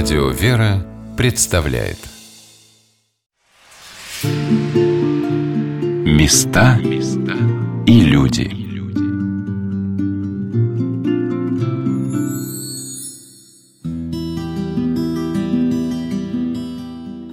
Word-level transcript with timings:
Радио 0.00 0.28
«Вера» 0.28 0.86
представляет. 1.16 1.98
Места 6.04 6.78
и 7.84 8.00
люди. 8.02 8.48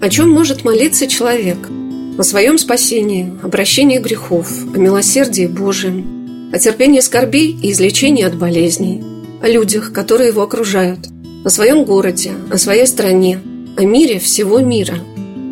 О 0.01 0.09
чем 0.09 0.31
может 0.31 0.65
молиться 0.65 1.05
человек? 1.05 1.69
О 2.17 2.23
своем 2.23 2.57
спасении, 2.57 3.31
обращении 3.43 3.99
грехов, 3.99 4.51
о 4.73 4.79
милосердии 4.79 5.45
Божьем, 5.45 6.49
о 6.51 6.57
терпении 6.57 7.01
скорбей 7.01 7.55
и 7.61 7.71
излечении 7.71 8.23
от 8.23 8.35
болезней, 8.35 9.03
о 9.43 9.47
людях, 9.47 9.93
которые 9.93 10.29
его 10.29 10.41
окружают– 10.41 11.09
о 11.45 11.49
своем 11.51 11.85
городе, 11.85 12.33
о 12.51 12.57
своей 12.57 12.87
стране, 12.87 13.39
о 13.77 13.85
мире 13.85 14.17
всего 14.17 14.59
мира. 14.59 14.95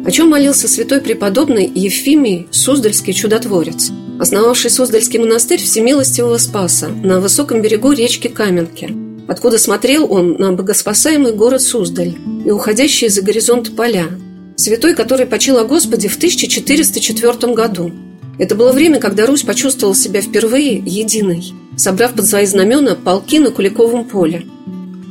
О 0.05 0.11
чем 0.11 0.27
молился 0.29 0.67
святой 0.67 1.01
преподобный 1.01 1.71
Ефимий 1.73 2.47
Суздальский 2.49 3.13
чудотворец, 3.13 3.91
основавший 4.20 4.71
Суздальский 4.71 5.20
монастырь 5.20 5.61
Всемилостивого 5.61 6.37
Спаса 6.39 6.87
на 6.87 7.21
высоком 7.21 7.61
берегу 7.61 7.91
речки 7.91 8.27
Каменки, 8.27 8.91
откуда 9.27 9.59
смотрел 9.59 10.11
он 10.11 10.34
на 10.39 10.51
богоспасаемый 10.51 11.34
город 11.34 11.61
Суздаль 11.61 12.15
и 12.43 12.49
уходящие 12.49 13.12
за 13.12 13.21
горизонт 13.21 13.75
поля. 13.75 14.07
Святой, 14.55 14.95
который 14.95 15.27
почил 15.27 15.59
о 15.59 15.63
Господе 15.63 16.07
в 16.07 16.17
1404 16.17 17.53
году. 17.53 17.91
Это 18.39 18.55
было 18.55 18.71
время, 18.71 18.99
когда 18.99 19.27
Русь 19.27 19.43
почувствовала 19.43 19.95
себя 19.95 20.21
впервые 20.21 20.77
единой, 20.84 21.53
собрав 21.77 22.13
под 22.13 22.25
свои 22.25 22.48
знамена 22.48 22.95
полки 22.95 23.37
на 23.37 23.51
Куликовом 23.51 24.05
поле– 24.05 24.48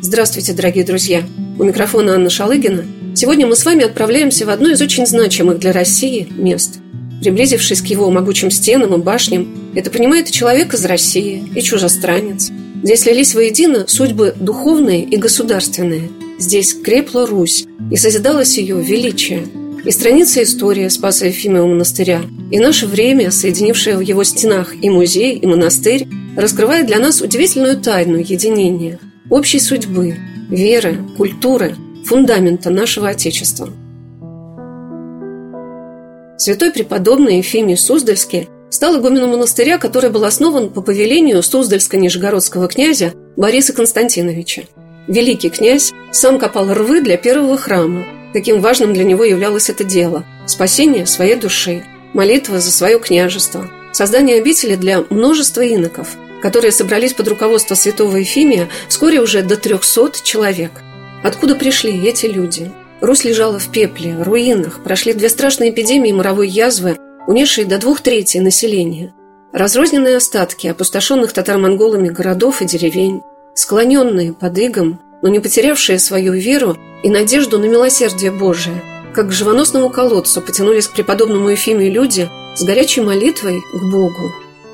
Здравствуйте, 0.04 0.52
дорогие 0.52 0.84
друзья! 0.84 1.22
У 1.60 1.62
микрофона 1.62 2.16
Анна 2.16 2.28
Шалыгина. 2.28 2.84
Сегодня 3.14 3.46
мы 3.46 3.54
с 3.54 3.64
вами 3.64 3.84
отправляемся 3.84 4.44
в 4.44 4.50
одно 4.50 4.70
из 4.70 4.82
очень 4.82 5.06
значимых 5.06 5.60
для 5.60 5.70
России 5.70 6.26
мест. 6.28 6.80
Приблизившись 7.20 7.80
к 7.80 7.86
его 7.86 8.10
могучим 8.10 8.50
стенам 8.50 8.94
и 8.94 8.98
башням, 8.98 9.72
это 9.76 9.92
понимает 9.92 10.28
и 10.28 10.32
человек 10.32 10.74
из 10.74 10.84
России, 10.84 11.48
и 11.54 11.62
чужестранец. 11.62 12.50
Здесь 12.82 13.02
слились 13.02 13.36
воедино 13.36 13.84
судьбы 13.86 14.34
духовные 14.36 15.04
и 15.04 15.16
государственные. 15.16 16.10
Здесь 16.40 16.74
крепла 16.74 17.24
Русь, 17.24 17.66
и 17.92 17.96
созидалось 17.96 18.58
ее 18.58 18.82
величие. 18.82 19.46
И 19.84 19.92
страница 19.92 20.42
истории 20.42 20.88
Спаса 20.88 21.26
Ефимова 21.26 21.68
монастыря, 21.68 22.22
и 22.50 22.58
наше 22.58 22.88
время, 22.88 23.30
соединившее 23.30 23.98
в 23.98 24.00
его 24.00 24.24
стенах 24.24 24.74
и 24.82 24.90
музей, 24.90 25.38
и 25.38 25.46
монастырь, 25.46 26.08
раскрывает 26.36 26.88
для 26.88 26.98
нас 26.98 27.20
удивительную 27.20 27.76
тайну 27.76 28.16
единения– 28.16 28.98
общей 29.32 29.60
судьбы, 29.60 30.16
веры, 30.50 30.98
культуры, 31.16 31.74
фундамента 32.04 32.68
нашего 32.68 33.08
Отечества. 33.08 33.70
Святой 36.36 36.70
преподобный 36.70 37.38
Ефимий 37.38 37.78
Суздальский 37.78 38.50
стал 38.68 39.00
игуменом 39.00 39.30
монастыря, 39.30 39.78
который 39.78 40.10
был 40.10 40.24
основан 40.24 40.68
по 40.68 40.82
повелению 40.82 41.38
Суздальско-Нижегородского 41.38 42.68
князя 42.68 43.14
Бориса 43.36 43.72
Константиновича. 43.72 44.64
Великий 45.08 45.48
князь 45.48 45.92
сам 46.10 46.38
копал 46.38 46.72
рвы 46.74 47.00
для 47.00 47.16
первого 47.16 47.56
храма. 47.56 48.04
Таким 48.34 48.60
важным 48.60 48.92
для 48.92 49.04
него 49.04 49.24
являлось 49.24 49.70
это 49.70 49.82
дело– 49.82 50.26
спасение 50.46 51.06
своей 51.06 51.36
души, 51.36 51.84
молитва 52.12 52.60
за 52.60 52.70
свое 52.70 52.98
княжество, 52.98 53.70
создание 53.92 54.40
обители 54.40 54.76
для 54.76 55.04
множества 55.08 55.62
иноков– 55.62 56.16
которые 56.42 56.72
собрались 56.72 57.14
под 57.14 57.28
руководством 57.28 57.76
святого 57.76 58.16
Ефимия, 58.16 58.68
вскоре 58.88 59.20
уже 59.20 59.42
до 59.42 59.56
300 59.56 60.24
человек. 60.24 60.72
Откуда 61.22 61.54
пришли 61.54 62.04
эти 62.04 62.26
люди? 62.26 62.72
Русь 63.00 63.24
лежала 63.24 63.58
в 63.58 63.68
пепле, 63.68 64.16
руинах, 64.20 64.82
прошли 64.82 65.12
две 65.12 65.28
страшные 65.28 65.70
эпидемии 65.70 66.12
моровой 66.12 66.48
язвы, 66.48 66.96
унесшие 67.26 67.64
до 67.64 67.78
двух 67.78 68.00
третей 68.00 68.40
населения. 68.40 69.14
Разрозненные 69.52 70.16
остатки 70.16 70.66
опустошенных 70.66 71.32
татаро-монголами 71.32 72.08
городов 72.08 72.60
и 72.60 72.64
деревень, 72.64 73.22
склоненные 73.54 74.32
под 74.32 74.58
игом, 74.58 75.00
но 75.22 75.28
не 75.28 75.40
потерявшие 75.40 75.98
свою 75.98 76.32
веру 76.32 76.76
и 77.02 77.10
надежду 77.10 77.58
на 77.58 77.66
милосердие 77.66 78.32
Божие, 78.32 78.82
как 79.14 79.28
к 79.28 79.32
живоносному 79.32 79.90
колодцу 79.90 80.40
потянулись 80.40 80.88
к 80.88 80.94
преподобному 80.94 81.50
Ефимию 81.50 81.92
люди 81.92 82.28
с 82.56 82.64
горячей 82.64 83.02
молитвой 83.02 83.60
к 83.60 83.82
Богу 83.90 84.32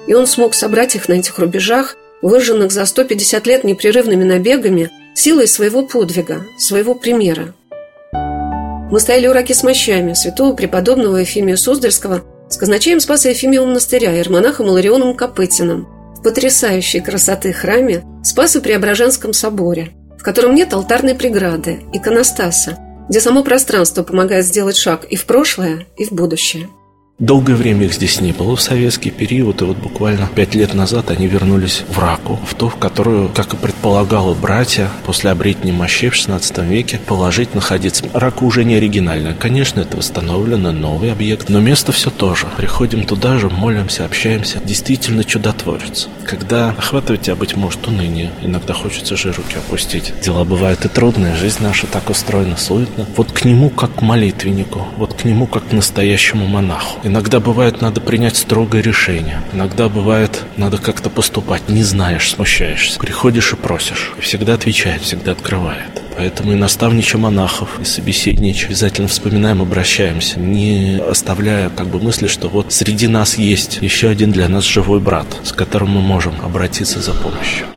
и 0.08 0.14
он 0.14 0.26
смог 0.26 0.54
собрать 0.54 0.96
их 0.96 1.08
на 1.08 1.14
этих 1.14 1.38
рубежах, 1.38 1.96
выжженных 2.22 2.72
за 2.72 2.84
150 2.84 3.46
лет 3.46 3.62
непрерывными 3.62 4.24
набегами, 4.24 4.90
силой 5.14 5.46
своего 5.46 5.86
подвига, 5.86 6.46
своего 6.58 6.94
примера. 6.94 7.54
Мы 8.90 9.00
стояли 9.00 9.26
у 9.26 9.32
раки 9.34 9.52
с 9.52 9.62
мощами 9.62 10.14
святого 10.14 10.54
преподобного 10.54 11.18
Ефимия 11.18 11.56
Суздальского 11.56 12.24
с 12.48 12.56
казначеем 12.56 13.00
Спаса 13.00 13.28
Ефимия 13.28 13.60
монастыря 13.60 14.16
и 14.16 14.20
армонахом 14.20 14.66
Иларионом 14.68 15.14
Копытиным 15.14 15.86
в 16.16 16.22
потрясающей 16.22 17.00
красоты 17.00 17.52
храме 17.52 18.02
Спасо-Преображенском 18.24 19.34
соборе, 19.34 19.92
в 20.18 20.22
котором 20.22 20.54
нет 20.54 20.72
алтарной 20.72 21.14
преграды, 21.14 21.80
иконостаса, 21.92 22.78
где 23.10 23.20
само 23.20 23.44
пространство 23.44 24.02
помогает 24.02 24.46
сделать 24.46 24.76
шаг 24.76 25.04
и 25.04 25.16
в 25.16 25.26
прошлое, 25.26 25.86
и 25.98 26.04
в 26.04 26.12
будущее. 26.12 26.68
Долгое 27.18 27.56
время 27.56 27.86
их 27.86 27.94
здесь 27.94 28.20
не 28.20 28.30
было 28.30 28.54
в 28.54 28.60
советский 28.60 29.10
период, 29.10 29.60
и 29.60 29.64
вот 29.64 29.76
буквально 29.76 30.28
пять 30.32 30.54
лет 30.54 30.74
назад 30.74 31.10
они 31.10 31.26
вернулись 31.26 31.82
в 31.88 31.98
Раку, 31.98 32.38
в 32.46 32.54
ту, 32.54 32.68
в 32.68 32.76
которую, 32.76 33.28
как 33.30 33.54
и 33.54 33.56
предполагало 33.56 34.34
братья, 34.34 34.88
после 35.04 35.32
обретения 35.32 35.72
мощей 35.72 36.10
в 36.10 36.14
16 36.14 36.58
веке 36.58 37.00
положить 37.04 37.56
находиться. 37.56 38.04
Рака 38.12 38.44
уже 38.44 38.64
не 38.64 38.76
оригинальная. 38.76 39.34
Конечно, 39.34 39.80
это 39.80 39.96
восстановленный 39.96 40.70
новый 40.70 41.10
объект, 41.10 41.48
но 41.48 41.58
место 41.58 41.90
все 41.90 42.10
то 42.10 42.36
же. 42.36 42.46
Приходим 42.56 43.02
туда 43.02 43.36
же, 43.38 43.50
молимся, 43.50 44.04
общаемся. 44.04 44.60
Действительно 44.64 45.24
чудотворец. 45.24 46.06
Когда 46.24 46.70
охватывает 46.78 47.22
тебя, 47.22 47.34
быть 47.34 47.56
может, 47.56 47.84
уныние, 47.88 48.30
иногда 48.42 48.74
хочется 48.74 49.16
же 49.16 49.32
руки 49.32 49.56
опустить. 49.56 50.12
Дела 50.22 50.44
бывают 50.44 50.84
и 50.84 50.88
трудные, 50.88 51.34
жизнь 51.34 51.64
наша 51.64 51.88
так 51.88 52.10
устроена 52.10 52.56
суетно. 52.56 53.06
Вот 53.16 53.32
к 53.32 53.44
нему 53.44 53.70
как 53.70 53.96
к 53.96 54.02
молитвеннику, 54.02 54.86
вот 54.96 55.14
к 55.14 55.24
нему 55.24 55.48
как 55.48 55.66
к 55.66 55.72
настоящему 55.72 56.46
монаху. 56.46 57.00
Иногда 57.08 57.40
бывает 57.40 57.80
надо 57.80 58.02
принять 58.02 58.36
строгое 58.36 58.82
решение. 58.82 59.40
Иногда 59.54 59.88
бывает 59.88 60.44
надо 60.58 60.76
как-то 60.76 61.08
поступать. 61.08 61.66
Не 61.66 61.82
знаешь, 61.82 62.30
смущаешься. 62.30 63.00
Приходишь 63.00 63.54
и 63.54 63.56
просишь. 63.56 64.12
И 64.18 64.20
всегда 64.20 64.52
отвечает, 64.52 65.00
всегда 65.00 65.32
открывает. 65.32 66.02
Поэтому 66.18 66.52
и 66.52 66.56
наставнича 66.56 67.16
монахов, 67.16 67.80
и 67.80 67.84
собеседнича 67.86 68.66
обязательно 68.66 69.08
вспоминаем, 69.08 69.62
обращаемся, 69.62 70.38
не 70.38 71.00
оставляя 71.00 71.70
как 71.70 71.86
бы 71.86 71.98
мысли, 71.98 72.26
что 72.26 72.48
вот 72.48 72.74
среди 72.74 73.08
нас 73.08 73.38
есть 73.38 73.78
еще 73.80 74.10
один 74.10 74.30
для 74.30 74.46
нас 74.50 74.64
живой 74.64 75.00
брат, 75.00 75.26
с 75.44 75.52
которым 75.52 75.92
мы 75.92 76.02
можем 76.02 76.34
обратиться 76.42 77.00
за 77.00 77.12
помощью. 77.12 77.68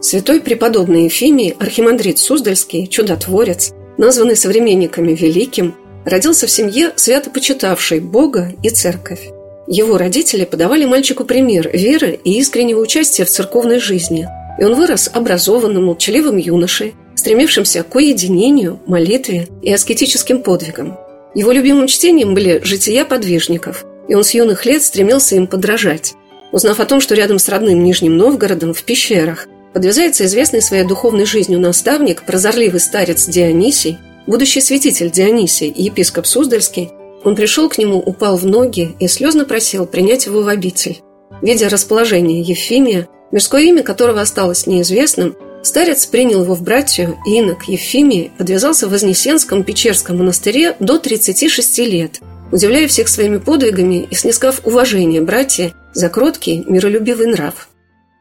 Святой 0.00 0.40
преподобный 0.40 1.04
Ефимий, 1.04 1.50
архимандрит 1.58 2.18
Суздальский, 2.18 2.86
чудотворец, 2.86 3.74
названный 3.98 4.36
современниками 4.36 5.12
великим, 5.12 5.74
родился 6.06 6.46
в 6.46 6.50
семье, 6.50 6.92
свято 6.96 7.30
почитавшей 7.30 8.00
Бога 8.00 8.52
и 8.62 8.70
церковь. 8.70 9.28
Его 9.66 9.98
родители 9.98 10.44
подавали 10.44 10.84
мальчику 10.84 11.24
пример 11.24 11.68
веры 11.72 12.18
и 12.22 12.38
искреннего 12.38 12.80
участия 12.80 13.24
в 13.24 13.30
церковной 13.30 13.80
жизни, 13.80 14.28
и 14.58 14.64
он 14.64 14.74
вырос 14.74 15.10
образованным, 15.12 15.86
молчаливым 15.86 16.36
юношей, 16.36 16.94
стремившимся 17.16 17.82
к 17.82 17.94
уединению, 17.94 18.80
молитве 18.86 19.48
и 19.60 19.72
аскетическим 19.72 20.42
подвигам. 20.42 20.96
Его 21.34 21.50
любимым 21.50 21.88
чтением 21.88 22.34
были 22.34 22.60
«Жития 22.62 23.04
подвижников», 23.04 23.84
и 24.08 24.14
он 24.14 24.22
с 24.22 24.30
юных 24.30 24.64
лет 24.64 24.82
стремился 24.82 25.34
им 25.34 25.48
подражать. 25.48 26.14
Узнав 26.52 26.78
о 26.78 26.86
том, 26.86 27.00
что 27.00 27.16
рядом 27.16 27.40
с 27.40 27.48
родным 27.48 27.82
Нижним 27.82 28.16
Новгородом, 28.16 28.72
в 28.72 28.84
пещерах, 28.84 29.48
подвязается 29.74 30.24
известный 30.24 30.62
своей 30.62 30.84
духовной 30.84 31.26
жизнью 31.26 31.58
наставник, 31.58 32.22
прозорливый 32.22 32.80
старец 32.80 33.26
Дионисий, 33.26 33.98
Будущий 34.26 34.60
святитель 34.60 35.10
Дионисий 35.10 35.68
и 35.68 35.84
епископ 35.84 36.26
Суздальский, 36.26 36.90
он 37.22 37.36
пришел 37.36 37.68
к 37.68 37.78
нему, 37.78 37.98
упал 37.98 38.36
в 38.36 38.44
ноги 38.44 38.94
и 38.98 39.06
слезно 39.06 39.44
просил 39.44 39.86
принять 39.86 40.26
его 40.26 40.42
в 40.42 40.48
обитель. 40.48 41.00
Видя 41.42 41.68
расположение 41.68 42.40
Ефимия, 42.40 43.08
мирское 43.30 43.62
имя 43.62 43.82
которого 43.84 44.20
осталось 44.20 44.66
неизвестным, 44.66 45.36
старец 45.62 46.06
принял 46.06 46.42
его 46.42 46.54
в 46.54 46.62
братью, 46.62 47.16
и 47.26 47.38
инок 47.38 47.68
Ефимий 47.68 48.32
подвязался 48.36 48.88
в 48.88 48.90
Вознесенском 48.90 49.62
Печерском 49.62 50.18
монастыре 50.18 50.76
до 50.80 50.98
36 50.98 51.78
лет, 51.78 52.20
удивляя 52.50 52.88
всех 52.88 53.08
своими 53.08 53.38
подвигами 53.38 54.08
и 54.10 54.14
снискав 54.14 54.60
уважение 54.64 55.20
братья 55.20 55.72
за 55.94 56.08
кроткий, 56.08 56.64
миролюбивый 56.66 57.26
нрав. 57.26 57.68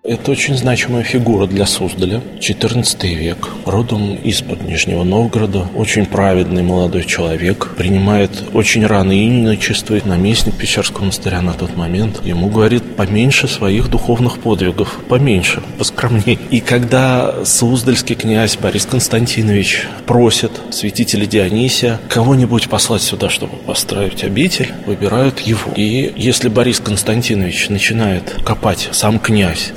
Это 0.08 0.30
очень 0.30 0.56
значимая 0.56 1.02
фигура 1.02 1.48
для 1.48 1.66
Суздаля. 1.66 2.22
14 2.40 3.04
век, 3.06 3.50
родом 3.66 4.14
из-под 4.14 4.62
Нижнего 4.62 5.04
Новгорода, 5.04 5.66
очень 5.74 6.06
праведный 6.06 6.62
молодой 6.62 7.06
человек, 7.06 7.72
принимает 7.76 8.30
очень 8.54 8.86
рано 8.86 9.14
иночество, 9.14 10.00
наместник 10.06 10.54
Печерского 10.58 11.02
монастыря 11.02 11.42
на 11.42 11.54
тот 11.54 11.76
момент. 11.76 12.24
Ему 12.24 12.50
говорит, 12.50 12.84
поменьше 12.96 13.48
своих 13.48 13.90
духовных 13.90 14.38
подвигов, 14.38 15.00
поменьше, 15.10 15.64
поскромнее. 15.80 16.38
И 16.52 16.60
когда 16.60 17.44
Суздальский 17.44 18.16
князь 18.16 18.58
Борис 18.58 18.86
Константинович 18.86 19.88
просит 20.06 20.52
святителя 20.70 21.26
Дионисия 21.26 22.00
кого-нибудь 22.10 22.70
послать 22.70 23.02
сюда, 23.02 23.32
чтобы 23.32 23.58
построить 23.58 24.24
обитель, 24.24 24.72
выбирают 24.86 25.40
его. 25.40 25.72
И 25.76 26.14
если 26.16 26.48
Борис 26.48 26.80
Константинович 26.80 27.70
начинает 27.70 28.36
копать 28.46 28.90
сам 28.92 29.18
князь 29.18 29.72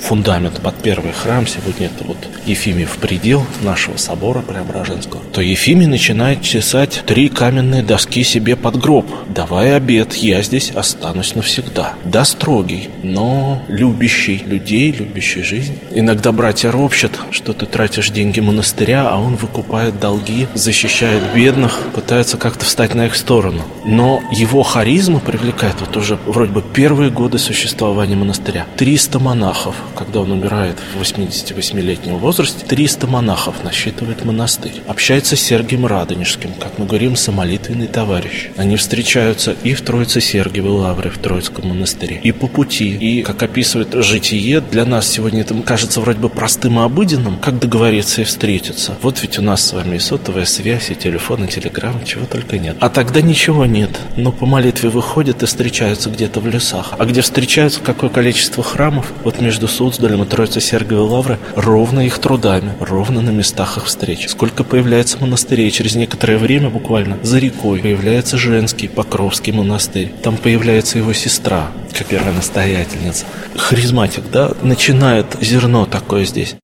под 0.63 0.75
первый 0.83 1.13
храм, 1.13 1.47
сегодня 1.47 1.87
это 1.87 2.05
вот 2.05 2.17
Ефимиев 2.45 2.97
предел 2.99 3.47
нашего 3.63 3.97
собора 3.97 4.41
Преображенского, 4.41 5.23
то 5.33 5.41
Ефимий 5.41 5.87
начинает 5.87 6.43
чесать 6.43 7.03
три 7.07 7.29
каменные 7.29 7.83
доски 7.83 8.25
себе 8.25 8.57
под 8.57 8.79
гроб, 8.79 9.07
давая 9.29 9.77
обед, 9.77 10.15
я 10.15 10.43
здесь 10.43 10.71
останусь 10.71 11.35
навсегда. 11.35 11.95
Да, 12.05 12.25
строгий, 12.25 12.91
но 13.03 13.63
любящий 13.69 14.43
людей, 14.45 14.91
любящий 14.93 15.43
жизнь. 15.43 15.79
Иногда 15.93 16.33
братья 16.33 16.71
ропщат, 16.71 17.13
что 17.31 17.53
ты 17.53 17.67
тратишь 17.67 18.11
деньги 18.11 18.41
монастыря, 18.41 19.09
а 19.09 19.19
он 19.19 19.37
выкупает 19.37 20.01
долги, 20.01 20.49
защищает 20.55 21.23
бедных, 21.35 21.79
пытается 21.95 22.37
как-то 22.37 22.65
встать 22.65 22.95
на 22.95 23.07
их 23.07 23.15
сторону. 23.15 23.63
Но 23.85 24.23
его 24.33 24.63
харизма 24.63 25.21
привлекает 25.21 25.77
вот 25.81 25.97
уже 25.97 26.19
вроде 26.27 26.53
бы 26.53 26.63
первые 26.63 27.11
годы 27.11 27.39
существования 27.39 28.17
монастыря. 28.17 28.67
300 28.77 29.19
монахов, 29.19 29.77
когда 30.09 30.21
он 30.21 30.33
умирает 30.33 30.77
в 30.79 31.03
88-летнем 31.03 32.17
возрасте, 32.17 32.65
300 32.65 33.07
монахов 33.07 33.63
насчитывает 33.63 34.25
монастырь. 34.25 34.81
Общается 34.87 35.37
с 35.37 35.41
Сергием 35.41 35.85
Радонежским, 35.85 36.55
как 36.59 36.79
мы 36.79 36.87
говорим, 36.87 37.15
самолитвенный 37.15 37.89
товарищ. 37.89 38.49
Они 38.57 38.77
встречаются 38.77 39.55
и 39.65 39.75
в 39.75 39.83
Троице 39.83 40.23
Сергиевой 40.23 40.71
Лавре, 40.71 41.11
в 41.11 41.19
Троицком 41.19 41.69
монастыре, 41.69 42.21
и 42.23 42.33
по 42.33 42.47
пути. 42.47 42.97
И, 42.97 43.23
как 43.23 43.43
описывает 43.43 43.93
житие, 44.03 44.63
для 44.63 44.87
нас 44.87 45.07
сегодня 45.07 45.43
это 45.43 45.55
кажется 45.57 46.01
вроде 46.01 46.21
бы 46.21 46.31
простым 46.31 46.81
и 46.81 46.85
обыденным, 46.85 47.37
как 47.39 47.59
договориться 47.59 48.23
и 48.23 48.25
встретиться. 48.25 48.97
Вот 49.03 49.21
ведь 49.21 49.39
у 49.39 49.43
нас 49.43 49.63
с 49.63 49.75
вами 49.75 49.97
и 49.97 49.99
сотовая 49.99 50.47
связь, 50.47 50.89
и 50.89 50.95
телефон, 50.95 51.45
и 51.45 51.49
телеграм, 51.49 52.03
чего 52.07 52.25
только 52.25 52.57
нет. 52.57 52.79
А 52.81 52.89
тогда 52.89 53.21
ничего 53.21 53.67
нет. 53.67 53.91
Но 54.17 54.33
по 54.33 54.47
молитве 54.47 54.89
выходят 54.89 55.43
и 55.43 55.47
встречаются 55.47 56.09
где-то 56.09 56.41
в 56.41 56.47
лесах. 56.47 56.95
А 56.97 57.05
где 57.05 57.21
встречаются, 57.21 57.81
какое 57.81 58.09
количество 58.09 58.65
храмов, 58.65 59.13
вот 59.23 59.43
между 59.43 59.69
Суздалем 59.69 59.98
и 59.99 60.27
Троицей 60.27 60.63
Сергиевой 60.63 61.09
Лавры, 61.09 61.39
ровно 61.55 62.01
их 62.01 62.19
трудами, 62.19 62.73
ровно 62.81 63.21
на 63.21 63.31
местах 63.31 63.77
их 63.77 63.87
встреч. 63.87 64.29
Сколько 64.29 64.65
появляется 64.65 65.19
монастырей, 65.19 65.71
через 65.71 65.95
некоторое 65.95 66.39
время 66.39 66.71
буквально 66.71 67.19
за 67.23 67.39
рекой 67.39 67.81
появляется 67.81 68.39
женский 68.39 68.89
Покровский 68.89 69.53
монастырь. 69.53 70.13
Там 70.23 70.37
появляется 70.37 70.99
его 70.99 71.13
сестра, 71.13 71.73
как 71.97 72.07
первая 72.07 72.33
настоятельница. 72.33 73.25
Харизматик, 73.57 74.25
да, 74.33 74.53
начинает 74.63 75.27
зерно 75.41 75.87
такое 75.87 76.25
здесь. 76.25 76.57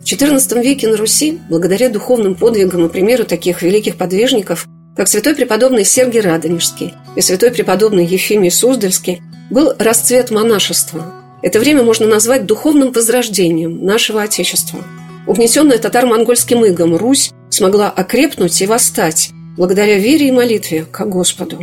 В 0.00 0.04
XIV 0.12 0.62
веке 0.62 0.88
на 0.88 0.96
Руси, 0.96 1.38
благодаря 1.48 1.88
духовным 1.88 2.34
подвигам 2.34 2.86
и 2.86 2.88
примеру 2.88 3.24
таких 3.24 3.62
великих 3.62 3.96
подвижников, 3.96 4.66
как 4.96 5.08
святой 5.08 5.34
преподобный 5.34 5.84
Сергий 5.84 6.20
Радонежский 6.20 6.94
и 7.16 7.20
святой 7.20 7.50
преподобный 7.52 8.04
Ефимий 8.04 8.50
Суздальский, 8.50 9.22
был 9.50 9.72
расцвет 9.78 10.30
монашества. 10.30 11.14
Это 11.42 11.58
время 11.58 11.82
можно 11.82 12.06
назвать 12.06 12.46
духовным 12.46 12.92
возрождением 12.92 13.84
нашего 13.84 14.22
Отечества. 14.22 14.82
Угнетенная 15.26 15.78
татаро-монгольским 15.78 16.64
игом 16.66 16.96
Русь 16.96 17.30
смогла 17.50 17.90
окрепнуть 17.90 18.60
и 18.62 18.66
восстать 18.66 19.30
благодаря 19.56 19.98
вере 19.98 20.28
и 20.28 20.32
молитве 20.32 20.86
к 20.90 21.04
Господу. 21.06 21.58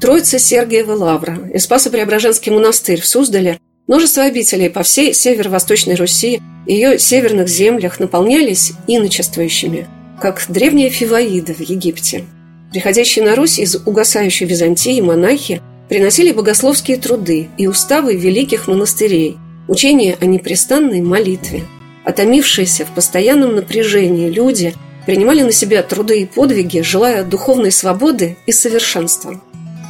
Троица 0.00 0.38
Сергиева 0.38 0.92
Лавра 0.92 1.50
и 1.52 1.58
Спасо-Преображенский 1.58 2.52
монастырь 2.52 3.00
в 3.00 3.06
Суздале 3.06 3.58
Множество 3.88 4.22
обителей 4.22 4.70
по 4.70 4.82
всей 4.84 5.12
северо-восточной 5.12 5.96
Руси 5.96 6.40
и 6.66 6.74
ее 6.74 6.98
северных 6.98 7.48
землях 7.48 7.98
наполнялись 7.98 8.72
иночествующими, 8.86 9.88
как 10.20 10.44
древняя 10.48 10.88
Фиваида 10.88 11.52
в 11.52 11.60
Египте. 11.60 12.24
Приходящие 12.70 13.24
на 13.24 13.34
Русь 13.34 13.58
из 13.58 13.74
угасающей 13.74 14.46
Византии 14.46 15.00
монахи 15.00 15.60
приносили 15.88 16.32
богословские 16.32 16.96
труды 16.96 17.48
и 17.58 17.66
уставы 17.66 18.16
великих 18.16 18.68
монастырей, 18.68 19.36
учения 19.68 20.16
о 20.20 20.26
непрестанной 20.26 21.00
молитве. 21.00 21.64
Отомившиеся 22.04 22.84
в 22.84 22.94
постоянном 22.94 23.54
напряжении 23.54 24.28
люди 24.28 24.74
принимали 25.06 25.42
на 25.42 25.52
себя 25.52 25.82
труды 25.82 26.22
и 26.22 26.26
подвиги, 26.26 26.80
желая 26.80 27.24
духовной 27.24 27.72
свободы 27.72 28.36
и 28.46 28.52
совершенства. 28.52 29.40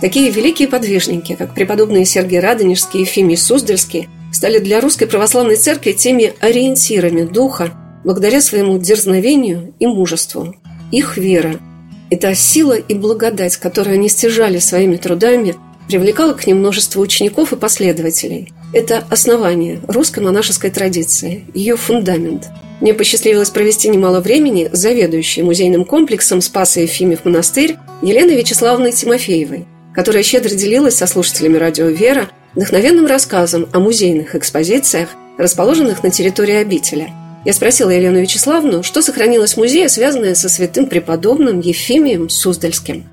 Такие 0.00 0.30
великие 0.30 0.68
подвижники, 0.68 1.36
как 1.36 1.54
преподобные 1.54 2.04
Сергий 2.04 2.40
Радонежский 2.40 3.00
и 3.00 3.02
Ефимий 3.02 3.36
Суздальский, 3.36 4.08
стали 4.32 4.58
для 4.58 4.80
русской 4.80 5.06
православной 5.06 5.56
церкви 5.56 5.92
теми 5.92 6.34
ориентирами 6.40 7.22
духа 7.22 7.72
благодаря 8.04 8.40
своему 8.40 8.78
дерзновению 8.78 9.74
и 9.78 9.86
мужеству. 9.86 10.56
Их 10.90 11.16
вера– 11.16 11.60
это 12.10 12.34
сила 12.34 12.72
и 12.72 12.94
благодать, 12.94 13.56
которую 13.56 13.94
они 13.94 14.08
стяжали 14.08 14.58
своими 14.58 14.96
трудами, 14.96 15.54
привлекала 15.88 16.32
к 16.32 16.46
ним 16.46 16.58
множество 16.58 17.00
учеников 17.00 17.52
и 17.52 17.56
последователей. 17.56 18.52
Это 18.72 19.04
основание 19.10 19.80
русской 19.86 20.20
монашеской 20.20 20.70
традиции, 20.70 21.44
ее 21.54 21.76
фундамент. 21.76 22.48
Мне 22.80 22.94
посчастливилось 22.94 23.50
провести 23.50 23.88
немало 23.88 24.20
времени 24.20 24.70
с 24.72 24.78
заведующей 24.78 25.42
музейным 25.42 25.84
комплексом 25.84 26.40
Спаса 26.40 26.80
Ефимьев 26.80 27.24
монастырь 27.24 27.76
Еленой 28.02 28.36
Вячеславовной 28.36 28.92
Тимофеевой, 28.92 29.66
которая 29.94 30.22
щедро 30.22 30.50
делилась 30.50 30.96
со 30.96 31.06
слушателями 31.06 31.58
радио 31.58 31.86
«Вера» 31.86 32.28
вдохновенным 32.54 33.06
рассказом 33.06 33.68
о 33.72 33.78
музейных 33.78 34.34
экспозициях, 34.34 35.10
расположенных 35.38 36.02
на 36.02 36.10
территории 36.10 36.56
обители. 36.56 37.10
Я 37.44 37.52
спросила 37.52 37.90
Елену 37.90 38.20
Вячеславну, 38.20 38.82
что 38.82 39.02
сохранилось 39.02 39.54
в 39.54 39.56
музее, 39.58 39.88
связанное 39.88 40.34
со 40.34 40.48
святым 40.48 40.86
преподобным 40.86 41.60
Ефимием 41.60 42.28
Суздальским. 42.28 43.04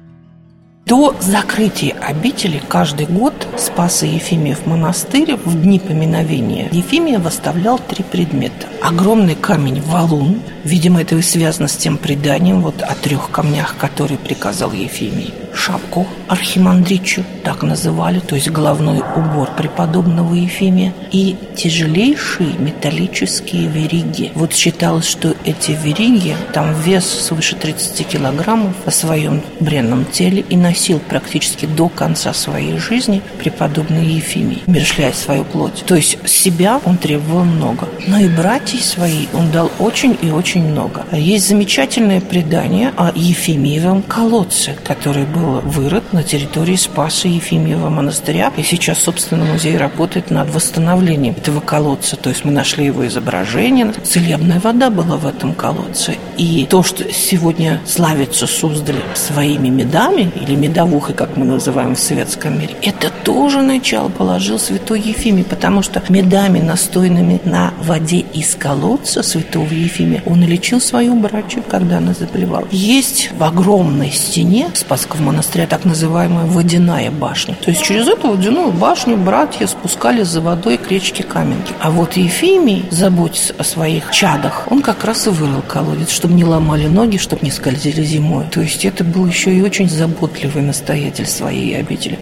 До 0.89 1.15
закрытия 1.19 1.95
обители 2.01 2.59
каждый 2.67 3.05
год 3.05 3.35
Спаса 3.59 4.07
Ефимиев 4.07 4.65
монастырь 4.65 5.35
в 5.35 5.61
дни 5.61 5.77
поминовения. 5.79 6.67
Ефимия 6.71 7.19
выставлял 7.19 7.77
три 7.77 8.03
предмета. 8.03 8.65
Огромный 8.81 9.35
камень 9.35 9.83
валун, 9.83 10.41
видимо, 10.63 11.01
это 11.01 11.15
и 11.15 11.21
связано 11.21 11.67
с 11.67 11.77
тем 11.77 11.97
преданием 11.99 12.63
вот 12.63 12.81
о 12.81 12.95
трех 12.95 13.29
камнях, 13.29 13.77
которые 13.77 14.17
приказал 14.17 14.71
Ефимий 14.71 15.31
шапку 15.53 16.07
архимандричу, 16.27 17.23
так 17.43 17.63
называли, 17.63 18.19
то 18.19 18.35
есть 18.35 18.49
головной 18.49 19.01
убор 19.15 19.49
преподобного 19.57 20.33
Ефимия, 20.35 20.93
и 21.11 21.35
тяжелейшие 21.55 22.53
металлические 22.57 23.67
вериги. 23.67 24.31
Вот 24.35 24.53
считалось, 24.53 25.07
что 25.07 25.35
эти 25.43 25.71
вериги, 25.71 26.35
там 26.53 26.73
вес 26.81 27.05
свыше 27.05 27.55
30 27.55 28.07
килограммов 28.07 28.75
о 28.85 28.91
своем 28.91 29.41
бренном 29.59 30.05
теле 30.05 30.45
и 30.47 30.55
носил 30.55 30.99
практически 30.99 31.65
до 31.65 31.89
конца 31.89 32.33
своей 32.33 32.77
жизни 32.77 33.21
преподобный 33.39 34.05
Ефимий, 34.05 34.63
мершляя 34.67 35.13
свою 35.13 35.43
плоть. 35.43 35.83
То 35.85 35.95
есть 35.95 36.17
себя 36.27 36.79
он 36.85 36.97
требовал 36.97 37.43
много, 37.43 37.87
но 38.07 38.19
и 38.19 38.27
братьев 38.27 38.83
свои 38.83 39.27
он 39.33 39.51
дал 39.51 39.71
очень 39.79 40.17
и 40.21 40.31
очень 40.31 40.63
много. 40.63 41.05
Есть 41.11 41.47
замечательное 41.47 42.21
предание 42.21 42.93
о 42.95 43.11
Ефимиевом 43.13 44.01
колодце, 44.03 44.75
который 44.83 45.25
был 45.25 45.48
был 45.49 45.61
вырыт 45.61 46.13
на 46.13 46.23
территории 46.23 46.75
Спаса 46.75 47.27
Ефимьева 47.27 47.89
монастыря. 47.89 48.51
И 48.57 48.63
сейчас, 48.63 48.99
собственно, 48.99 49.45
музей 49.45 49.77
работает 49.77 50.29
над 50.31 50.49
восстановлением 50.53 51.35
этого 51.37 51.59
колодца. 51.59 52.15
То 52.15 52.29
есть 52.29 52.45
мы 52.45 52.51
нашли 52.51 52.85
его 52.85 53.05
изображение. 53.07 53.91
Целебная 54.03 54.59
вода 54.59 54.89
была 54.89 55.17
в 55.17 55.25
этом 55.25 55.53
колодце. 55.53 56.15
И 56.37 56.65
то, 56.69 56.83
что 56.83 57.11
сегодня 57.11 57.81
славится 57.85 58.47
Суздаль 58.47 59.01
своими 59.15 59.69
медами, 59.69 60.31
или 60.41 60.55
медовухой, 60.55 61.15
как 61.15 61.35
мы 61.37 61.45
называем 61.45 61.95
в 61.95 61.99
советском 61.99 62.59
мире, 62.59 62.75
это 62.81 63.09
тоже 63.23 63.61
начало 63.61 64.09
положил 64.09 64.59
святой 64.59 65.01
Ефимий, 65.01 65.43
потому 65.43 65.81
что 65.81 66.01
медами, 66.09 66.59
настойными 66.59 67.41
на 67.43 67.73
воде 67.81 68.19
из 68.19 68.55
колодца 68.55 69.23
святого 69.23 69.71
Ефимия, 69.71 70.23
он 70.25 70.43
лечил 70.43 70.79
свою 70.79 71.15
братью, 71.15 71.63
когда 71.67 71.97
она 71.97 72.13
заболевала. 72.13 72.67
Есть 72.71 73.31
в 73.37 73.43
огромной 73.43 74.11
стене 74.11 74.69
Спасского 74.73 75.21
монастыря 75.29 75.67
так 75.67 75.85
называемая 75.85 76.45
водяная 76.45 77.11
башня. 77.11 77.55
То 77.63 77.69
есть 77.69 77.83
через 77.83 78.07
эту 78.07 78.29
водяную 78.29 78.71
башню 78.71 79.15
братья 79.15 79.67
спускали 79.67 80.23
за 80.23 80.41
водой 80.41 80.77
к 80.77 80.89
речке 80.89 81.23
Каменки. 81.23 81.73
А 81.79 81.91
вот 81.91 82.13
Ефимий, 82.17 82.85
заботясь 82.89 83.53
о 83.57 83.63
своих 83.63 84.11
чадах, 84.11 84.67
он 84.71 84.81
как 84.81 85.03
раз 85.03 85.27
и 85.27 85.29
вырыл 85.29 85.61
колодец, 85.61 86.09
чтобы 86.09 86.33
не 86.33 86.43
ломали 86.43 86.87
ноги, 86.87 87.17
чтобы 87.17 87.43
не 87.43 87.51
скользили 87.51 88.03
зимой. 88.03 88.45
То 88.51 88.61
есть 88.61 88.85
это 88.85 89.03
был 89.03 89.25
еще 89.27 89.53
и 89.53 89.61
очень 89.61 89.87
заботливый 89.89 90.63
настоятель 90.63 91.27
своей 91.27 91.79
обители. 91.79 92.19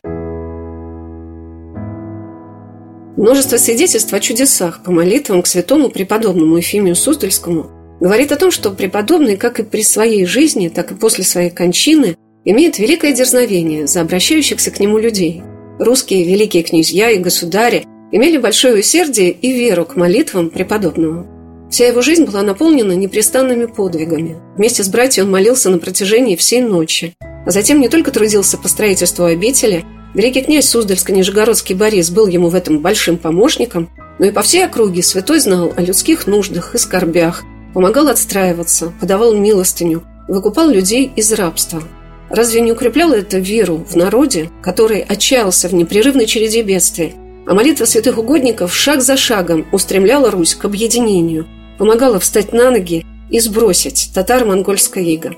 Множество 3.15 3.57
свидетельств 3.57 4.13
о 4.13 4.19
чудесах 4.19 4.83
по 4.83 4.91
молитвам 4.91 5.41
к 5.41 5.47
святому 5.47 5.89
преподобному 5.89 6.57
Ефимию 6.57 6.95
Суздальскому 6.95 7.71
говорит 7.99 8.31
о 8.31 8.35
том, 8.35 8.51
что 8.51 8.69
преподобный 8.69 9.37
как 9.37 9.59
и 9.59 9.63
при 9.63 9.81
своей 9.81 10.25
жизни, 10.25 10.67
так 10.67 10.91
и 10.91 10.95
после 10.95 11.23
своей 11.23 11.49
кончины 11.49 12.15
имеет 12.49 12.79
великое 12.79 13.13
дерзновение 13.13 13.85
за 13.85 14.01
обращающихся 14.01 14.71
к 14.71 14.79
нему 14.79 14.97
людей. 14.97 15.43
Русские 15.79 16.23
великие 16.23 16.63
князья 16.63 17.11
и 17.11 17.19
государи 17.19 17.85
имели 18.11 18.37
большое 18.37 18.79
усердие 18.79 19.31
и 19.31 19.51
веру 19.51 19.85
к 19.85 19.95
молитвам 19.95 20.49
преподобного. 20.49 21.27
Вся 21.69 21.85
его 21.85 22.01
жизнь 22.01 22.25
была 22.25 22.41
наполнена 22.41 22.93
непрестанными 22.93 23.65
подвигами. 23.65 24.37
Вместе 24.55 24.83
с 24.83 24.87
братьями 24.87 25.25
он 25.25 25.31
молился 25.31 25.69
на 25.69 25.77
протяжении 25.77 26.35
всей 26.35 26.61
ночи, 26.61 27.13
а 27.19 27.51
затем 27.51 27.79
не 27.79 27.89
только 27.89 28.11
трудился 28.11 28.57
по 28.57 28.67
строительству 28.67 29.25
обители– 29.25 29.85
Великий 30.17 30.41
князь 30.41 30.73
Суздальско-Нижегородский 30.73 31.75
Борис 31.75 32.09
был 32.09 32.25
ему 32.25 32.49
в 32.49 32.55
этом 32.55 32.79
большим 32.79 33.17
помощником, 33.17 33.89
но 34.17 34.25
и 34.25 34.31
по 34.31 34.41
всей 34.41 34.65
округе 34.65 35.03
святой 35.03 35.39
знал 35.39 35.71
о 35.75 35.81
людских 35.81 36.25
нуждах 36.25 36.73
и 36.73 36.79
скорбях, 36.79 37.43
помогал 37.75 38.07
отстраиваться, 38.07 38.93
подавал 38.99 39.35
милостыню, 39.35 40.03
выкупал 40.27 40.69
людей 40.69 41.11
из 41.15 41.31
рабства. 41.33 41.83
Разве 42.29 42.61
не 42.61 42.71
укрепляло 42.71 43.13
это 43.13 43.37
веру 43.37 43.85
в 43.89 43.95
народе, 43.95 44.49
который 44.61 45.01
отчаялся 45.01 45.69
в 45.69 45.73
непрерывной 45.73 46.25
череде 46.25 46.61
бедствий, 46.61 47.15
а 47.45 47.53
молитва 47.53 47.85
святых 47.85 48.17
угодников 48.17 48.75
шаг 48.75 49.01
за 49.01 49.15
шагом 49.15 49.65
устремляла 49.71 50.31
Русь 50.31 50.55
к 50.55 50.65
объединению, 50.65 51.47
помогала 51.77 52.19
встать 52.19 52.53
на 52.53 52.71
ноги 52.71 53.05
и 53.29 53.39
сбросить 53.39 54.11
татаро-монгольское 54.13 55.03
иго. 55.03 55.35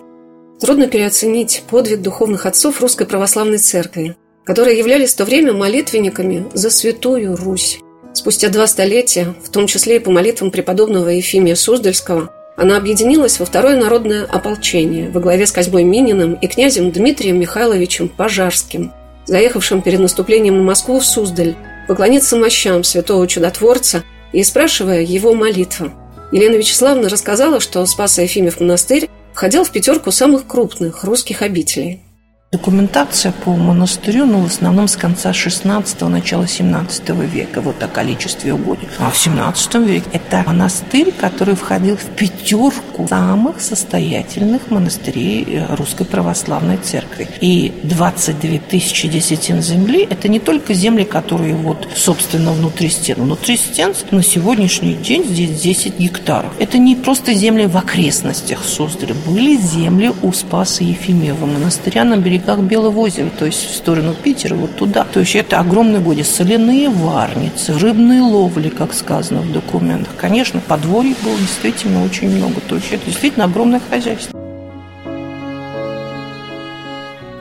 Трудно 0.59 0.87
переоценить 0.87 1.63
подвиг 1.69 2.01
духовных 2.01 2.45
отцов 2.45 2.81
Русской 2.81 3.05
Православной 3.05 3.59
Церкви– 3.59 4.15
которые 4.49 4.79
являлись 4.79 5.13
в 5.13 5.17
то 5.17 5.25
время 5.25 5.53
молитвенниками 5.53 6.43
за 6.55 6.71
Святую 6.71 7.35
Русь. 7.35 7.77
Спустя 8.13 8.49
два 8.49 8.65
столетия, 8.65 9.35
в 9.43 9.49
том 9.51 9.67
числе 9.67 9.97
и 9.97 9.99
по 9.99 10.09
молитвам 10.09 10.49
преподобного 10.49 11.09
Ефимия 11.09 11.53
Суздальского, 11.53 12.33
она 12.59 12.75
объединилась 12.75 13.39
во 13.39 13.45
второе 13.45 13.77
народное 13.77 14.25
ополчение 14.25 15.09
во 15.09 15.21
главе 15.21 15.47
с 15.47 15.51
Козьмой 15.51 15.85
Мининым 15.85 16.33
и 16.33 16.47
князем 16.47 16.91
Дмитрием 16.91 17.39
Михайловичем 17.39 18.09
Пожарским, 18.09 18.91
заехавшим 19.25 19.81
перед 19.81 19.99
наступлением 19.99 20.57
на 20.57 20.63
Москву 20.63 20.99
в 20.99 21.05
Суздаль, 21.05 21.55
поклониться 21.87 22.35
мощам 22.35 22.83
святого 22.83 23.27
чудотворца 23.27 24.03
и 24.33 24.43
спрашивая 24.43 25.01
его 25.01 25.33
молитву. 25.33 25.91
Елена 26.33 26.55
Вячеславовна 26.55 27.07
рассказала, 27.07 27.61
что 27.61 27.85
Спасо-Ефимев 27.85 28.59
монастырь 28.59 29.09
входил 29.33 29.63
в 29.63 29.71
пятерку 29.71 30.11
самых 30.11 30.45
крупных 30.45 31.05
русских 31.05 31.41
обителей– 31.41 32.01
Документация 32.51 33.31
по 33.31 33.51
монастырю, 33.51 34.25
ну, 34.25 34.41
в 34.41 34.47
основном 34.47 34.87
с 34.87 34.95
конца 34.95 35.29
16-го, 35.29 36.09
начала 36.09 36.47
17 36.47 37.09
века, 37.09 37.61
вот 37.61 37.83
о 37.83 37.87
количестве 37.87 38.55
угодий. 38.55 38.87
А 38.97 39.11
в 39.11 39.17
17 39.19 39.75
веке 39.75 40.09
это 40.13 40.43
монастырь, 40.47 41.11
который 41.11 41.53
входил 41.53 41.95
в 41.95 42.05
пятерку 42.05 43.07
самых 43.07 43.61
состоятельных 43.61 44.71
монастырей 44.71 45.45
э, 45.47 45.75
Русской 45.75 46.05
Православной 46.05 46.77
Церкви. 46.77 47.27
И 47.39 47.71
22 47.83 48.57
тысячи 48.67 49.07
десятин 49.07 49.61
земли– 49.61 50.07
это 50.09 50.27
не 50.27 50.39
только 50.39 50.73
земли, 50.73 51.03
которые 51.03 51.53
вот, 51.53 51.87
собственно, 51.95 52.51
внутри 52.51 52.89
стен. 52.89 53.17
Внутри 53.19 53.57
стен 53.57 53.93
на 54.09 54.23
сегодняшний 54.23 54.95
день 54.95 55.23
здесь 55.23 55.51
10 55.61 55.99
гектаров. 55.99 56.51
Это 56.57 56.79
не 56.79 56.95
просто 56.95 57.31
земли 57.35 57.67
в 57.67 57.77
окрестностях 57.77 58.63
Суздаля. 58.63 59.13
Были 59.27 59.55
земли 59.55 60.11
у 60.23 60.33
Спаса 60.33 60.83
Ефимева 60.83 61.45
монастыря 61.45 62.03
на 62.03 62.17
берегу 62.17 62.38
берегах 62.39 62.59
Белого 62.59 62.99
озера, 62.99 63.29
то 63.37 63.45
есть 63.45 63.63
в 63.65 63.75
сторону 63.75 64.13
Питера, 64.13 64.55
вот 64.55 64.75
туда. 64.75 65.05
То 65.11 65.19
есть 65.19 65.35
это 65.35 65.59
огромный 65.59 65.99
годе. 65.99 66.23
Соляные 66.23 66.89
варницы, 66.89 67.77
рыбные 67.77 68.21
ловли, 68.21 68.69
как 68.69 68.93
сказано 68.93 69.41
в 69.41 69.51
документах. 69.51 70.13
Конечно, 70.17 70.61
подворий 70.67 71.15
было 71.23 71.37
действительно 71.37 72.03
очень 72.03 72.29
много. 72.29 72.61
То 72.67 72.75
есть 72.75 72.91
это 72.91 73.05
действительно 73.05 73.45
огромное 73.45 73.81
хозяйство. 73.89 74.37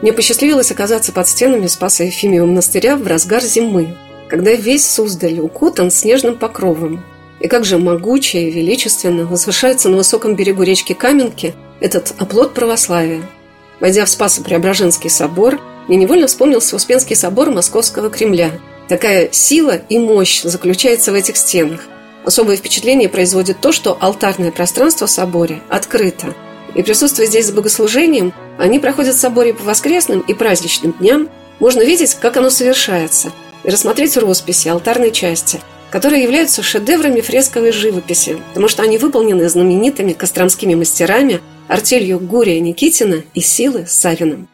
Мне 0.03 0.13
посчастливилось 0.13 0.71
оказаться 0.71 1.13
под 1.13 1.27
стенами 1.27 1.67
Спаса 1.67 2.05
Ефимия 2.05 2.45
монастыря 2.45 2.97
в 2.97 3.07
разгар 3.07 3.43
зимы, 3.43 3.97
когда 4.29 4.53
весь 4.53 4.89
Суздаль 4.89 5.41
укутан 5.41 5.91
снежным 5.91 6.37
покровом. 6.37 7.03
И 7.41 7.49
как 7.49 7.65
же 7.65 7.79
могуче 7.79 8.43
и 8.43 8.51
величественно 8.51 9.25
возвышается 9.25 9.89
на 9.89 9.97
высоком 9.97 10.35
берегу 10.35 10.63
речки 10.63 10.93
Каменки 10.93 11.55
этот 11.81 12.15
оплот 12.19 12.55
православия– 12.55 13.23
Войдя 13.81 14.05
в 14.05 14.09
Спасо-Преображенский 14.09 15.11
собор, 15.11 15.61
мне 15.87 15.97
невольно 15.97 16.27
вспомнился 16.27 16.77
Успенский 16.77 17.17
собор 17.17 17.51
Московского 17.51 18.11
Кремля. 18.11 18.53
Такая 18.89 19.29
сила 19.33 19.81
и 19.89 19.99
мощь 19.99 20.43
заключается 20.43 21.13
в 21.13 21.15
этих 21.15 21.37
стенах. 21.37 21.81
Особое 22.25 22.57
впечатление 22.57 23.09
производит 23.09 23.61
то, 23.61 23.73
что 23.73 23.97
алтарное 24.01 24.51
пространство 24.51 25.07
в 25.07 25.11
соборе 25.11 25.63
открыто. 25.69 26.35
И 26.75 26.83
присутствуя 26.83 27.27
здесь 27.27 27.47
с 27.47 27.53
богослужением, 27.53 28.35
они 28.59 28.79
проходят 28.79 29.15
в 29.15 29.21
соборе 29.21 29.55
по 29.55 29.65
воскресным 29.65 30.21
и 30.21 30.35
праздничным 30.35 30.93
дням, 30.93 31.29
можно 31.61 31.81
видеть, 31.81 32.15
как 32.15 32.37
оно 32.37 32.51
совершается, 32.51 33.33
и 33.65 33.71
рассмотреть 33.71 34.17
росписи 34.17 34.69
алтарной 34.69 35.11
части, 35.11 35.61
которые 35.91 36.23
являются 36.23 36.63
шедеврами 36.63 37.21
фресковой 37.21 37.73
живописи, 37.73 38.39
потому 38.49 38.69
что 38.69 38.83
они 38.83 38.99
выполнены 38.99 39.49
знаменитыми 39.49 40.13
костромскими 40.13 40.75
мастерами– 40.75 41.41
артелью 41.69 42.19
Гурия 42.19 42.61
Никитина 42.61 43.23
и 43.35 43.41
Силы 43.41 43.85
Савиным. 43.87 44.49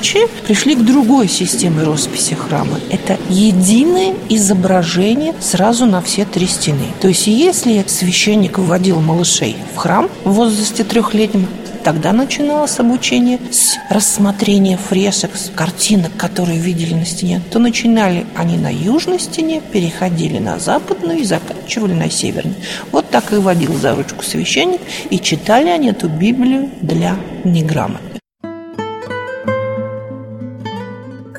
Костромичи 0.00 0.26
пришли 0.46 0.74
к 0.74 0.82
другой 0.82 1.28
системе 1.28 1.82
росписи 1.82 2.34
храма. 2.34 2.80
Это 2.90 3.18
единое 3.28 4.14
изображение 4.30 5.34
сразу 5.40 5.84
на 5.84 6.00
все 6.00 6.24
три 6.24 6.46
стены. 6.46 6.86
То 7.00 7.08
есть 7.08 7.26
если 7.26 7.84
священник 7.86 8.58
вводил 8.58 9.00
малышей 9.00 9.56
в 9.74 9.76
храм 9.76 10.08
в 10.24 10.32
возрасте 10.32 10.84
трехлетнего, 10.84 11.46
Тогда 11.82 12.12
начиналось 12.12 12.78
обучение 12.78 13.38
с 13.50 13.78
рассмотрения 13.88 14.76
фресок, 14.76 15.34
с 15.34 15.48
картинок, 15.48 16.14
которые 16.14 16.58
видели 16.58 16.92
на 16.92 17.06
стене. 17.06 17.40
То 17.50 17.58
начинали 17.58 18.26
они 18.36 18.58
на 18.58 18.70
южной 18.70 19.18
стене, 19.18 19.62
переходили 19.72 20.36
на 20.36 20.58
западную 20.58 21.20
и 21.20 21.24
заканчивали 21.24 21.94
на 21.94 22.10
северной. 22.10 22.56
Вот 22.92 23.08
так 23.08 23.32
и 23.32 23.36
водил 23.36 23.72
за 23.78 23.94
ручку 23.94 24.22
священник, 24.22 24.82
и 25.08 25.18
читали 25.18 25.70
они 25.70 25.88
эту 25.88 26.10
Библию 26.10 26.68
для 26.82 27.16
неграмотных. 27.44 28.09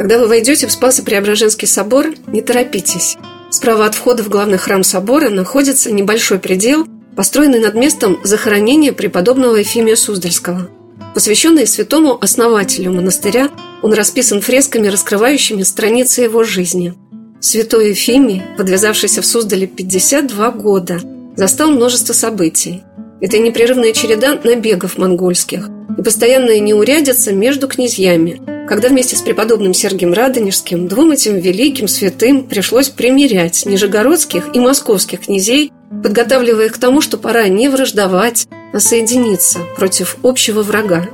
Когда 0.01 0.17
вы 0.17 0.25
войдете 0.25 0.65
в 0.65 0.71
Спасо-Преображенский 0.71 1.67
собор, 1.67 2.07
не 2.25 2.41
торопитесь. 2.41 3.17
Справа 3.51 3.85
от 3.85 3.93
входа 3.93 4.23
в 4.23 4.29
главный 4.29 4.57
храм 4.57 4.83
собора 4.83 5.29
находится 5.29 5.91
небольшой 5.91 6.39
предел– 6.39 6.87
построенный 7.15 7.59
над 7.59 7.75
местом 7.75 8.19
захоронения 8.23 8.93
преподобного 8.93 9.57
Ефимия 9.57 9.95
Суздальского. 9.95 10.71
Посвященный 11.13 11.67
святому 11.67 12.17
основателю 12.19 12.93
монастыря, 12.93 13.49
он 13.83 13.93
расписан 13.93 14.41
фресками, 14.41 14.87
раскрывающими 14.87 15.61
страницы 15.61 16.21
его 16.21 16.43
жизни. 16.43 16.95
Святой 17.39 17.89
Ефимий, 17.89 18.41
подвязавшийся 18.57 19.21
в 19.21 19.27
Суздале 19.27 19.67
52 19.67 20.49
года, 20.49 20.99
застал 21.35 21.69
множество 21.69 22.13
событий. 22.13 22.81
Это 23.21 23.37
непрерывная 23.37 23.93
череда 23.93 24.39
набегов 24.43 24.97
монгольских 24.97 25.69
и 25.95 26.01
постоянная 26.01 26.59
неурядица 26.59 27.31
между 27.31 27.67
князьями, 27.67 28.41
когда 28.67 28.89
вместе 28.89 29.15
с 29.15 29.21
преподобным 29.21 29.75
Сергием 29.75 30.13
Радонежским 30.13 30.87
двум 30.87 31.11
этим 31.11 31.37
великим 31.37 31.87
святым 31.87 32.43
пришлось 32.43 32.89
примирять 32.89 33.65
нижегородских 33.67 34.55
и 34.55 34.59
московских 34.59 35.21
князей, 35.21 35.71
подготавливая 36.01 36.65
их 36.65 36.73
к 36.73 36.77
тому, 36.79 36.99
что 37.01 37.17
пора 37.17 37.47
не 37.47 37.69
враждовать, 37.69 38.47
а 38.73 38.79
соединиться 38.79 39.59
против 39.75 40.17
общего 40.23 40.63
врага. 40.63 41.07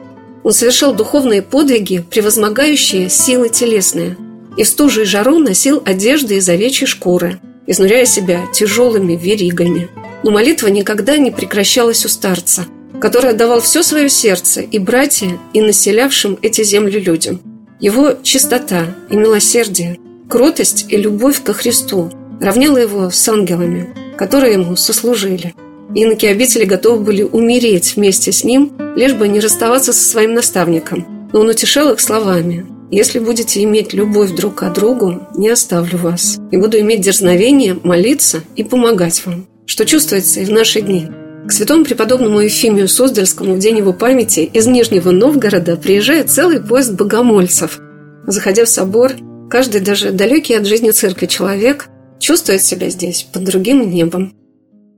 Он 0.44 0.54
совершал 0.54 0.94
духовные 0.94 1.42
подвиги, 1.42 2.06
превозмогающие 2.10 3.10
силы 3.10 3.50
телесные, 3.50 4.16
и 4.56 4.64
в 4.64 4.68
стужу 4.68 5.02
и 5.02 5.06
жару 5.06 5.40
носил 5.40 5.82
одежды 5.84 6.38
из 6.38 6.48
овечьей 6.48 6.88
шкуры, 6.88 7.42
изнуряя 7.68 8.06
себя 8.06 8.46
тяжелыми 8.54 9.16
веригами. 9.16 9.90
Но 10.24 10.32
молитва 10.32 10.68
никогда 10.68 11.18
не 11.18 11.32
прекращалась 11.32 12.06
у 12.06 12.10
старца, 12.10 12.66
который 13.00 13.32
отдавал 13.32 13.62
все 13.62 13.84
свое 13.84 14.10
сердце 14.10 14.62
и 14.62 14.80
братья, 14.80 15.38
и 15.54 15.62
населявшим 15.62 16.40
эти 16.42 16.64
земли 16.64 17.00
людям. 17.00 17.40
Его 17.80 18.14
чистота 18.24 18.96
и 19.10 19.16
милосердие, 19.16 20.00
кротость 20.28 20.86
и 20.90 20.98
любовь 20.98 21.44
ко 21.44 21.54
Христу 21.54 22.12
равняла 22.42 22.80
его 22.80 23.10
с 23.12 23.30
ангелами, 23.30 23.94
которые 24.18 24.54
ему 24.54 24.76
сослужили. 24.76 25.54
Иноки 25.94 26.26
обители 26.26 26.66
готовы 26.66 27.04
были 27.04 27.24
умереть 27.24 27.96
вместе 27.96 28.32
с 28.32 28.44
ним, 28.44 28.74
лишь 28.96 29.14
бы 29.14 29.28
не 29.28 29.40
расставаться 29.40 29.94
со 29.94 30.10
своим 30.10 30.34
наставником. 30.34 31.30
Но 31.32 31.42
он 31.42 31.50
утешал 31.50 31.92
их 31.92 32.00
словами 32.00 32.66
«Если 32.90 33.20
будете 33.20 33.64
иметь 33.64 33.94
любовь 33.94 34.32
друг 34.32 34.56
к 34.56 34.74
другу, 34.74 35.28
не 35.36 35.50
оставлю 35.50 35.98
вас, 35.98 36.38
и 36.52 36.58
буду 36.58 36.80
иметь 36.80 37.02
дерзновение 37.02 37.78
молиться 37.84 38.44
и 38.56 38.64
помогать 38.64 39.26
вам» 39.26 39.48
что 39.68 39.86
чувствуется 39.86 40.40
и 40.40 40.46
в 40.46 40.50
наши 40.50 40.82
дни. 40.82 41.08
К 41.48 41.52
святому 41.52 41.86
преподобному 41.86 42.40
Ефимию 42.40 42.88
Суздальскому 42.88 43.54
в 43.54 43.60
день 43.60 43.78
его 43.78 43.94
памяти 43.94 44.40
из 44.40 44.66
Нижнего 44.66 45.12
Новгорода 45.12 45.78
приезжает 45.78 46.32
целый 46.32 46.60
поезд 46.60 46.94
богомольцев. 46.94 47.80
Заходя 48.26 48.66
в 48.66 48.70
собор, 48.70 49.12
каждый, 49.50 49.82
даже 49.82 50.12
далекий 50.12 50.56
от 50.56 50.66
жизни 50.66 50.92
церкви 50.92 51.28
человек, 51.28 51.90
чувствует 52.20 52.64
себя 52.64 52.90
здесь 52.90 53.28
под 53.32 53.44
другим 53.44 53.90
небом. 53.90 54.34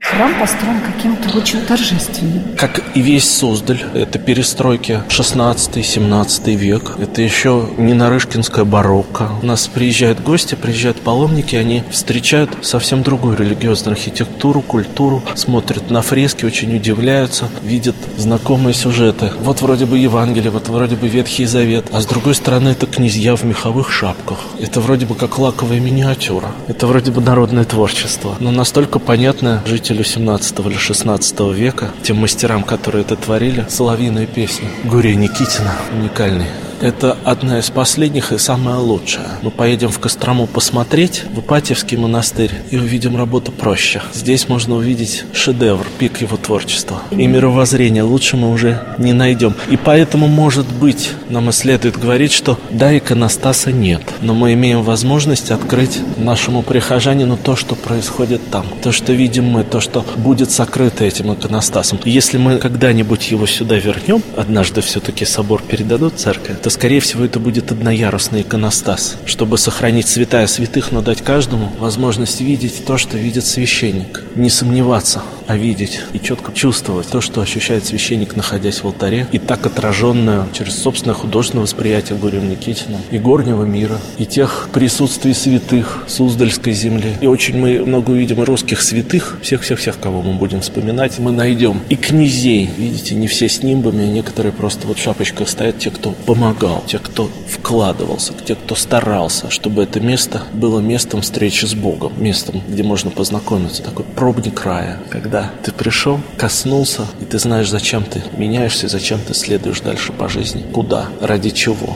Храм 0.02 0.34
построен 0.40 0.80
каким-то 0.82 1.38
очень 1.38 1.62
торжественным. 1.66 2.56
Как 2.58 2.82
и 2.96 3.02
весь 3.02 3.30
Суздаль, 3.30 3.84
это 3.94 4.18
перестройки 4.18 5.02
16-17 5.10 6.56
век. 6.56 6.96
Это 7.00 7.22
еще 7.22 7.68
не 7.78 7.94
Нарышкинская 7.94 8.64
барокко. 8.64 9.30
У 9.42 9.46
нас 9.46 9.68
приезжают 9.68 10.22
гости, 10.22 10.56
приезжают 10.56 11.02
паломники, 11.02 11.56
они 11.58 11.84
встречают 11.92 12.50
совсем 12.62 13.04
другую 13.04 13.38
религиозную 13.38 13.94
архитектуру, 13.94 14.62
культуру, 14.62 15.22
смотрят 15.36 15.92
на 15.92 16.02
фрески, 16.02 16.46
очень 16.46 16.76
удивляются, 16.76 17.50
видят 17.62 17.96
знакомые 18.18 18.74
сюжеты. 18.74 19.32
Вот 19.42 19.62
вроде 19.62 19.86
бы 19.86 19.98
Евангелие, 19.98 20.50
вот 20.50 20.70
вроде 20.70 20.96
бы 20.96 21.10
Ветхий 21.10 21.46
Завет, 21.46 21.88
а 21.92 22.00
с 22.00 22.06
другой 22.06 22.36
стороны 22.36 22.70
это 22.70 22.88
князья 22.88 23.36
в 23.36 23.44
меховых 23.44 23.92
шапках. 23.92 24.40
Это 24.60 24.80
вроде 24.80 25.06
бы 25.06 25.16
как 25.16 25.38
лаковая 25.38 25.82
миниатюра. 25.82 26.52
Это 26.68 26.88
вроде 26.88 27.12
бы 27.12 27.22
народное 27.22 27.66
творчество. 27.66 28.38
Но 28.40 28.52
настолько 28.52 29.00
понятное 29.00 29.62
жить 29.66 29.89
жителю 29.90 30.04
17 30.04 30.60
или 30.60 30.78
16 30.78 31.40
века, 31.56 31.90
тем 32.04 32.18
мастерам, 32.18 32.64
которые 32.64 33.02
это 33.04 33.16
творили, 33.16 33.66
соловьиную 33.70 34.28
песню 34.28 34.68
Гурия 34.84 35.16
Никитина, 35.16 35.74
уникальный 35.92 36.46
это 36.82 37.18
одна 37.24 37.60
из 37.60 37.70
последних 37.70 38.32
и 38.32 38.38
самая 38.38 38.78
лучшая. 38.78 39.28
Мы 39.42 39.52
поедем 39.52 39.90
в 39.90 40.00
Кострому 40.00 40.48
посмотреть, 40.48 41.24
в 41.34 41.40
Ипатьевский 41.40 41.98
монастырь, 41.98 42.52
и 42.72 42.78
увидим 42.78 43.18
работу 43.18 43.52
проще. 43.52 44.02
Здесь 44.14 44.48
можно 44.48 44.76
увидеть 44.76 45.26
шедевр, 45.34 45.86
пик 45.98 46.22
его 46.22 46.38
творчества. 46.38 47.02
И 47.12 47.28
мировоззрение 47.28 48.04
лучше 48.04 48.38
мы 48.38 48.52
уже 48.52 48.82
не 48.98 49.14
найдем. 49.14 49.56
И 49.70 49.78
поэтому, 49.78 50.28
может 50.28 50.68
быть, 50.68 51.12
нам 51.30 51.50
и 51.50 51.52
следует 51.52 51.98
говорить, 51.98 52.32
что 52.32 52.58
да, 52.70 52.98
иконостаса 52.98 53.72
нет, 53.72 54.02
но 54.22 54.34
мы 54.34 54.54
имеем 54.54 54.84
возможность 54.84 55.52
открыть 55.52 56.00
нашему 56.18 56.62
прихожанину 56.62 57.38
то, 57.38 57.56
что 57.56 57.76
происходит 57.76 58.50
там, 58.50 58.66
то, 58.82 58.92
что 58.92 59.14
видим 59.14 59.46
мы, 59.46 59.64
то, 59.64 59.80
что 59.80 60.06
будет 60.18 60.52
сокрыто 60.52 61.04
этим 61.04 61.34
иконостасом. 61.34 62.00
Если 62.06 62.38
мы 62.38 62.58
когда-нибудь 62.58 63.32
его 63.32 63.46
сюда 63.46 63.76
вернем, 63.76 64.24
однажды 64.38 64.82
все-таки 64.82 65.26
собор 65.26 65.62
передадут 65.62 66.20
церкви, 66.20 66.54
то, 66.54 66.69
скорее 66.70 67.00
всего, 67.00 67.24
это 67.26 67.40
будет 67.40 67.72
одноярусный 67.72 68.42
иконостас, 68.42 69.18
чтобы 69.26 69.58
сохранить 69.58 70.08
святая 70.08 70.48
святых, 70.48 70.92
но 70.92 71.02
дать 71.02 71.22
каждому 71.22 71.72
возможность 71.80 72.42
видеть 72.42 72.86
то, 72.86 72.98
что 72.98 73.18
видит 73.18 73.46
священник. 73.46 74.24
Не 74.36 74.50
сомневаться, 74.50 75.22
а 75.50 75.58
видеть 75.58 76.02
и 76.14 76.20
четко 76.20 76.54
чувствовать 76.54 77.08
то, 77.08 77.22
что 77.22 77.42
ощущает 77.42 77.84
священник, 77.84 78.36
находясь 78.36 78.84
в 78.84 78.86
алтаре, 78.86 79.26
и 79.32 79.40
так 79.40 79.66
отраженное 79.66 80.48
через 80.54 80.80
собственное 80.80 81.16
художественное 81.16 81.64
восприятие 81.64 82.20
Гурием 82.20 82.48
Никитиным, 82.48 83.02
и 83.10 83.18
горнего 83.18 83.64
мира, 83.64 83.98
и 84.20 84.28
тех 84.28 84.70
присутствий 84.72 85.34
святых 85.34 86.04
Суздальской 86.08 86.74
земли. 86.74 87.16
И 87.20 87.26
очень 87.26 87.58
мы 87.58 87.84
много 87.84 88.12
увидим 88.12 88.44
русских 88.44 88.80
святых, 88.80 89.40
всех-всех-всех, 89.42 90.00
кого 90.00 90.22
мы 90.22 90.34
будем 90.34 90.62
вспоминать, 90.62 91.18
мы 91.18 91.32
найдем. 91.32 91.82
И 91.90 91.96
князей, 91.96 92.70
видите, 92.78 93.16
не 93.16 93.28
все 93.28 93.50
с 93.50 93.64
нимбами, 93.64 94.04
а 94.04 94.08
некоторые 94.08 94.54
просто 94.54 94.86
вот 94.86 95.00
в 95.00 95.02
шапочках 95.02 95.50
стоят, 95.50 95.80
те, 95.80 95.90
кто 95.90 96.12
помогал 96.12 96.84
те, 96.86 97.00
кто 97.00 97.28
вкладывался, 97.48 98.34
те, 98.46 98.54
кто 98.54 98.76
старался, 98.76 99.50
чтобы 99.50 99.82
это 99.82 100.00
место 100.00 100.44
было 100.54 100.80
местом 100.80 101.22
встречи 101.22 101.66
с 101.66 101.74
Богом, 101.74 102.14
местом, 102.18 102.62
где 102.68 102.84
можно 102.84 103.10
познакомиться. 103.10 103.82
Такой 103.82 104.06
пробник 104.06 104.64
рая, 104.64 105.00
когда 105.10 105.39
ты 105.64 105.72
пришел, 105.72 106.20
коснулся, 106.38 107.08
и 107.22 107.26
ты 107.26 107.40
знаешь, 107.40 107.70
зачем 107.70 108.04
ты 108.04 108.22
меняешься, 108.38 108.88
зачем 108.88 109.20
ты 109.20 109.34
следуешь 109.34 109.82
дальше 109.82 110.12
по 110.12 110.30
жизни, 110.30 110.66
куда, 110.74 111.08
ради 111.22 111.50
чего. 111.50 111.96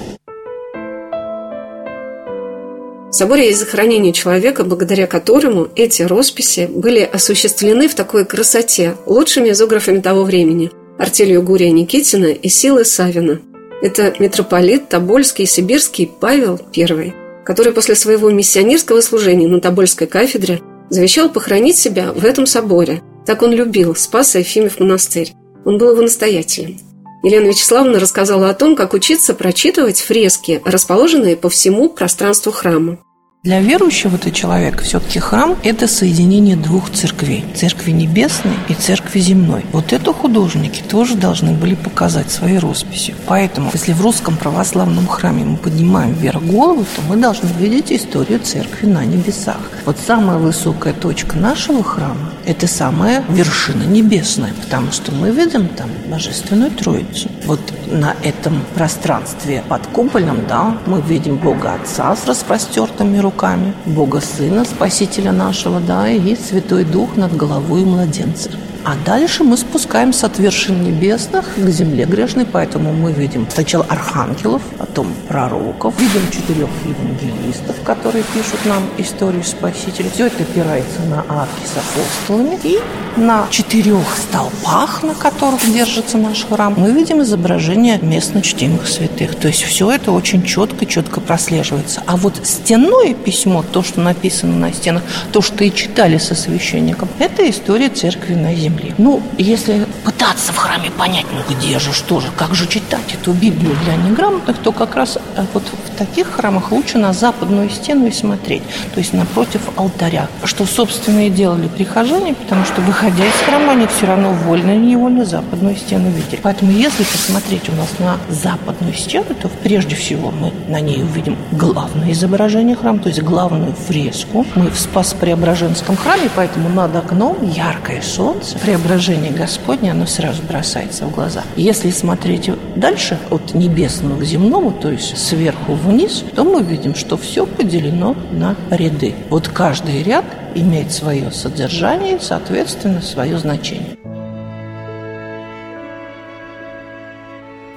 В 3.09 3.15
соборе 3.15 3.45
есть 3.45 3.59
захоронение 3.59 4.11
человека, 4.11 4.63
благодаря 4.63 5.05
которому 5.05 5.67
эти 5.75 6.01
росписи 6.01 6.67
были 6.73 7.01
осуществлены 7.01 7.87
в 7.87 7.93
такой 7.93 8.25
красоте 8.25 8.95
лучшими 9.05 9.51
изографами 9.51 9.99
того 9.99 10.23
времени– 10.23 10.71
артелью 10.97 11.43
Гурия 11.43 11.71
Никитина 11.71 12.25
и 12.25 12.49
Силы 12.49 12.85
Савина– 12.85 13.39
это 13.83 14.15
митрополит 14.17 14.89
Тобольский 14.89 15.43
и 15.43 15.47
Сибирский 15.47 16.09
Павел 16.19 16.59
I, 16.75 17.13
который 17.45 17.73
после 17.73 17.95
своего 17.95 18.31
миссионерского 18.31 19.01
служения 19.01 19.47
на 19.47 19.59
Тобольской 19.59 20.07
кафедре 20.07 20.61
завещал 20.89 21.29
похоронить 21.29 21.77
себя 21.77 22.13
в 22.13 22.23
этом 22.23 22.45
соборе. 22.45 23.01
Так 23.25 23.41
он 23.41 23.51
любил 23.51 23.95
Спаса 23.95 24.39
Ефимев 24.39 24.79
монастырь. 24.79 25.33
Он 25.65 25.77
был 25.77 25.91
его 25.91 26.01
настоятелем. 26.01 26.79
Елена 27.23 27.47
Вячеславовна 27.47 27.99
рассказала 27.99 28.49
о 28.49 28.53
том, 28.53 28.75
как 28.75 28.93
учиться 28.93 29.33
прочитывать 29.33 30.01
фрески, 30.01 30.61
расположенные 30.65 31.37
по 31.37 31.49
всему 31.49 31.89
пространству 31.89 32.51
храма. 32.51 32.99
Для 33.43 33.59
верующего 33.59 34.17
ты 34.17 34.31
человек 34.31 34.81
все-таки 34.83 35.19
храм– 35.19 35.57
это 35.63 35.85
соединение 35.85 36.55
двух 36.55 36.89
церквей– 36.91 37.43
церкви 37.55 37.91
небесной 37.91 38.53
и 38.69 38.73
церкви 38.73 39.19
земной. 39.19 39.65
Вот 39.73 39.91
это 39.91 40.13
художники 40.13 40.81
тоже 40.81 41.17
должны 41.17 41.51
были 41.51 41.75
показать 41.75 42.31
своей 42.31 42.57
росписью. 42.57 43.15
Поэтому, 43.27 43.69
если 43.73 43.91
в 43.91 43.99
русском 43.99 44.37
православном 44.37 45.07
храме 45.07 45.43
мы 45.43 45.57
поднимаем 45.57 46.13
вверх 46.13 46.41
голову, 46.41 46.85
то 46.95 47.01
мы 47.09 47.17
должны 47.17 47.49
видеть 47.59 47.91
историю 47.91 48.39
церкви 48.39 48.85
на 48.85 49.03
небесах. 49.03 49.59
Вот 49.83 49.97
самая 49.99 50.37
высокая 50.37 50.93
точка 50.93 51.35
нашего 51.35 51.83
храма– 51.83 52.31
это 52.45 52.65
самая 52.65 53.25
вершина 53.27 53.83
небесная, 53.83 54.53
потому 54.53 54.93
что 54.93 55.11
мы 55.11 55.31
видим 55.31 55.67
там 55.67 55.89
Божественную 56.09 56.71
Троицу. 56.71 57.29
Вот 57.45 57.59
на 57.91 58.15
этом 58.23 58.63
пространстве 58.73 59.65
под 59.67 59.85
куполом, 59.87 60.47
да, 60.47 60.77
мы 60.85 61.01
видим 61.01 61.35
Бога 61.35 61.73
Отца 61.73 62.15
с 62.15 62.25
распростертыми 62.25 63.17
руками, 63.17 63.32
руками 63.33 63.73
Бога 63.85 64.21
Сына, 64.21 64.63
Спасителя 64.63 65.31
нашего, 65.31 65.79
да, 65.79 66.09
и 66.09 66.35
Святой 66.35 66.85
Дух 66.85 67.17
над 67.17 67.35
головой 67.35 67.83
младенца. 67.83 68.51
А 68.85 68.95
дальше 69.05 69.43
мы 69.43 69.57
спускаемся 69.57 70.25
от 70.25 70.39
вершин 70.39 70.83
небесных 70.83 71.45
к 71.55 71.69
земле 71.69 72.05
грешной, 72.05 72.45
поэтому 72.45 72.93
мы 72.93 73.11
видим 73.11 73.47
сначала 73.51 73.85
архангелов, 73.89 74.61
потом 74.93 75.11
пророков, 75.27 75.99
видим 75.99 76.21
четырех 76.29 76.69
евангелистов, 76.85 77.81
которые 77.83 78.23
пишут 78.31 78.59
нам 78.65 78.83
историю 78.99 79.43
Спасителя. 79.43 80.07
Все 80.13 80.27
это 80.27 80.43
опирается 80.43 81.01
на 81.09 81.25
арки 81.27 81.63
с 81.65 81.77
апостолами 81.77 82.59
и 82.63 82.79
на 83.17 83.47
четырех 83.49 84.05
столпах, 84.15 85.01
на 85.01 85.15
которых 85.15 85.61
держится 85.71 86.19
наш 86.19 86.45
храм, 86.45 86.75
мы 86.77 86.91
видим 86.91 87.23
изображение 87.23 87.97
местно 88.03 88.43
чтимых 88.43 88.87
святых. 88.87 89.35
То 89.35 89.47
есть 89.47 89.63
все 89.63 89.91
это 89.91 90.11
очень 90.11 90.43
четко, 90.43 90.85
четко 90.85 91.19
прослеживается. 91.21 92.03
А 92.05 92.15
вот 92.15 92.39
стенное 92.43 93.15
письмо, 93.15 93.63
то, 93.63 93.81
что 93.81 93.99
написано 93.99 94.55
на 94.55 94.71
стенах, 94.71 95.01
то, 95.31 95.41
что 95.41 95.63
и 95.63 95.73
читали 95.73 96.19
со 96.19 96.35
священником, 96.35 97.09
это 97.17 97.49
история 97.49 97.89
церкви 97.89 98.35
на 98.35 98.53
земле. 98.53 98.93
Ну, 98.99 99.23
если 99.39 99.87
пытаться 100.03 100.51
в 100.51 100.57
храме 100.57 100.91
понять, 100.91 101.25
ну 101.31 101.55
где 101.55 101.79
же, 101.79 101.93
что 101.93 102.19
же, 102.19 102.29
как 102.35 102.53
же 102.55 102.67
читать 102.67 103.13
эту 103.13 103.31
Библию 103.31 103.75
для 103.83 103.95
неграмотных, 103.95 104.57
то 104.57 104.71
как 104.71 104.95
раз 104.95 105.17
э, 105.35 105.45
вот 105.53 105.63
в 105.63 105.97
таких 105.97 106.27
храмах 106.27 106.71
лучше 106.71 106.97
на 106.97 107.13
западную 107.13 107.69
стену 107.69 108.07
и 108.07 108.11
смотреть, 108.11 108.63
то 108.93 108.99
есть 108.99 109.13
напротив 109.13 109.61
алтаря, 109.75 110.27
что, 110.43 110.65
собственно, 110.65 111.27
и 111.27 111.29
делали 111.29 111.67
прихожане, 111.67 112.33
потому 112.33 112.65
что, 112.65 112.81
выходя 112.81 113.25
из 113.25 113.33
храма, 113.45 113.73
они 113.73 113.87
все 113.87 114.05
равно 114.05 114.31
вольно 114.31 114.71
или 114.71 114.85
невольно 114.85 115.25
западную 115.25 115.75
стену 115.77 116.09
видели. 116.09 116.39
Поэтому, 116.41 116.71
если 116.71 117.03
посмотреть 117.03 117.69
у 117.69 117.73
нас 117.73 117.89
на 117.99 118.17
западную 118.29 118.93
стену, 118.93 119.33
то 119.41 119.49
прежде 119.63 119.95
всего 119.95 120.31
мы 120.31 120.51
на 120.67 120.79
ней 120.79 121.01
увидим 121.03 121.37
главное 121.51 122.11
изображение 122.11 122.75
храма, 122.75 122.99
то 122.99 123.09
есть 123.09 123.21
главную 123.21 123.73
фреску. 123.73 124.45
Мы 124.55 124.69
в 124.69 124.79
Спас-Преображенском 124.79 125.95
храме, 125.95 126.29
поэтому 126.35 126.69
над 126.69 126.95
окном 126.95 127.37
яркое 127.43 128.01
солнце, 128.01 128.57
преображение 128.57 129.31
Господне, 129.31 129.92
оно 129.93 130.07
сразу 130.07 130.41
бросается 130.43 131.05
в 131.05 131.11
глаза. 131.11 131.43
Если 131.55 131.91
смотреть 131.91 132.49
дальше 132.75 133.19
от 133.29 133.53
небесного 133.53 134.19
к 134.19 134.23
земному, 134.23 134.71
то 134.71 134.89
есть 134.89 135.17
сверху 135.17 135.73
вниз, 135.73 136.25
то 136.35 136.43
мы 136.43 136.63
видим, 136.63 136.95
что 136.95 137.15
все 137.15 137.45
поделено 137.45 138.15
на 138.31 138.55
ряды. 138.71 139.13
Вот 139.29 139.47
каждый 139.47 140.01
ряд 140.03 140.25
имеет 140.55 140.91
свое 140.91 141.31
содержание 141.31 142.17
и, 142.17 142.19
соответственно, 142.19 143.01
свое 143.01 143.37
значение. 143.37 143.97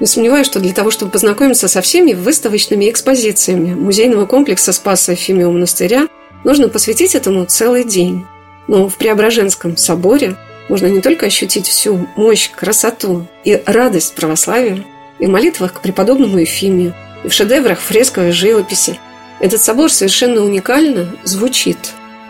Не 0.01 0.07
сомневаюсь, 0.07 0.47
что 0.47 0.61
для 0.61 0.73
того, 0.73 0.91
чтобы 0.91 1.11
познакомиться 1.11 1.69
со 1.69 1.81
всеми 1.83 2.13
выставочными 2.15 2.89
экспозициями 2.91 3.75
музейного 3.75 4.27
комплекса 4.27 4.73
Спаса 4.73 5.13
Ефимия 5.13 5.49
монастыря, 5.49 6.09
нужно 6.45 6.69
посвятить 6.69 7.15
этому 7.15 7.45
целый 7.45 7.85
день. 7.85 8.25
Но 8.69 8.89
в 8.89 8.97
Преображенском 8.97 9.77
соборе 9.77 10.37
можно 10.69 10.87
не 10.87 11.01
только 11.01 11.27
ощутить 11.27 11.67
всю 11.69 12.09
мощь, 12.17 12.51
красоту 12.51 13.27
и 13.45 13.63
радость 13.67 14.15
православия, 14.15 14.85
и 15.19 15.27
в 15.27 15.31
молитвах 15.31 15.75
к 15.75 15.81
преподобному 15.81 16.39
Ефимию, 16.39 16.95
и 17.25 17.29
в 17.29 17.33
шедеврах 17.33 17.79
фресковой 17.79 18.33
живописи. 18.33 18.99
Этот 19.41 19.63
собор 19.63 19.91
совершенно 19.91 20.43
уникально 20.43 21.09
звучит. 21.25 21.79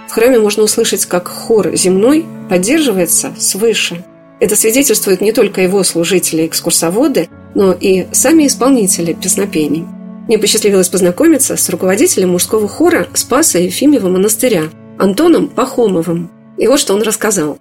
В 0.09 0.13
храме 0.13 0.39
можно 0.39 0.63
услышать, 0.63 1.07
как 1.07 1.29
хор 1.29 1.75
земной 1.75 2.25
поддерживается 2.49 3.35
свыше. 3.39 4.05
Это 4.39 4.55
свидетельствует 4.55 5.21
не 5.21 5.33
только 5.33 5.63
его 5.63 5.83
служители-экскурсоводы, 5.83 7.29
но 7.55 7.73
и 7.73 8.07
сами 8.13 8.47
исполнители 8.47 9.15
песнопений. 9.15 9.87
Мне 10.29 10.39
посчастливилось 10.39 10.89
познакомиться 10.89 11.57
с 11.57 11.69
руководителем 11.71 12.31
мужского 12.31 12.69
хора 12.69 13.07
Спаса 13.15 13.59
Ефимьева 13.59 14.09
монастыря 14.09 14.65
Антоном 14.99 15.49
Пахомовым. 15.49 16.31
И 16.59 16.67
вот 16.67 16.81
что 16.81 16.95
он 16.95 17.03
рассказал. 17.03 17.59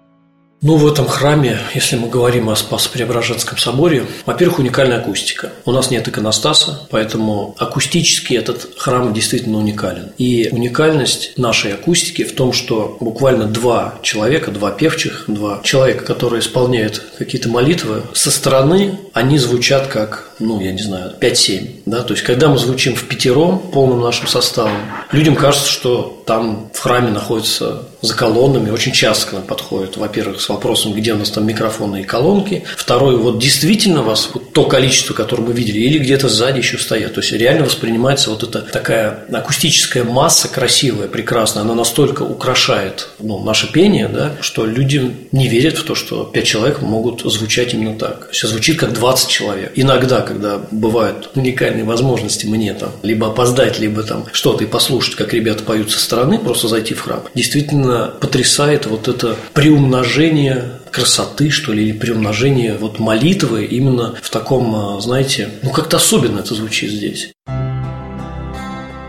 Ну, 0.66 0.78
в 0.78 0.88
этом 0.88 1.06
храме, 1.06 1.60
если 1.76 1.96
мы 1.96 2.10
говорим 2.10 2.50
о 2.50 2.56
Спасо-Преображенском 2.56 3.60
соборе, 3.60 4.08
во-первых, 4.26 4.58
уникальная 4.58 4.98
акустика. 4.98 5.52
У 5.64 5.72
нас 5.72 5.92
нет 5.92 6.08
иконостаса, 6.08 6.88
поэтому 6.90 7.54
акустически 7.60 8.34
этот 8.34 8.70
храм 8.76 9.14
действительно 9.14 9.60
уникален. 9.60 10.10
И 10.18 10.50
уникальность 10.52 11.38
нашей 11.38 11.76
акустики 11.76 12.24
в 12.24 12.34
том, 12.34 12.52
что 12.52 12.98
буквально 13.00 13.46
два 13.46 14.00
человека, 14.02 14.50
два 14.50 14.72
певчих, 14.72 15.26
два 15.28 15.62
человека, 15.62 16.04
которые 16.04 16.40
исполняют 16.40 17.00
какие-то 17.16 17.48
молитвы, 17.48 18.02
со 18.14 18.32
стороны 18.32 18.98
они 19.14 19.38
звучат 19.38 19.86
как, 19.86 20.32
ну, 20.40 20.60
я 20.62 20.72
не 20.72 20.82
знаю, 20.82 21.14
5-7. 21.20 21.82
Да? 21.86 22.02
То 22.02 22.14
есть, 22.14 22.24
когда 22.24 22.50
мы 22.50 22.58
звучим 22.58 22.96
в 22.96 23.04
пятером, 23.04 23.60
полным 23.60 24.02
нашим 24.02 24.28
составом, 24.28 24.78
людям 25.12 25.36
кажется, 25.36 25.70
что 25.70 26.24
там 26.26 26.70
в 26.74 26.80
храме 26.80 27.12
находится 27.12 27.84
за 28.02 28.16
колоннами, 28.16 28.70
очень 28.72 28.92
часто 28.92 29.28
к 29.28 29.34
нам 29.34 29.44
подходят, 29.44 29.98
во-первых, 29.98 30.42
с 30.42 30.50
вопросом, 30.50 30.94
где 30.94 31.14
у 31.14 31.18
нас 31.18 31.30
там 31.30 31.46
микрофоны 31.46 32.02
и 32.02 32.04
колонки, 32.04 32.64
второй, 32.76 33.18
вот 33.18 33.40
действительно 33.40 34.02
вас 34.02 34.30
вот 34.34 34.54
то 34.54 34.66
количество, 34.66 35.14
которое 35.14 35.44
мы 35.44 35.54
видели, 35.54 35.80
или 35.80 36.00
где-то 36.00 36.28
сзади 36.28 36.58
еще 36.60 36.78
стоят, 36.78 37.14
то 37.14 37.22
есть 37.22 37.32
реально 37.32 37.66
воспринимается 37.66 38.30
вот 38.32 38.44
эта 38.44 38.62
такая 38.62 39.26
акустическая 39.32 40.04
масса 40.04 40.48
красивая, 40.48 41.08
прекрасная, 41.08 41.64
она 41.64 41.76
настолько 41.76 42.24
украшает 42.24 43.10
ну, 43.20 43.44
наше 43.44 43.72
пение, 43.72 44.08
да, 44.08 44.34
что 44.42 44.66
люди 44.66 45.16
не 45.32 45.48
верят 45.48 45.78
в 45.78 45.84
то, 45.84 45.96
что 45.96 46.24
пять 46.26 46.46
человек 46.46 46.82
могут 46.82 47.22
звучать 47.22 47.74
именно 47.74 47.98
так. 47.98 48.30
Все 48.32 48.48
звучит 48.48 48.80
как 48.80 48.94
20 48.94 49.30
человек. 49.30 49.72
Иногда, 49.76 50.22
когда 50.26 50.60
бывают 50.72 51.32
уникальные 51.36 51.86
возможности 51.86 52.46
мне 52.46 52.74
там 52.74 52.92
либо 53.04 53.28
опоздать, 53.28 53.80
либо 53.80 54.04
там 54.04 54.26
что-то 54.32 54.64
и 54.64 54.68
послушать, 54.68 55.16
как 55.16 55.34
ребята 55.34 55.64
поют 55.64 55.92
со 55.92 56.00
стороны, 56.00 56.40
просто 56.40 56.68
зайти 56.68 56.94
в 56.94 57.02
храм, 57.02 57.24
действительно 57.34 58.14
потрясает 58.20 58.86
вот 58.86 59.08
это 59.08 59.36
приумножение 59.54 60.80
красоты, 60.92 61.50
что 61.50 61.74
ли, 61.74 61.84
или 61.84 61.92
приумножение 61.92 62.76
вот 62.76 63.00
молитвы 63.00 63.66
именно 63.66 64.16
в 64.22 64.30
таком, 64.30 64.74
а, 64.76 65.02
знаете, 65.02 65.50
ну 65.62 65.72
как-то 65.72 65.98
особенно 65.98 66.40
это 66.40 66.56
звучит 66.56 66.90
здесь. 66.90 67.32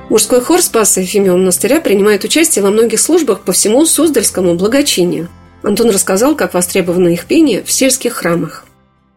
Мужской 0.08 0.40
хор 0.40 0.62
Спаса 0.62 1.00
Ефимия 1.00 1.32
монастыря 1.32 1.80
принимает 1.80 2.24
участие 2.24 2.62
во 2.62 2.70
многих 2.70 3.00
службах 3.00 3.40
по 3.40 3.52
всему 3.52 3.84
Суздальскому 3.86 4.54
благочинию. 4.54 5.28
Антон 5.62 5.90
рассказал, 5.90 6.36
как 6.36 6.54
востребовано 6.54 7.08
их 7.08 7.26
пение 7.26 7.64
в 7.64 7.72
сельских 7.72 8.14
храмах. 8.14 8.65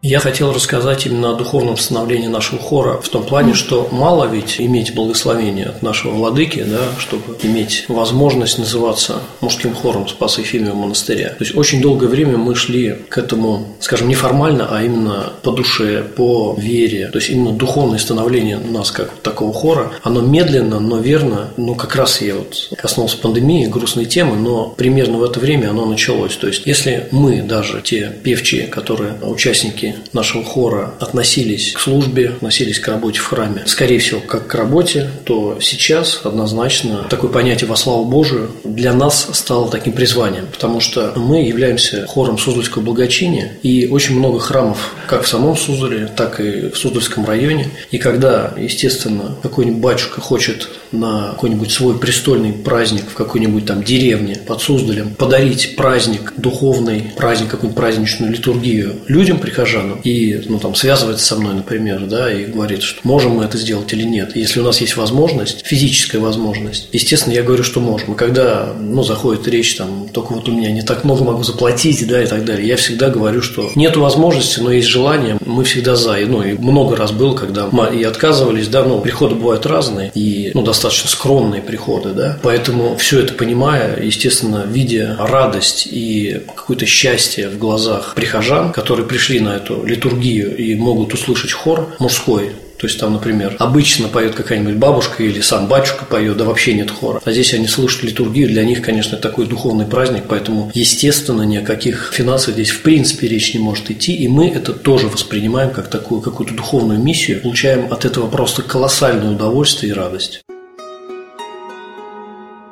Я 0.01 0.19
хотел 0.19 0.53
рассказать 0.53 1.05
именно 1.07 1.31
о 1.31 1.33
духовном 1.33 1.75
становлении 1.75 2.27
нашего 2.27 2.57
хора 2.57 3.01
в 3.01 3.09
том 3.09 3.25
плане, 3.25 3.53
что 3.53 3.89
мало 3.91 4.23
ведь 4.27 4.55
иметь 4.61 4.95
благословение 4.95 5.65
от 5.65 5.81
нашего 5.81 6.13
владыки, 6.13 6.63
да, 6.63 6.79
чтобы 6.97 7.35
иметь 7.43 7.83
возможность 7.89 8.57
называться 8.57 9.19
мужским 9.41 9.75
хором 9.75 10.07
Спаса 10.07 10.39
Ефимия 10.39 10.73
монастыря. 10.73 11.29
То 11.29 11.43
есть 11.43 11.53
очень 11.53 11.81
долгое 11.81 12.07
время 12.07 12.37
мы 12.37 12.55
шли 12.55 12.95
к 13.09 13.17
этому, 13.17 13.75
скажем, 13.81 14.07
не 14.07 14.15
формально, 14.15 14.69
а 14.71 14.81
именно 14.81 15.33
по 15.43 15.51
душе, 15.51 16.05
по 16.15 16.55
вере. 16.57 17.07
То 17.07 17.17
есть 17.17 17.29
именно 17.29 17.51
духовное 17.51 17.99
становление 17.99 18.57
у 18.57 18.71
нас 18.71 18.91
как 18.91 19.11
такого 19.17 19.51
хора, 19.51 19.91
оно 20.01 20.21
медленно, 20.21 20.79
но 20.79 20.99
верно, 20.99 21.49
ну 21.57 21.75
как 21.75 21.97
раз 21.97 22.21
я 22.21 22.35
вот 22.35 22.69
коснулся 22.77 23.17
пандемии, 23.17 23.65
грустной 23.65 24.05
темы, 24.05 24.37
но 24.37 24.69
примерно 24.77 25.17
в 25.17 25.23
это 25.25 25.41
время 25.41 25.71
оно 25.71 25.85
началось. 25.85 26.37
То 26.37 26.47
есть 26.47 26.65
если 26.65 27.09
мы 27.11 27.41
даже, 27.41 27.81
те 27.81 28.09
певчие, 28.23 28.67
которые 28.67 29.15
участники 29.21 29.88
нашего 30.13 30.43
хора 30.43 30.93
относились 30.99 31.73
к 31.73 31.79
службе, 31.79 32.29
относились 32.29 32.79
к 32.79 32.87
работе 32.87 33.19
в 33.19 33.25
храме, 33.25 33.63
скорее 33.65 33.99
всего, 33.99 34.19
как 34.19 34.47
к 34.47 34.55
работе, 34.55 35.09
то 35.25 35.57
сейчас 35.61 36.21
однозначно 36.23 37.05
такое 37.09 37.31
понятие 37.31 37.69
«во 37.69 37.75
славу 37.75 38.05
Божию» 38.05 38.51
для 38.63 38.93
нас 38.93 39.29
стало 39.33 39.69
таким 39.69 39.93
призванием, 39.93 40.47
потому 40.51 40.79
что 40.79 41.13
мы 41.15 41.43
являемся 41.43 42.05
хором 42.07 42.37
Суздальского 42.37 42.81
благочиния, 42.81 43.53
и 43.63 43.87
очень 43.87 44.17
много 44.17 44.39
храмов 44.39 44.93
как 45.07 45.23
в 45.23 45.27
самом 45.27 45.57
Суздале, 45.57 46.09
так 46.15 46.39
и 46.39 46.69
в 46.69 46.77
Суздальском 46.77 47.25
районе. 47.25 47.69
И 47.91 47.97
когда, 47.97 48.53
естественно, 48.57 49.35
какой-нибудь 49.41 49.81
батюшка 49.81 50.21
хочет 50.21 50.69
на 50.91 51.29
какой-нибудь 51.31 51.71
свой 51.71 51.97
престольный 51.97 52.53
праздник 52.53 53.03
в 53.09 53.13
какой-нибудь 53.13 53.65
там 53.65 53.83
деревне 53.83 54.35
под 54.35 54.61
Суздалем 54.61 55.13
подарить 55.15 55.75
праздник, 55.75 56.33
духовный 56.37 57.11
праздник, 57.15 57.49
какую-нибудь 57.49 57.77
праздничную 57.77 58.31
литургию 58.31 58.95
людям, 59.07 59.39
прихожанам, 59.39 59.78
прихожанам 59.79 59.99
и 60.03 60.41
ну, 60.47 60.59
там, 60.59 60.75
связывается 60.75 61.25
со 61.25 61.35
мной, 61.35 61.55
например, 61.55 62.01
да, 62.05 62.31
и 62.31 62.45
говорит, 62.45 62.83
что 62.83 62.99
можем 63.03 63.31
мы 63.33 63.45
это 63.45 63.57
сделать 63.57 63.91
или 63.93 64.03
нет. 64.03 64.35
Если 64.35 64.59
у 64.59 64.63
нас 64.63 64.81
есть 64.81 64.97
возможность, 64.97 65.65
физическая 65.65 66.21
возможность, 66.21 66.89
естественно, 66.91 67.33
я 67.33 67.43
говорю, 67.43 67.63
что 67.63 67.79
можем. 67.79 68.15
Когда 68.15 68.73
ну, 68.79 69.03
заходит 69.03 69.47
речь, 69.47 69.75
там, 69.75 70.09
только 70.11 70.33
вот 70.33 70.47
у 70.49 70.51
меня 70.51 70.71
не 70.71 70.81
так 70.81 71.03
много 71.03 71.23
могу 71.23 71.43
заплатить, 71.43 72.07
да, 72.07 72.23
и 72.23 72.27
так 72.27 72.45
далее, 72.45 72.67
я 72.67 72.75
всегда 72.75 73.09
говорю, 73.09 73.41
что 73.41 73.71
нет 73.75 73.97
возможности, 73.97 74.59
но 74.59 74.71
есть 74.71 74.87
желание, 74.87 75.37
мы 75.45 75.63
всегда 75.63 75.95
за. 75.95 76.19
И, 76.19 76.25
ну, 76.25 76.43
и 76.43 76.53
много 76.53 76.95
раз 76.95 77.11
было, 77.11 77.35
когда 77.35 77.67
мы 77.71 77.95
и 77.95 78.03
отказывались, 78.03 78.67
да, 78.67 78.83
ну, 78.83 79.01
приходы 79.01 79.35
бывают 79.35 79.65
разные, 79.65 80.11
и, 80.13 80.51
ну, 80.53 80.61
достаточно 80.61 81.09
скромные 81.09 81.61
приходы, 81.61 82.09
да, 82.09 82.37
поэтому 82.41 82.95
все 82.97 83.19
это 83.21 83.33
понимая, 83.33 84.01
естественно, 84.01 84.65
видя 84.67 85.15
радость 85.19 85.87
и 85.89 86.41
какое-то 86.55 86.85
счастье 86.85 87.49
в 87.49 87.57
глазах 87.57 88.13
прихожан, 88.15 88.71
которые 88.71 89.05
пришли 89.07 89.39
на 89.39 89.55
эту 89.55 89.68
эту 89.69 89.85
литургию 89.85 90.55
и 90.55 90.75
могут 90.75 91.13
услышать 91.13 91.51
хор 91.51 91.95
мужской, 91.99 92.51
то 92.77 92.87
есть 92.87 92.97
там, 92.97 93.11
например, 93.11 93.57
обычно 93.59 94.07
поет 94.07 94.35
какая-нибудь 94.35 94.75
бабушка 94.75 95.21
или 95.21 95.41
сам 95.41 95.67
батюшка 95.67 96.05
поет, 96.05 96.37
да 96.37 96.45
вообще 96.45 96.73
нет 96.73 96.89
хора. 96.89 97.21
А 97.25 97.31
здесь 97.31 97.53
они 97.53 97.67
слышат 97.67 98.03
литургию, 98.03 98.47
для 98.47 98.63
них, 98.63 98.81
конечно, 98.81 99.17
такой 99.17 99.47
духовный 99.47 99.85
праздник, 99.85 100.23
поэтому, 100.29 100.71
естественно, 100.73 101.41
ни 101.41 101.57
о 101.57 101.61
каких 101.61 102.13
финансах 102.13 102.53
здесь 102.53 102.69
в 102.69 102.81
принципе 102.81 103.27
речь 103.27 103.53
не 103.53 103.59
может 103.59 103.91
идти, 103.91 104.13
и 104.13 104.29
мы 104.29 104.47
это 104.47 104.71
тоже 104.71 105.07
воспринимаем 105.07 105.71
как 105.71 105.89
такую 105.89 106.21
какую-то 106.21 106.53
духовную 106.53 106.99
миссию, 106.99 107.41
получаем 107.41 107.91
от 107.91 108.05
этого 108.05 108.29
просто 108.29 108.61
колоссальное 108.61 109.31
удовольствие 109.31 109.91
и 109.91 109.95
радость. 109.95 110.41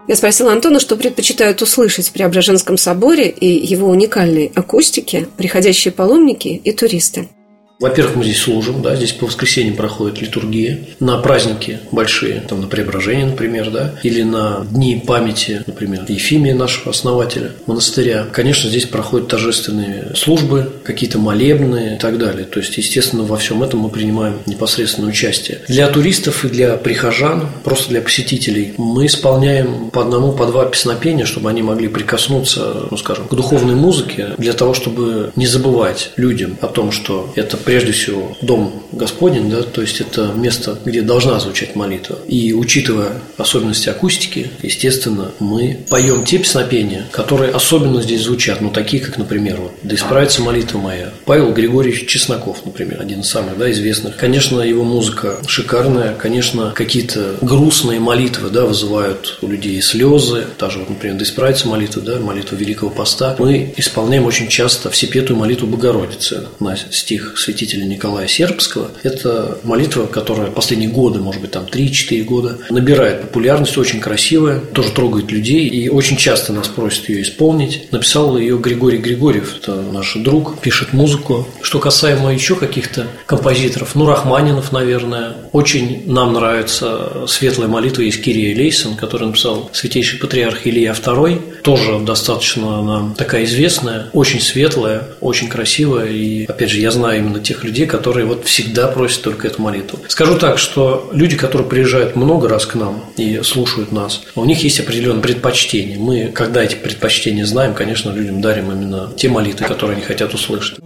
Я 0.08 0.16
спросила 0.16 0.54
Антона, 0.54 0.80
что 0.80 0.96
предпочитают 0.96 1.62
услышать 1.62 2.08
в 2.08 2.12
Преображенском 2.14 2.78
соборе 2.78 3.30
и 3.30 3.46
его 3.46 3.90
уникальной 3.90 4.52
акустике 4.56 5.28
приходящие 5.36 5.92
паломники 5.92 6.48
и 6.48 6.72
туристы. 6.72 7.30
Во-первых, 7.80 8.16
мы 8.16 8.24
здесь 8.24 8.42
служим, 8.42 8.82
да, 8.82 8.96
здесь 8.96 9.12
по 9.12 9.28
воскресеньям 9.28 9.76
проходит 9.76 10.20
литургия. 10.20 10.80
На 11.00 11.20
праздники 11.20 11.80
большие, 11.92 12.42
там 12.42 12.62
на 12.62 12.68
преображение, 12.68 13.28
например, 13.28 13.70
да, 13.70 13.94
или 14.02 14.24
на 14.24 14.66
дни 14.72 15.04
памяти, 15.06 15.64
например, 15.68 16.06
Ефимия 16.08 16.56
нашего 16.56 16.90
основателя 16.90 17.52
монастыря. 17.68 18.26
Конечно, 18.32 18.68
здесь 18.70 18.86
проходят 18.86 19.28
торжественные 19.28 20.16
службы, 20.16 20.72
какие-то 20.84 21.20
молебные 21.20 21.98
и 21.98 22.00
так 22.00 22.18
далее. 22.18 22.46
То 22.46 22.60
есть, 22.60 22.76
естественно, 22.78 23.24
во 23.24 23.38
всем 23.38 23.62
этом 23.62 23.82
мы 23.82 23.90
принимаем 23.90 24.40
непосредственное 24.48 25.10
участие. 25.10 25.60
Для 25.68 25.88
туристов 25.88 26.46
и 26.46 26.50
для 26.50 26.78
прихожан, 26.78 27.48
просто 27.64 27.90
для 27.90 28.02
посетителей, 28.02 28.74
мы 28.78 29.06
исполняем 29.06 29.92
по 29.92 30.02
одному, 30.02 30.32
по 30.32 30.48
два 30.48 30.66
песнопения, 30.66 31.26
чтобы 31.26 31.50
они 31.52 31.62
могли 31.62 31.90
прикоснуться, 31.90 32.88
ну, 32.90 32.98
скажем, 32.98 33.28
к 33.28 33.36
духовной 33.36 33.76
музыке, 33.76 34.30
для 34.40 34.54
того, 34.54 34.74
чтобы 34.74 35.32
не 35.36 35.46
забывать 35.46 36.12
людям 36.16 36.58
о 36.62 36.68
том, 36.68 36.92
что 36.92 37.32
это 37.36 37.58
прежде 37.68 37.92
всего 37.92 38.32
дом 38.42 38.82
Господень, 38.94 39.50
да, 39.50 39.62
то 39.62 39.82
есть 39.82 40.00
это 40.00 40.32
место, 40.34 40.80
где 40.86 41.02
должна 41.02 41.38
звучать 41.42 41.76
молитва. 41.76 42.18
И 42.26 42.54
учитывая 42.54 43.20
особенности 43.38 43.90
акустики, 43.90 44.50
естественно, 44.64 45.32
мы 45.40 45.80
поем 45.90 46.24
те 46.24 46.38
песнопения, 46.38 47.06
которые 47.12 47.52
особенно 47.52 48.02
здесь 48.02 48.22
звучат, 48.22 48.62
ну 48.62 48.70
такие, 48.70 49.04
как, 49.04 49.18
например, 49.18 49.58
вот 49.60 49.74
«Да 49.84 49.96
исправится 49.96 50.42
молитва 50.42 50.80
моя». 50.80 51.12
Павел 51.26 51.52
Григорьевич 51.52 52.08
Чесноков, 52.08 52.66
например, 52.66 53.02
один 53.02 53.20
из 53.20 53.28
самых 53.28 53.58
да, 53.58 53.70
известных. 53.70 54.16
Конечно, 54.16 54.62
его 54.62 54.86
музыка 54.86 55.38
шикарная, 55.46 56.16
конечно, 56.16 56.72
какие-то 56.74 57.36
грустные 57.42 58.00
молитвы 58.00 58.50
да, 58.50 58.66
вызывают 58.66 59.40
у 59.42 59.48
людей 59.48 59.82
слезы, 59.82 60.46
даже, 60.58 60.80
вот, 60.80 60.90
например, 60.90 61.18
«Да 61.18 61.26
исправится 61.26 61.68
молитва», 61.68 62.02
да, 62.02 62.18
молитва 62.20 62.56
Великого 62.56 62.92
Поста. 62.92 63.36
Мы 63.40 63.74
исполняем 63.76 64.26
очень 64.26 64.48
часто 64.48 64.90
всепетую 64.90 65.38
молитву 65.38 65.68
Богородицы 65.68 66.46
на 66.62 66.78
стих 66.78 67.38
святителя 67.38 67.57
святителя 67.58 67.86
Николая 67.86 68.28
Сербского. 68.28 68.92
Это 69.02 69.58
молитва, 69.64 70.06
которая 70.06 70.52
последние 70.52 70.90
годы, 70.90 71.20
может 71.20 71.42
быть, 71.42 71.52
там 71.52 71.66
3-4 71.66 72.24
года, 72.24 72.58
набирает 72.70 73.22
популярность, 73.22 73.78
очень 73.78 74.00
красивая, 74.00 74.60
тоже 74.60 74.92
трогает 74.92 75.32
людей, 75.32 75.68
и 75.68 75.90
очень 75.90 76.18
часто 76.18 76.54
нас 76.54 76.68
просят 76.68 77.10
ее 77.10 77.24
исполнить. 77.24 77.92
Написал 77.92 78.38
ее 78.38 78.58
Григорий 78.60 79.00
Григорьев, 79.00 79.56
это 79.58 79.82
наш 79.82 80.14
друг, 80.16 80.60
пишет 80.60 80.94
музыку. 80.94 81.48
Что 81.62 81.80
касаемо 81.80 82.32
еще 82.32 82.56
каких-то 82.56 83.08
композиторов, 83.26 83.96
ну, 83.96 84.06
Рахманинов, 84.06 84.72
наверное, 84.72 85.38
очень 85.52 86.04
нам 86.06 86.34
нравится 86.34 87.26
светлая 87.28 87.68
молитва 87.68 88.04
из 88.04 88.18
Кирия 88.18 88.56
Лейсон, 88.56 88.96
который 88.96 89.28
написал 89.28 89.72
святейший 89.74 90.20
патриарх 90.20 90.68
Илья 90.68 90.92
II, 90.92 91.42
тоже 91.64 92.00
достаточно 92.00 92.82
нам 92.82 93.14
такая 93.16 93.46
известная, 93.46 94.08
очень 94.14 94.42
светлая, 94.42 95.04
очень 95.22 95.50
красивая, 95.50 96.08
и, 96.08 96.46
опять 96.46 96.70
же, 96.70 96.80
я 96.80 96.92
знаю 96.92 97.20
именно 97.20 97.40
тех 97.40 97.64
людей, 97.64 97.86
которые 97.86 98.26
вот 98.26 98.46
всегда 98.46 98.88
просят 98.88 99.22
только 99.22 99.48
эту 99.48 99.62
молитву. 99.62 100.00
Скажу 100.08 100.38
так, 100.38 100.58
что 100.58 101.10
люди, 101.12 101.36
которые 101.36 101.68
приезжают 101.68 102.16
много 102.16 102.48
раз 102.48 102.66
к 102.66 102.76
нам 102.76 103.04
и 103.18 103.42
слушают 103.44 103.92
нас, 103.92 104.24
у 104.36 104.46
них 104.46 104.64
есть 104.64 104.80
определенные 104.80 105.22
предпочтения. 105.22 105.98
Мы, 105.98 106.32
когда 106.34 106.64
эти 106.64 106.76
предпочтения 106.76 107.46
знаем, 107.46 107.74
конечно, 107.74 108.12
людям 108.12 108.42
дарим 108.42 108.72
именно 108.72 109.12
те 109.16 109.30
молитвы, 109.30 109.66
которые 109.66 109.96
они 109.96 110.06
хотят 110.06 110.34
услышать. 110.34 110.80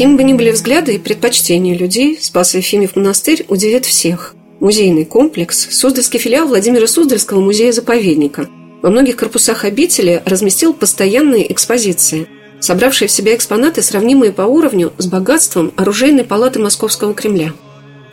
Какими 0.00 0.16
бы 0.16 0.22
ни 0.22 0.32
были 0.32 0.50
взгляды 0.50 0.94
и 0.94 0.98
предпочтения 0.98 1.76
людей, 1.76 2.18
Спас 2.18 2.54
Ефимьев 2.54 2.96
монастырь 2.96 3.44
удивит 3.48 3.84
всех. 3.84 4.34
Музейный 4.58 5.04
комплекс– 5.04 5.68
Суздальский 5.70 6.18
филиал 6.18 6.48
Владимира 6.48 6.86
Суздальского 6.86 7.42
музея-заповедника. 7.42 8.48
Во 8.80 8.88
многих 8.88 9.16
корпусах 9.16 9.66
обители 9.66 10.22
разместил 10.24 10.72
постоянные 10.72 11.52
экспозиции, 11.52 12.28
собравшие 12.60 13.08
в 13.08 13.10
себя 13.10 13.34
экспонаты, 13.34 13.82
сравнимые 13.82 14.32
по 14.32 14.40
уровню 14.40 14.90
с 14.96 15.06
богатством 15.06 15.70
оружейной 15.76 16.24
палаты 16.24 16.60
Московского 16.60 17.12
Кремля. 17.12 17.52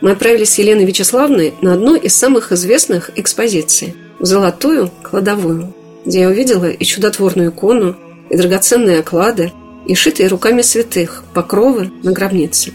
Мы 0.02 0.10
отправились 0.10 0.50
с 0.50 0.58
Еленой 0.58 0.84
Вячеславной 0.84 1.54
на 1.62 1.72
одну 1.72 1.96
из 1.96 2.14
самых 2.14 2.52
известных 2.52 3.12
экспозиций– 3.16 3.94
в 4.18 4.26
Золотую 4.26 4.90
кладовую, 5.02 5.72
где 6.04 6.20
я 6.20 6.28
увидела 6.28 6.68
и 6.68 6.84
чудотворную 6.84 7.48
икону, 7.48 7.96
и 8.28 8.36
драгоценные 8.36 8.98
оклады– 8.98 9.52
и 9.88 9.94
шитые 9.94 10.28
руками 10.28 10.62
святых 10.62 11.24
покровы 11.34 11.90
на 12.04 12.12
гробнице. 12.12 12.72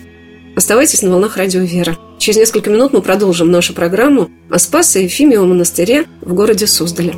Оставайтесь 0.55 1.01
на 1.01 1.11
волнах 1.11 1.37
радио 1.37 1.61
«Вера». 1.61 1.97
Через 2.19 2.37
несколько 2.37 2.69
минут 2.69 2.91
мы 2.91 3.01
продолжим 3.01 3.49
нашу 3.49 3.73
программу 3.73 4.29
о 4.49 4.59
Спасе 4.59 5.01
и 5.01 5.03
Ефимиевом 5.05 5.49
монастыре 5.49 6.05
в 6.21 6.33
городе 6.33 6.67
Суздале. 6.67 7.15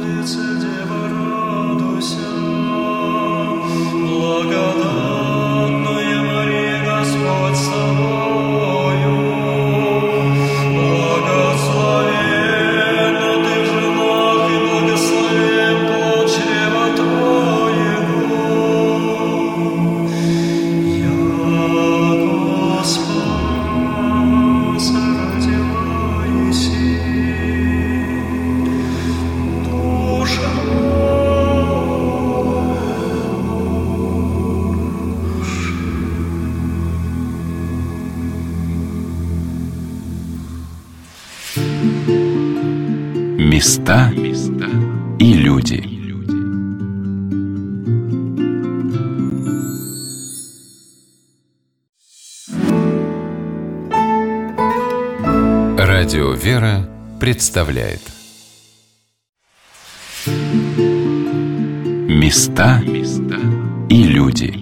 Места 0.00 0.47
Радио 56.00 56.30
«Вера» 56.30 56.88
представляет 57.18 57.98
Места 62.06 62.80
и 63.90 64.04
люди. 64.04 64.54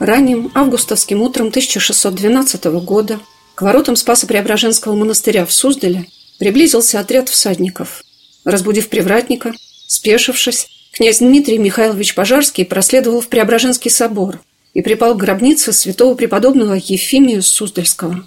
Ранним 0.00 0.50
августовским 0.54 1.20
утром 1.20 1.48
1612 1.48 2.64
года 2.82 3.20
к 3.54 3.60
воротам 3.60 3.96
Спасо-Преображенского 3.96 4.94
монастыря 4.94 5.44
в 5.44 5.52
Суздале 5.52 6.06
приблизился 6.38 7.00
отряд 7.00 7.28
всадников. 7.28 8.02
Разбудив 8.46 8.88
привратника, 8.88 9.52
спешившись, 9.92 10.68
князь 10.92 11.18
Дмитрий 11.18 11.58
Михайлович 11.58 12.14
Пожарский 12.14 12.64
проследовал 12.64 13.20
в 13.20 13.28
Преображенский 13.28 13.90
собор 13.90 14.40
и 14.74 14.80
припал 14.80 15.14
к 15.14 15.18
гробнице 15.18 15.72
святого 15.72 16.14
преподобного 16.14 16.74
Ефимия 16.74 17.42
Суздальского. 17.42 18.24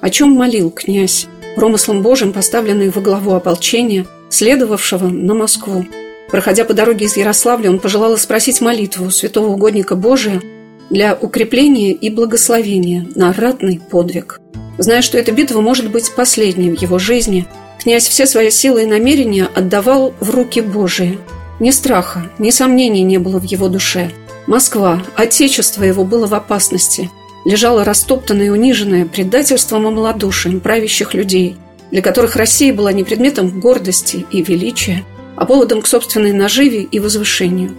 О 0.00 0.10
чем 0.10 0.30
молил 0.30 0.70
князь, 0.70 1.26
промыслом 1.54 2.02
Божьим 2.02 2.32
поставленный 2.32 2.90
во 2.90 3.00
главу 3.00 3.34
ополчения, 3.34 4.06
следовавшего 4.28 5.06
на 5.06 5.34
Москву– 5.34 5.86
Проходя 6.30 6.64
по 6.64 6.74
дороге 6.74 7.06
из 7.06 7.16
Ярославля, 7.16 7.70
он 7.70 7.80
пожелал 7.80 8.16
спросить 8.16 8.60
молитву 8.60 9.10
святого 9.10 9.48
угодника 9.48 9.96
Божия 9.96 10.40
для 10.88 11.18
укрепления 11.20 11.92
и 11.92 12.08
благословения 12.08 13.04
на 13.16 13.32
ратный 13.32 13.80
подвиг. 13.80 14.40
Зная, 14.78 15.02
что 15.02 15.18
эта 15.18 15.32
битва 15.32 15.60
может 15.60 15.90
быть 15.90 16.14
последней 16.14 16.70
в 16.70 16.80
его 16.80 17.00
жизни, 17.00 17.46
князь 17.80 18.06
все 18.08 18.26
свои 18.26 18.50
силы 18.50 18.82
и 18.82 18.86
намерения 18.86 19.48
отдавал 19.54 20.14
в 20.20 20.30
руки 20.30 20.60
Божии. 20.60 21.18
Ни 21.58 21.70
страха, 21.70 22.30
ни 22.38 22.50
сомнений 22.50 23.02
не 23.02 23.18
было 23.18 23.38
в 23.38 23.44
его 23.44 23.68
душе. 23.68 24.10
Москва, 24.46 25.02
отечество 25.16 25.84
его 25.84 26.04
было 26.04 26.26
в 26.26 26.34
опасности. 26.34 27.10
лежала 27.46 27.84
растоптанная 27.84 28.46
и 28.46 28.50
униженная 28.50 29.06
предательством 29.06 29.88
и 29.88 29.90
малодушием 29.90 30.60
правящих 30.60 31.14
людей, 31.14 31.56
для 31.90 32.02
которых 32.02 32.36
Россия 32.36 32.74
была 32.74 32.92
не 32.92 33.02
предметом 33.02 33.60
гордости 33.60 34.26
и 34.30 34.42
величия, 34.42 35.04
а 35.36 35.46
поводом 35.46 35.80
к 35.80 35.86
собственной 35.86 36.32
наживе 36.32 36.82
и 36.82 37.00
возвышению. 37.00 37.74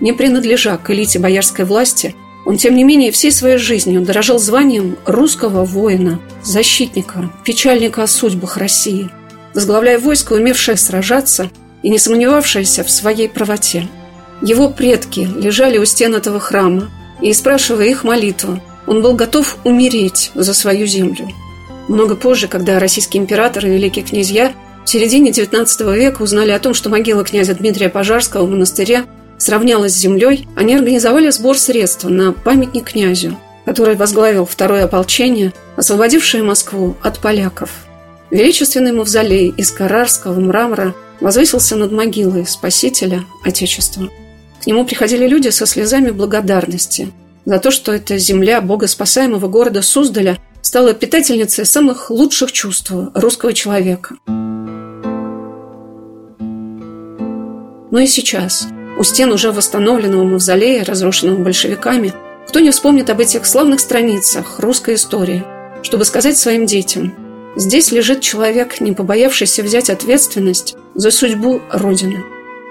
Не 0.00 0.12
принадлежа 0.12 0.76
к 0.76 0.90
элите 0.90 1.18
боярской 1.18 1.64
власти, 1.64 2.14
он, 2.44 2.58
тем 2.58 2.76
не 2.76 2.84
менее, 2.84 3.10
всей 3.10 3.32
своей 3.32 3.56
жизнью 3.56 4.02
дорожил 4.02 4.38
званием 4.38 4.98
русского 5.06 5.64
воина, 5.64 6.20
защитника, 6.42 7.30
печальника 7.42 8.02
о 8.02 8.06
судьбах 8.06 8.58
России, 8.58 9.10
возглавляя 9.56 9.98
войско, 9.98 10.34
умевшее 10.34 10.76
сражаться 10.76 11.50
и 11.82 11.88
не 11.88 11.98
сомневавшееся 11.98 12.84
в 12.84 12.90
своей 12.90 13.28
правоте. 13.28 13.88
Его 14.42 14.68
предки 14.68 15.20
лежали 15.20 15.78
у 15.78 15.84
стен 15.86 16.14
этого 16.14 16.38
храма, 16.38 16.90
и, 17.22 17.32
спрашивая 17.32 17.86
их 17.86 18.04
молитву, 18.04 18.60
он 18.86 19.00
был 19.00 19.14
готов 19.14 19.56
умереть 19.64 20.30
за 20.34 20.52
свою 20.52 20.86
землю. 20.86 21.30
Много 21.88 22.16
позже, 22.16 22.48
когда 22.48 22.78
российские 22.78 23.22
императоры 23.22 23.68
и 23.70 23.72
великие 23.72 24.04
князья 24.04 24.52
в 24.84 24.90
середине 24.90 25.30
XIX 25.30 25.96
века 25.96 26.20
узнали 26.20 26.50
о 26.50 26.58
том, 26.58 26.74
что 26.74 26.90
могила 26.90 27.24
князя 27.24 27.54
Дмитрия 27.54 27.88
Пожарского 27.88 28.44
в 28.44 28.50
монастыре 28.50 29.04
сравнялась 29.38 29.94
с 29.94 29.98
землей, 29.98 30.46
они 30.54 30.74
организовали 30.74 31.30
сбор 31.30 31.58
средств 31.58 32.04
на 32.04 32.32
памятник 32.32 32.90
князю, 32.90 33.38
который 33.64 33.94
возглавил 33.94 34.44
второе 34.44 34.84
ополчение, 34.84 35.54
освободившее 35.76 36.42
Москву 36.42 36.94
от 37.02 37.20
поляков. 37.20 37.85
Величественный 38.30 38.92
мавзолей 38.92 39.54
из 39.56 39.70
карарского 39.70 40.40
мрамора 40.40 40.94
возвысился 41.20 41.76
над 41.76 41.92
могилой 41.92 42.46
спасителя 42.46 43.24
Отечества. 43.44 44.10
К 44.62 44.66
нему 44.66 44.84
приходили 44.84 45.28
люди 45.28 45.48
со 45.48 45.64
слезами 45.64 46.10
благодарности 46.10 47.12
за 47.44 47.60
то, 47.60 47.70
что 47.70 47.92
эта 47.92 48.18
земля 48.18 48.60
богоспасаемого 48.60 49.46
города 49.46 49.80
Суздаля 49.80 50.38
стала 50.60 50.92
питательницей 50.92 51.64
самых 51.64 52.10
лучших 52.10 52.50
чувств 52.50 52.90
русского 53.14 53.52
человека. 53.52 54.16
Но 57.92 58.00
и 58.00 58.06
сейчас, 58.08 58.66
у 58.98 59.04
стен 59.04 59.30
уже 59.30 59.52
восстановленного 59.52 60.24
мавзолея, 60.24 60.84
разрушенного 60.84 61.36
большевиками, 61.38 62.12
кто 62.48 62.58
не 62.58 62.72
вспомнит 62.72 63.08
об 63.08 63.20
этих 63.20 63.46
славных 63.46 63.78
страницах 63.78 64.58
русской 64.58 64.96
истории, 64.96 65.44
чтобы 65.82 66.04
сказать 66.04 66.36
своим 66.36 66.66
детям 66.66 67.25
«Здесь 67.56 67.90
лежит 67.90 68.20
человек, 68.20 68.80
не 68.80 68.92
побоявшийся 68.92 69.62
взять 69.62 69.90
ответственность 69.90 70.76
за 70.94 71.10
судьбу 71.10 71.60
Родины». 71.70 72.22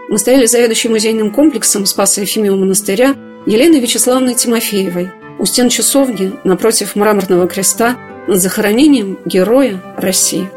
Мы 0.08 0.19
стояли 0.19 0.45
заведующей 0.45 0.89
музейным 0.89 1.32
комплексом 1.32 1.86
Спаса 1.86 2.21
Ефимова 2.21 2.56
монастыря 2.56 3.15
Еленой 3.48 3.80
Вячеславной 3.80 4.36
Тимофеевой 4.36 5.12
у 5.39 5.45
стен 5.45 5.69
часовни 5.69 6.34
напротив 6.43 6.95
мраморного 6.95 7.48
креста 7.48 7.98
над 8.28 8.39
захоронением 8.39 9.17
героя 9.26 9.82
России. 9.98 10.50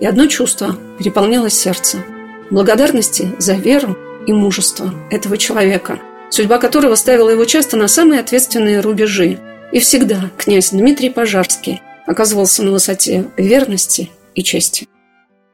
И 0.00 0.06
одно 0.06 0.26
чувство 0.26 0.76
переполняло 0.98 1.48
сердце– 1.48 2.04
благодарности 2.50 3.34
за 3.38 3.54
веру 3.54 3.96
и 4.26 4.32
мужество 4.32 4.92
этого 5.10 5.38
человека, 5.38 6.00
судьба 6.30 6.58
которого 6.58 6.94
ставила 6.94 7.30
его 7.30 7.44
часто 7.44 7.76
на 7.76 7.88
самые 7.88 8.20
ответственные 8.20 8.80
рубежи. 8.80 9.38
И 9.72 9.80
всегда 9.80 10.30
князь 10.36 10.70
Дмитрий 10.70 11.10
Пожарский 11.10 11.82
оказывался 12.06 12.62
на 12.62 12.70
высоте 12.70 13.26
верности 13.36 14.10
и 14.34 14.42
чести. 14.42 14.88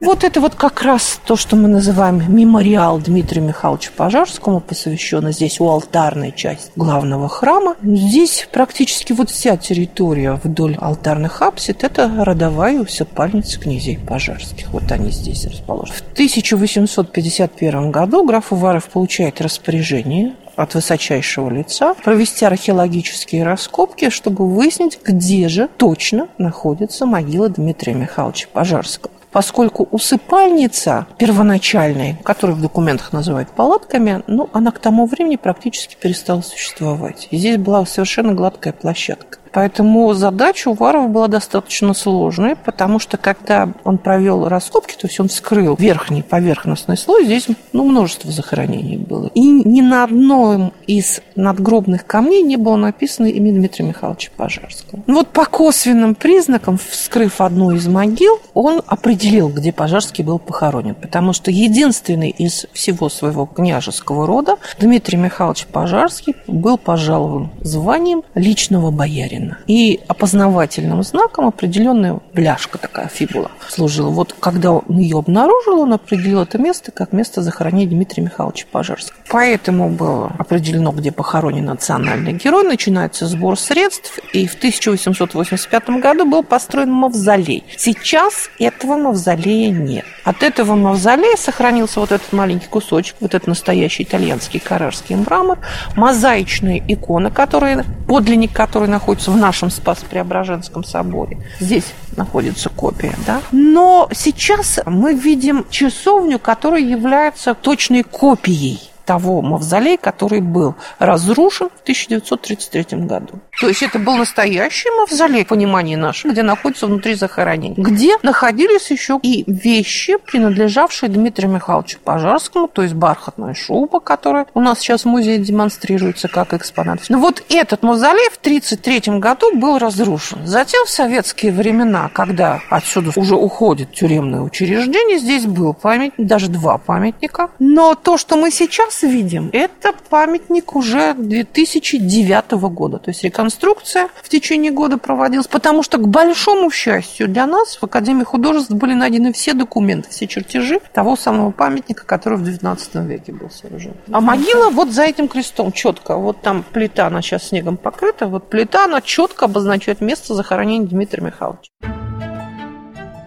Вот 0.02 0.24
это 0.24 0.40
вот 0.40 0.56
как 0.56 0.82
раз 0.82 1.20
то, 1.24 1.36
что 1.36 1.54
мы 1.54 1.68
называем 1.68 2.24
мемориал 2.36 2.98
Дмитрию 2.98 3.44
Михайловичу 3.44 3.92
Пожарскому, 3.96 4.58
посвященный 4.58 5.32
здесь 5.32 5.60
у 5.60 5.68
алтарной 5.68 6.32
части 6.32 6.72
главного 6.74 7.28
храма. 7.28 7.76
Здесь 7.84 8.48
практически 8.50 9.12
вот 9.12 9.30
вся 9.30 9.56
территория 9.56 10.40
вдоль 10.42 10.74
алтарных 10.74 11.40
апсид– 11.40 11.84
это 11.84 12.10
родовая 12.18 12.80
усыпальница 12.80 13.60
князей 13.60 13.96
Пожарских. 13.96 14.70
Вот 14.70 14.90
они 14.90 15.12
здесь 15.12 15.46
расположены. 15.46 15.96
В 15.96 16.12
1851 16.14 17.92
году 17.92 18.26
граф 18.26 18.52
Уваров 18.52 18.86
получает 18.86 19.40
распоряжение 19.40 20.34
от 20.56 20.74
высочайшего 20.74 21.50
лица 21.50 21.94
провести 21.94 22.44
археологические 22.44 23.44
раскопки, 23.44 24.10
чтобы 24.10 24.48
выяснить, 24.48 24.98
где 25.02 25.48
же 25.48 25.68
точно 25.76 26.28
находится 26.38 27.06
могила 27.06 27.48
Дмитрия 27.48 27.94
Михайловича 27.94 28.48
Пожарского 28.52 29.12
поскольку 29.32 29.88
усыпальница 29.90 31.06
первоначальная, 31.18 32.18
которую 32.22 32.56
в 32.56 32.60
документах 32.60 33.12
называют 33.12 33.48
палатками, 33.50 34.22
ну, 34.26 34.48
она 34.52 34.70
к 34.70 34.78
тому 34.78 35.06
времени 35.06 35.36
практически 35.36 35.96
перестала 35.98 36.42
существовать. 36.42 37.28
И 37.30 37.38
здесь 37.38 37.56
была 37.56 37.84
совершенно 37.86 38.34
гладкая 38.34 38.74
площадка. 38.74 39.38
Поэтому 39.52 40.12
задача 40.14 40.68
у 40.68 40.74
Варова 40.74 41.08
была 41.08 41.28
достаточно 41.28 41.94
сложная, 41.94 42.56
потому 42.56 42.98
что 42.98 43.18
когда 43.18 43.68
он 43.84 43.98
провел 43.98 44.48
раскопки, 44.48 44.94
то 44.94 45.06
есть 45.06 45.20
он 45.20 45.28
вскрыл 45.28 45.76
верхний 45.78 46.22
поверхностный 46.22 46.96
слой, 46.96 47.24
здесь 47.24 47.46
ну, 47.72 47.84
множество 47.84 48.30
захоронений 48.30 48.96
было. 48.96 49.30
И 49.34 49.40
ни 49.40 49.82
на 49.82 50.04
одном 50.04 50.72
из 50.86 51.20
надгробных 51.36 52.06
камней 52.06 52.42
не 52.42 52.56
было 52.56 52.76
написано 52.76 53.26
имя 53.26 53.52
Дмитрия 53.52 53.84
Михайловича 53.84 54.30
Пожарского. 54.36 55.02
Ну, 55.06 55.14
вот 55.14 55.28
по 55.28 55.44
косвенным 55.44 56.14
признакам, 56.14 56.78
вскрыв 56.78 57.40
одну 57.40 57.72
из 57.72 57.86
могил, 57.86 58.38
он 58.54 58.82
определил, 58.86 59.48
где 59.48 59.72
Пожарский 59.72 60.24
был 60.24 60.38
похоронен, 60.38 60.94
потому 60.94 61.32
что 61.32 61.50
единственный 61.50 62.30
из 62.30 62.66
всего 62.72 63.08
своего 63.08 63.46
княжеского 63.46 64.26
рода 64.26 64.56
Дмитрий 64.78 65.18
Михайлович 65.18 65.66
Пожарский 65.66 66.34
был 66.46 66.78
пожалован 66.78 67.50
званием 67.60 68.22
личного 68.34 68.90
боярина. 68.90 69.41
Ленина. 69.42 69.58
И 69.66 70.00
опознавательным 70.08 71.02
знаком 71.02 71.46
определенная 71.46 72.20
бляшка 72.32 72.78
такая 72.78 73.08
фибула 73.08 73.50
служила. 73.68 74.10
Вот 74.10 74.34
когда 74.38 74.72
он 74.72 74.98
ее 74.98 75.18
обнаружил, 75.18 75.80
он 75.80 75.92
определил 75.92 76.42
это 76.42 76.58
место 76.58 76.90
как 76.90 77.12
место 77.12 77.42
захоронения 77.42 77.88
Дмитрия 77.88 78.22
Михайловича 78.22 78.66
Пожарского. 78.70 79.18
Поэтому 79.28 79.88
было 79.88 80.32
определено, 80.38 80.92
где 80.92 81.12
похоронен 81.12 81.66
национальный 81.66 82.32
герой. 82.32 82.64
Начинается 82.64 83.26
сбор 83.26 83.58
средств, 83.58 84.18
и 84.32 84.46
в 84.46 84.54
1885 84.54 85.90
году 86.00 86.24
был 86.24 86.42
построен 86.42 86.92
мавзолей. 86.92 87.64
Сейчас 87.76 88.50
этого 88.58 88.96
мавзолея 88.96 89.70
нет. 89.70 90.04
От 90.24 90.42
этого 90.42 90.74
мавзолея 90.74 91.36
сохранился 91.36 92.00
вот 92.00 92.12
этот 92.12 92.32
маленький 92.32 92.68
кусочек, 92.68 93.16
вот 93.20 93.34
этот 93.34 93.48
настоящий 93.48 94.04
итальянский 94.04 94.60
карарский 94.60 95.16
мрамор, 95.16 95.58
мозаичные 95.96 96.82
иконы, 96.86 97.30
которые, 97.30 97.84
подлинник 98.06 98.52
который 98.52 98.88
находится 98.88 99.31
в 99.32 99.36
нашем 99.36 99.70
Спас-Преображенском 99.70 100.84
соборе. 100.84 101.38
Здесь 101.58 101.86
находится 102.16 102.68
копия, 102.68 103.14
да. 103.26 103.40
Но 103.50 104.08
сейчас 104.12 104.78
мы 104.86 105.14
видим 105.14 105.66
часовню, 105.70 106.38
которая 106.38 106.82
является 106.82 107.54
точной 107.54 108.02
копией 108.02 108.91
того 109.04 109.42
мавзолея, 109.42 109.96
который 109.96 110.40
был 110.40 110.74
разрушен 110.98 111.68
в 111.68 111.82
1933 111.82 112.98
году. 113.00 113.40
То 113.60 113.68
есть 113.68 113.82
это 113.82 113.98
был 113.98 114.16
настоящий 114.16 114.88
мавзолей, 114.98 115.44
в 115.44 115.48
понимании 115.48 115.96
нашего, 115.96 116.32
где 116.32 116.42
находится 116.42 116.86
внутри 116.86 117.14
захоронения, 117.14 117.76
где 117.76 118.16
находились 118.22 118.90
еще 118.90 119.18
и 119.22 119.44
вещи, 119.46 120.16
принадлежавшие 120.16 121.10
Дмитрию 121.10 121.50
Михайловичу 121.50 121.98
Пожарскому, 122.02 122.68
то 122.68 122.82
есть 122.82 122.94
бархатная 122.94 123.54
шуба, 123.54 124.00
которая 124.00 124.46
у 124.54 124.60
нас 124.60 124.80
сейчас 124.80 125.02
в 125.02 125.08
музее 125.08 125.38
демонстрируется 125.38 126.28
как 126.28 126.54
экспонат. 126.54 127.00
Но 127.08 127.18
вот 127.18 127.42
этот 127.48 127.82
мавзолей 127.82 128.28
в 128.30 128.36
1933 128.36 129.18
году 129.18 129.54
был 129.56 129.78
разрушен. 129.78 130.46
Затем 130.46 130.84
в 130.86 130.90
советские 130.90 131.52
времена, 131.52 132.10
когда 132.12 132.60
отсюда 132.70 133.12
уже 133.16 133.36
уходит 133.36 133.92
тюремное 133.92 134.40
учреждение, 134.40 135.18
здесь 135.18 135.46
был 135.46 135.74
памятник, 135.74 136.26
даже 136.26 136.48
два 136.48 136.78
памятника. 136.78 137.50
Но 137.58 137.94
то, 137.94 138.16
что 138.16 138.36
мы 138.36 138.50
сейчас 138.50 138.91
видим, 139.00 139.50
это 139.52 139.92
памятник 140.08 140.76
уже 140.76 141.14
2009 141.14 142.52
года, 142.52 142.98
то 142.98 143.10
есть 143.10 143.24
реконструкция 143.24 144.08
в 144.22 144.28
течение 144.28 144.70
года 144.70 144.98
проводилась, 144.98 145.46
потому 145.46 145.82
что, 145.82 145.98
к 145.98 146.06
большому 146.08 146.70
счастью 146.70 147.28
для 147.28 147.46
нас, 147.46 147.76
в 147.76 147.84
Академии 147.84 148.24
художеств 148.24 148.70
были 148.70 148.94
найдены 148.94 149.32
все 149.32 149.54
документы, 149.54 150.10
все 150.10 150.26
чертежи 150.26 150.80
того 150.92 151.16
самого 151.16 151.50
памятника, 151.50 152.04
который 152.04 152.38
в 152.38 152.42
XIX 152.42 153.06
веке 153.06 153.32
был 153.32 153.50
сооружен. 153.50 153.94
А 154.10 154.20
могила 154.20 154.70
вот 154.70 154.90
за 154.90 155.04
этим 155.04 155.28
крестом 155.28 155.72
четко, 155.72 156.16
вот 156.16 156.42
там 156.42 156.62
плита, 156.62 157.06
она 157.06 157.22
сейчас 157.22 157.48
снегом 157.48 157.76
покрыта, 157.76 158.26
вот 158.26 158.48
плита, 158.48 158.84
она 158.84 159.00
четко 159.00 159.46
обозначает 159.46 160.00
место 160.00 160.34
захоронения 160.34 160.86
Дмитрия 160.86 161.22
Михайловича. 161.22 161.70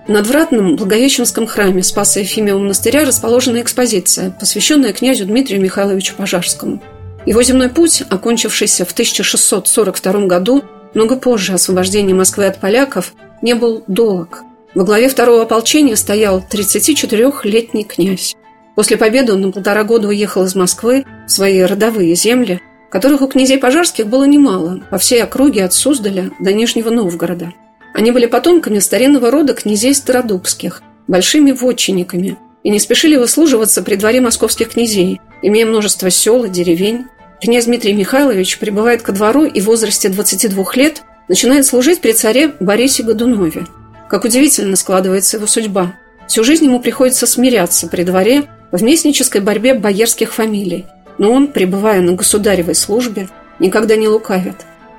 Над 0.07 0.27
вратным 0.27 0.75
Благовещенском 0.75 1.47
храме 1.47 1.81
Спаса 1.83 2.19
Ефимия 2.19 2.55
монастыря 2.55 3.05
расположена 3.05 3.61
экспозиция, 3.61 4.31
посвященная 4.31 4.93
князю 4.93 5.25
Дмитрию 5.25 5.61
Михайловичу 5.61 6.15
Пожарскому– 6.15 6.81
его 7.25 7.41
земной 7.41 7.69
путь, 7.69 8.03
окончившийся 8.07 8.85
в 8.85 8.91
1642 8.91 10.27
году, 10.27 10.63
много 10.93 11.15
позже 11.15 11.53
освобождения 11.53 12.13
Москвы 12.13 12.45
от 12.45 12.59
поляков, 12.59 13.13
не 13.41 13.55
был 13.55 13.83
долг. 13.87 14.43
Во 14.75 14.83
главе 14.83 15.09
второго 15.09 15.41
ополчения 15.41 15.95
стоял 15.95 16.43
34-летний 16.51 17.83
князь. 17.83 18.35
После 18.75 18.97
победы 18.97 19.33
он 19.33 19.41
на 19.41 19.51
полтора 19.51 19.83
года 19.83 20.09
уехал 20.09 20.43
из 20.43 20.53
Москвы 20.53 21.05
в 21.27 21.31
свои 21.31 21.61
родовые 21.61 22.13
земли, 22.15 22.61
которых 22.91 23.21
у 23.21 23.27
князей 23.27 23.57
Пожарских 23.57 24.05
было 24.07 24.25
немало, 24.25 24.81
по 24.91 24.97
всей 24.97 25.23
округе 25.23 25.65
от 25.65 25.73
Суздаля 25.73 26.29
до 26.39 26.53
Нижнего 26.53 26.91
Новгорода. 26.91 27.53
Они 27.95 28.11
были 28.11 28.25
потомками 28.25 28.79
старинного 28.79 29.31
рода 29.31 29.53
князей 29.53 29.95
Стародубских, 29.95 30.81
большими 31.07 31.53
вотчинниками, 31.53 32.37
и 32.61 32.69
не 32.69 32.79
спешили 32.79 33.15
выслуживаться 33.15 33.81
при 33.81 33.95
дворе 33.95 34.19
московских 34.19 34.71
князей, 34.71 35.21
имея 35.41 35.65
множество 35.65 36.09
сел 36.09 36.43
и 36.43 36.49
деревень. 36.49 37.05
Князь 37.41 37.65
Дмитрий 37.65 37.93
Михайлович 37.93 38.59
прибывает 38.59 39.01
ко 39.01 39.13
двору 39.13 39.45
и 39.45 39.61
в 39.61 39.65
возрасте 39.65 40.09
22 40.09 40.65
лет 40.75 41.03
начинает 41.29 41.65
служить 41.65 42.01
при 42.01 42.11
царе 42.11 42.51
Борисе 42.59 43.03
Годунове. 43.03 43.65
Как 44.09 44.25
удивительно 44.25 44.75
складывается 44.75 45.37
его 45.37 45.47
судьба. 45.47 45.93
Всю 46.27 46.43
жизнь 46.43 46.65
ему 46.65 46.81
приходится 46.81 47.25
смиряться 47.25 47.87
при 47.87 48.03
дворе 48.03 48.43
в 48.73 48.83
местнической 48.83 49.39
борьбе 49.39 49.73
боярских 49.73 50.33
фамилий. 50.33 50.85
Но 51.17 51.31
он, 51.31 51.47
пребывая 51.47 52.01
на 52.01 52.11
государевой 52.11 52.75
службе, 52.75 53.29
никогда 53.59 53.95
не 53.95 54.09
лукавит. 54.09 54.55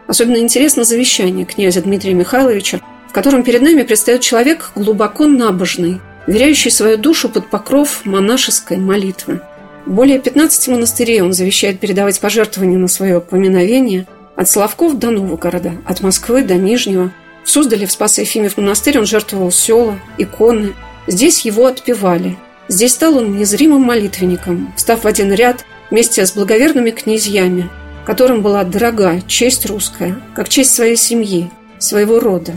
Особенно 0.06 0.36
интересно 0.36 0.84
завещание 0.84 1.44
князя 1.44 1.82
Дмитрия 1.82 2.14
Михайловича, 2.14 2.80
в 3.08 3.12
котором 3.12 3.42
перед 3.42 3.62
нами 3.62 3.82
предстает 3.82 4.20
человек 4.20 4.70
глубоко 4.74 5.26
набожный, 5.26 6.00
веряющий 6.26 6.70
свою 6.70 6.96
душу 6.96 7.28
под 7.28 7.50
покров 7.50 8.04
монашеской 8.04 8.76
молитвы. 8.76 9.40
Более 9.86 10.18
15 10.18 10.68
монастырей 10.68 11.20
он 11.22 11.32
завещает 11.32 11.78
передавать 11.78 12.20
пожертвования 12.20 12.78
на 12.78 12.88
свое 12.88 13.20
поминовение 13.20 14.06
от 14.34 14.48
Славков 14.48 14.98
до 14.98 15.10
Новгорода, 15.10 15.72
от 15.86 16.00
Москвы 16.02 16.42
до 16.42 16.56
Нижнего. 16.56 17.12
В 17.44 17.50
Суздале 17.50 17.86
в 17.86 17.92
Спасо-Ефимев 17.92 18.56
монастырь 18.56 18.98
он 18.98 19.06
жертвовал 19.06 19.52
села, 19.52 19.98
иконы. 20.18 20.74
Здесь 21.06 21.44
его 21.44 21.66
отпевали. 21.66 22.36
Здесь 22.68 22.94
стал 22.94 23.18
он 23.18 23.38
незримым 23.38 23.82
молитвенником, 23.82 24.74
встав 24.76 25.04
в 25.04 25.06
один 25.06 25.32
ряд 25.32 25.64
вместе 25.90 26.26
с 26.26 26.32
благоверными 26.32 26.90
князьями, 26.90 27.70
которым 28.06 28.40
была 28.40 28.62
дорога 28.62 29.20
честь 29.26 29.66
русская, 29.66 30.16
как 30.34 30.48
честь 30.48 30.72
своей 30.74 30.96
семьи, 30.96 31.50
своего 31.78 32.20
рода. 32.20 32.52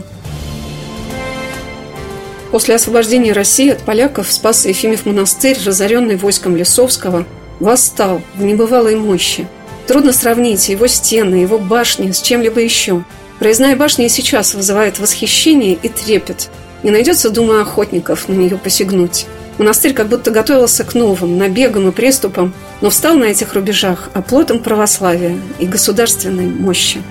После 2.52 2.76
освобождения 2.76 3.32
России 3.32 3.70
от 3.70 3.80
поляков 3.80 4.30
Спас 4.30 4.64
Ефимев 4.64 5.06
монастырь, 5.06 5.58
разоренный 5.64 6.16
войском 6.16 6.56
Лисовского, 6.56 7.26
восстал 7.58 8.22
в 8.36 8.42
небывалой 8.42 8.96
мощи. 8.96 9.46
Трудно 9.86 10.12
сравнить 10.12 10.68
его 10.68 10.86
стены, 10.86 11.36
его 11.36 11.58
башни 11.58 12.12
с 12.12 12.22
чем-либо 12.22 12.60
еще. 12.60 13.04
Проездная 13.38 13.76
башня 13.76 14.06
и 14.06 14.08
сейчас 14.08 14.54
вызывает 14.54 14.98
восхищение 14.98 15.76
и 15.80 15.88
трепет. 15.88 16.48
Не 16.82 16.90
найдется, 16.90 17.30
думаю, 17.30 17.62
охотников 17.62 18.28
на 18.28 18.34
нее 18.34 18.56
посягнуть. 18.56 19.26
Монастырь 19.60 19.92
как 19.92 20.08
будто 20.08 20.30
готовился 20.30 20.84
к 20.84 20.94
новым 20.94 21.36
набегам 21.36 21.86
и 21.86 21.92
приступам, 21.92 22.54
но 22.80 22.88
встал 22.88 23.16
на 23.16 23.24
этих 23.24 23.52
рубежах 23.52 24.08
оплотом 24.14 24.60
православия 24.60 25.36
и 25.58 25.66
государственной 25.66 26.46
мощи. 26.46 27.02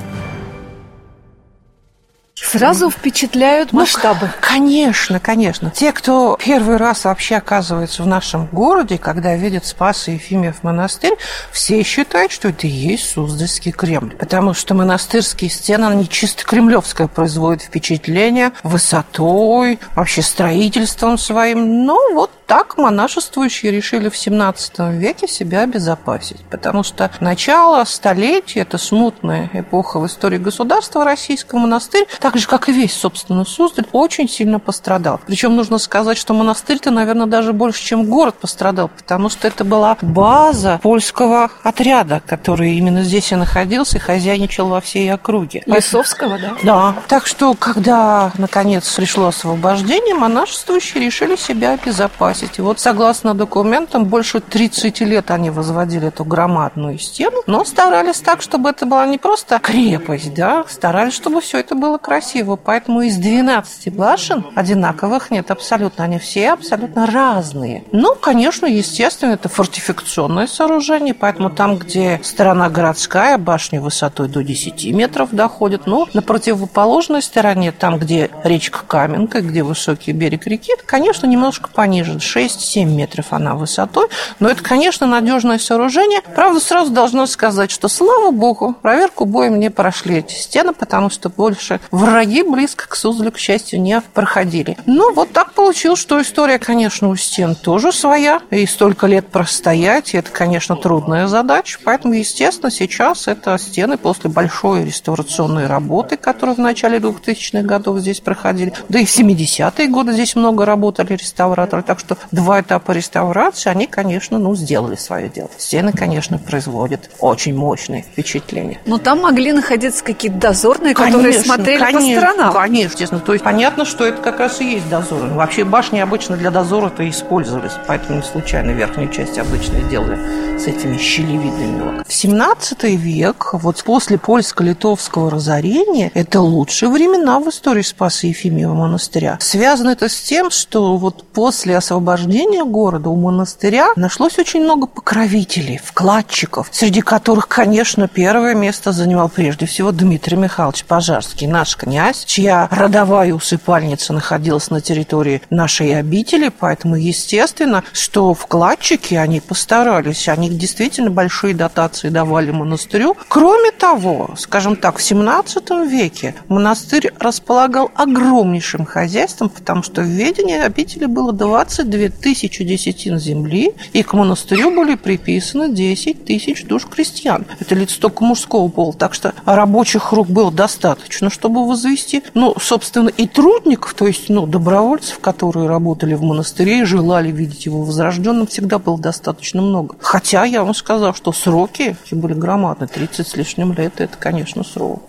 Сразу 2.34 2.90
впечатляют 2.90 3.72
ну, 3.72 3.82
масштабы. 3.82 4.22
Ну, 4.26 4.32
конечно, 4.42 5.20
конечно. 5.20 5.70
Те, 5.70 5.92
кто 5.92 6.40
первый 6.44 6.78
раз 6.78 7.06
вообще 7.06 7.36
оказывается 7.36 8.02
в 8.02 8.08
нашем 8.08 8.48
городе, 8.48 8.98
когда 8.98 9.36
видят 9.36 9.68
Спас 9.68 10.08
и 10.08 10.14
Ефимьев 10.14 10.64
монастырь, 10.64 11.16
все 11.52 11.84
считают, 11.84 12.32
что 12.32 12.50
это 12.50 12.66
и 12.66 12.72
есть 12.72 13.12
Суздальский 13.12 13.72
Кремль. 13.72 14.16
Потому 14.16 14.56
что 14.56 14.74
монастырские 14.74 15.52
стены, 15.52 15.86
они 15.86 16.10
чисто 16.10 16.44
кремлевское 16.44 17.08
производят 17.08 17.62
впечатление 17.62 18.54
высотой, 18.64 19.78
вообще 19.94 20.24
строительством 20.24 21.20
своим. 21.20 21.86
Но 21.86 22.00
вот 22.16 22.32
так 22.50 22.80
монашествующие 22.80 23.72
решили 23.72 24.10
в 24.10 24.18
17 24.18 24.80
веке 24.94 25.28
себя 25.28 25.62
обезопасить. 25.62 26.44
Потому 26.50 26.82
что 26.82 27.12
начало 27.20 27.84
столетия, 27.84 28.62
это 28.62 28.80
смутная 28.80 29.52
эпоха 29.54 30.00
в 30.00 30.08
истории 30.08 30.40
государства 30.40 31.06
российского 31.06 31.60
монастырь, 31.60 32.08
так 32.20 32.38
же, 32.38 32.48
как 32.48 32.68
и 32.68 32.72
весь, 32.72 32.94
собственно, 32.94 33.46
Суздаль, 33.46 33.86
очень 33.92 34.28
сильно 34.28 34.60
пострадал. 34.60 35.22
Причем 35.28 35.56
нужно 35.56 35.78
сказать, 35.78 36.18
что 36.18 36.34
монастырь-то, 36.34 36.90
наверное, 36.90 37.28
даже 37.28 37.54
больше, 37.54 37.84
чем 37.84 38.06
город 38.06 38.34
пострадал, 38.42 38.88
потому 38.88 39.30
что 39.30 39.48
это 39.48 39.64
была 39.64 39.96
база 40.02 40.80
польского 40.82 41.52
отряда, 41.62 42.20
который 42.26 42.74
именно 42.74 43.04
здесь 43.04 43.32
и 43.32 43.36
находился, 43.36 43.98
и 43.98 44.00
хозяйничал 44.00 44.70
во 44.70 44.82
всей 44.82 45.14
округе. 45.14 45.62
Лисовского, 45.68 46.40
да? 46.40 46.56
Да. 46.64 46.96
Так 47.08 47.28
что, 47.28 47.54
когда, 47.54 48.32
наконец, 48.40 48.92
пришло 48.96 49.28
освобождение, 49.28 50.16
монашествующие 50.16 51.06
решили 51.06 51.36
себя 51.36 51.74
обезопасить. 51.74 52.39
И 52.58 52.62
вот, 52.62 52.80
согласно 52.80 53.34
документам, 53.34 54.06
больше 54.06 54.40
30 54.40 55.02
лет 55.02 55.32
они 55.32 55.50
возводили 55.50 56.08
эту 56.08 56.24
громадную 56.26 56.98
стену, 57.00 57.42
но 57.48 57.66
старались 57.66 58.20
так, 58.20 58.42
чтобы 58.42 58.70
это 58.70 58.86
была 58.86 59.06
не 59.06 59.18
просто 59.18 59.60
крепость, 59.60 60.34
да, 60.34 60.66
старались, 60.68 61.14
чтобы 61.14 61.42
все 61.42 61.60
это 61.60 61.76
было 61.76 61.98
красиво, 61.98 62.56
поэтому 62.56 63.02
из 63.02 63.18
12 63.18 63.94
башен 63.94 64.46
одинаковых 64.56 65.32
нет 65.32 65.52
абсолютно. 65.52 66.04
Они 66.04 66.20
все 66.20 66.52
абсолютно 66.52 67.06
разные. 67.06 67.84
Ну, 67.92 68.16
конечно, 68.16 68.66
естественно, 68.66 69.32
это 69.32 69.50
фортификационное 69.50 70.48
сооружение, 70.48 71.14
поэтому 71.14 71.50
там, 71.50 71.78
где 71.78 72.20
сторона 72.24 72.70
городская, 72.70 73.38
башня 73.38 73.82
высотой 73.82 74.28
до 74.30 74.44
10 74.44 74.94
метров 74.94 75.30
доходит, 75.32 75.86
но 75.86 76.08
на 76.14 76.22
противоположной 76.22 77.22
стороне, 77.22 77.72
там, 77.72 78.00
где 78.00 78.30
речка 78.44 78.80
Каменка, 78.88 79.42
где 79.42 79.64
высокий 79.64 80.12
берег 80.12 80.48
реки, 80.48 80.74
конечно, 80.86 81.26
немножко 81.26 81.70
пониже, 81.70 82.20
6-7 82.38 82.86
метров 82.86 83.28
она 83.32 83.56
высотой, 83.56 84.08
но 84.40 84.50
это, 84.50 84.64
конечно, 84.64 85.08
надежное 85.08 85.60
сооружение. 85.60 86.22
Правда, 86.36 86.60
сразу 86.60 86.92
должна 86.92 87.28
сказать, 87.28 87.72
что, 87.72 87.88
слава 87.88 88.32
богу, 88.32 88.76
проверку 88.82 89.26
боем 89.26 89.60
не 89.60 89.70
прошли 89.70 90.18
эти 90.18 90.34
стены, 90.34 90.74
потому 90.74 91.10
что 91.10 91.30
больше 91.30 91.80
враги 91.92 92.44
близко 92.44 92.88
к 92.88 92.96
Суздалю, 92.96 93.32
к 93.32 93.38
счастью, 93.38 93.82
не 93.82 94.02
проходили. 94.14 94.78
Ну, 94.86 95.14
вот 95.14 95.32
так 95.32 95.54
получилось, 95.54 96.00
что 96.00 96.22
история, 96.22 96.60
конечно, 96.60 97.10
у 97.10 97.16
стен 97.16 97.56
тоже 97.56 97.92
своя. 97.92 98.42
И 98.50 98.66
столько 98.66 99.08
лет 99.08 99.28
простоять, 99.28 100.14
и 100.14 100.18
это, 100.18 100.32
конечно, 100.32 100.76
трудная 100.76 101.28
задача. 101.28 101.80
Поэтому, 101.84 102.14
естественно, 102.14 102.72
сейчас 102.72 103.28
это 103.28 103.58
стены 103.58 103.98
после 103.98 104.30
большой 104.30 104.86
реставрационной 104.86 105.68
работы, 105.68 106.18
которые 106.18 106.56
в 106.56 106.60
начале 106.60 107.00
2000-х 107.00 107.62
годов 107.64 108.00
здесь 108.00 108.20
проходили. 108.20 108.74
Да 108.90 109.00
и 109.00 109.06
в 109.06 109.10
70-е 109.10 109.88
годы 109.88 110.14
здесь 110.14 110.36
много 110.36 110.66
работали 110.66 111.14
реставраторы. 111.14 111.84
Так 111.84 112.00
что 112.00 112.18
два 112.32 112.62
этапа 112.62 112.92
реставрации, 112.92 113.70
они, 113.70 113.88
конечно, 113.88 114.38
ну, 114.38 114.56
сделали 114.56 114.96
свое 114.96 115.30
дело. 115.30 115.50
Стены, 115.58 115.92
конечно, 115.92 116.38
производят 116.38 117.10
очень 117.20 117.56
мощные 117.56 118.04
впечатления. 118.04 118.80
Но 118.86 118.98
там 118.98 119.22
могли 119.22 119.52
находиться 119.52 120.04
какие-то 120.04 120.38
дозорные, 120.38 120.94
которые 120.94 121.34
конечно, 121.34 121.54
смотрели 121.56 121.80
конечно 121.80 122.00
по 122.00 122.20
сторонам. 122.20 122.54
Конечно, 122.54 122.92
естественно. 122.92 123.22
То 123.22 123.34
есть 123.34 123.44
понятно, 123.44 123.86
что 123.86 124.06
это 124.06 124.22
как 124.22 124.40
раз 124.40 124.62
и 124.62 124.66
есть 124.66 124.90
дозор. 124.90 125.28
Вообще 125.30 125.64
башни 125.64 126.00
обычно 126.00 126.38
для 126.38 126.52
дозора-то 126.52 127.08
использовались, 127.10 127.74
поэтому 127.88 128.20
не 128.20 128.24
случайно 128.24 128.72
верхнюю 128.72 129.10
часть 129.12 129.38
обычно 129.38 129.82
делали 129.90 130.58
с 130.58 130.68
этими 130.68 130.98
щелевидными. 130.98 132.04
В 132.08 132.14
17 132.14 132.84
век, 132.84 133.54
вот 133.54 133.84
после 133.84 134.18
польско-литовского 134.18 135.30
разорения, 135.30 136.12
это 136.14 136.42
лучшие 136.42 136.90
времена 136.90 137.40
в 137.40 137.50
истории 137.50 137.82
Спаса 137.82 138.28
Ефимьева 138.28 138.74
монастыря. 138.74 139.38
Связано 139.40 139.90
это 139.90 140.10
с 140.10 140.20
тем, 140.20 140.50
что 140.50 140.98
вот 140.98 141.24
после 141.24 141.78
освобождения 141.78 142.09
освобождения 142.10 142.64
города 142.64 143.10
у 143.10 143.16
монастыря 143.16 143.90
нашлось 143.96 144.40
очень 144.40 144.64
много 144.64 144.88
покровителей, 144.88 145.80
вкладчиков, 145.84 146.68
среди 146.72 147.02
которых, 147.02 147.48
конечно, 147.48 148.08
первое 148.08 148.56
место 148.56 148.92
занимал 148.92 149.30
прежде 149.30 149.68
всего 149.68 149.92
Дмитрий 149.92 150.38
Михайлович 150.38 150.86
Пожарский, 150.86 151.46
наш 151.46 151.76
князь, 151.76 152.26
чья 152.26 152.68
родовая 152.72 153.34
усыпальница 153.34 154.14
находилась 154.14 154.72
на 154.72 154.82
территории 154.82 155.44
нашей 155.52 156.00
обители, 156.00 156.50
поэтому, 156.50 156.96
естественно, 156.96 157.84
что 157.94 158.34
вкладчики, 158.34 159.14
они 159.14 159.40
постарались, 159.40 160.28
они 160.28 160.50
действительно 160.50 161.12
большие 161.12 161.54
дотации 161.54 162.10
давали 162.10 162.50
монастырю. 162.50 163.16
Кроме 163.28 163.72
того, 163.72 164.32
скажем 164.36 164.76
так, 164.76 164.98
в 164.98 165.04
17 165.04 165.70
веке 165.88 166.34
монастырь 166.48 167.12
располагал 167.20 167.92
огромнейшим 167.94 168.86
хозяйством, 168.86 169.50
потому 169.50 169.84
что 169.84 170.02
в 170.02 170.06
ведении 170.06 170.58
обители 170.58 171.06
было 171.06 171.34
20 171.34 171.89
2000 171.90 172.64
десятин 172.64 173.20
земли, 173.20 173.74
и 173.94 174.04
к 174.04 174.14
монастырю 174.14 174.72
были 174.72 174.96
приписаны 174.96 175.74
10 175.74 176.26
тысяч 176.26 176.66
душ 176.66 176.86
крестьян. 176.86 177.46
Это 177.60 177.76
лиц 177.76 177.94
только 177.94 178.24
мужского 178.24 178.70
пола, 178.70 178.94
так 178.94 179.14
что 179.14 179.34
рабочих 179.46 180.12
рук 180.12 180.28
было 180.28 180.52
достаточно, 180.52 181.30
чтобы 181.30 181.68
возвести. 181.68 182.24
Ну, 182.34 182.56
собственно, 182.62 183.10
и 183.10 183.28
трудников, 183.28 183.94
то 183.94 184.08
есть, 184.08 184.30
ну, 184.30 184.46
добровольцев, 184.46 185.20
которые 185.20 185.68
работали 185.68 186.14
в 186.14 186.22
монастыре 186.22 186.80
и 186.80 186.86
желали 186.86 187.32
видеть 187.32 187.66
его 187.66 187.84
возрожденным, 187.84 188.48
всегда 188.48 188.80
было 188.80 188.98
достаточно 188.98 189.62
много. 189.62 189.96
Хотя 190.00 190.46
я 190.46 190.64
вам 190.64 190.74
сказал, 190.74 191.14
что 191.14 191.32
сроки 191.32 191.96
были 192.12 192.34
громадны. 192.34 192.88
30 192.88 193.28
с 193.28 193.36
лишним 193.36 193.74
лет– 193.74 193.94
это, 194.02 194.18
конечно, 194.18 194.64
срок. 194.64 195.04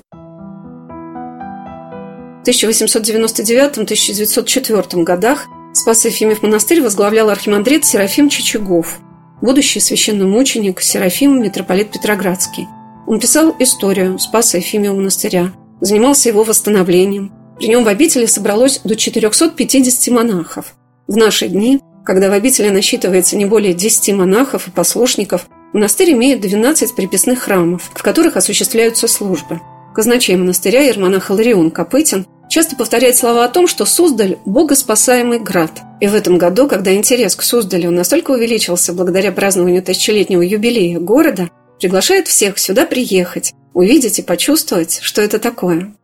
В 2.42 2.48
1899-1904 2.48 5.02
годах 5.02 5.46
Спас 5.72 6.04
Ефимов 6.04 6.42
монастырь 6.42 6.82
возглавлял 6.82 7.30
архимандрит 7.30 7.84
Серафим 7.84 8.28
Чичагов, 8.28 8.98
будущий 9.40 9.80
священномученик 9.80 10.80
Серафим 10.80 11.42
митрополит 11.42 11.92
Петроградский– 11.92 12.66
Он 13.10 13.18
писал 13.18 13.56
историю 13.58 14.20
Спаса 14.20 14.58
Ефимия 14.58 14.92
монастыря, 14.92 15.52
занимался 15.80 16.28
его 16.28 16.44
восстановлением. 16.44 17.32
При 17.58 17.66
нем 17.66 17.82
в 17.82 17.88
обители 17.88 18.24
собралось 18.26 18.80
до 18.84 18.94
450 18.94 20.14
монахов. 20.14 20.74
В 21.08 21.16
наши 21.16 21.48
дни, 21.48 21.80
когда 22.04 22.30
в 22.30 22.32
обители 22.32 22.68
насчитывается 22.68 23.36
не 23.36 23.46
более 23.46 23.74
10 23.74 24.14
монахов 24.14 24.68
и 24.68 24.70
послушников, 24.70 25.48
монастырь 25.72 26.12
имеет 26.12 26.40
12 26.40 26.94
приписных 26.94 27.40
храмов, 27.40 27.90
в 27.92 28.00
которых 28.00 28.36
осуществляются 28.36 29.08
службы. 29.08 29.60
Казначей 29.92 30.36
монастыря 30.36 30.82
Ермонах 30.82 31.30
Иларион 31.30 31.72
Копытин 31.72 32.28
часто 32.50 32.76
повторяет 32.76 33.16
слова 33.16 33.44
о 33.44 33.48
том, 33.48 33.66
что 33.66 33.86
Суздаль– 33.86 34.36
богоспасаемый 34.44 35.38
град. 35.38 35.70
И 36.00 36.08
в 36.08 36.14
этом 36.14 36.36
году, 36.36 36.68
когда 36.68 36.92
интерес 36.92 37.36
к 37.36 37.42
Суздалю 37.42 37.90
настолько 37.90 38.32
увеличился 38.32 38.92
благодаря 38.92 39.32
празднованию 39.32 39.82
тысячелетнего 39.82 40.42
юбилея 40.42 40.98
города, 40.98 41.48
приглашает 41.78 42.28
всех 42.28 42.58
сюда 42.58 42.84
приехать, 42.84 43.54
увидеть 43.72 44.18
и 44.18 44.22
почувствовать, 44.22 44.98
что 45.00 45.22
это 45.22 45.38
такое. 45.38 45.94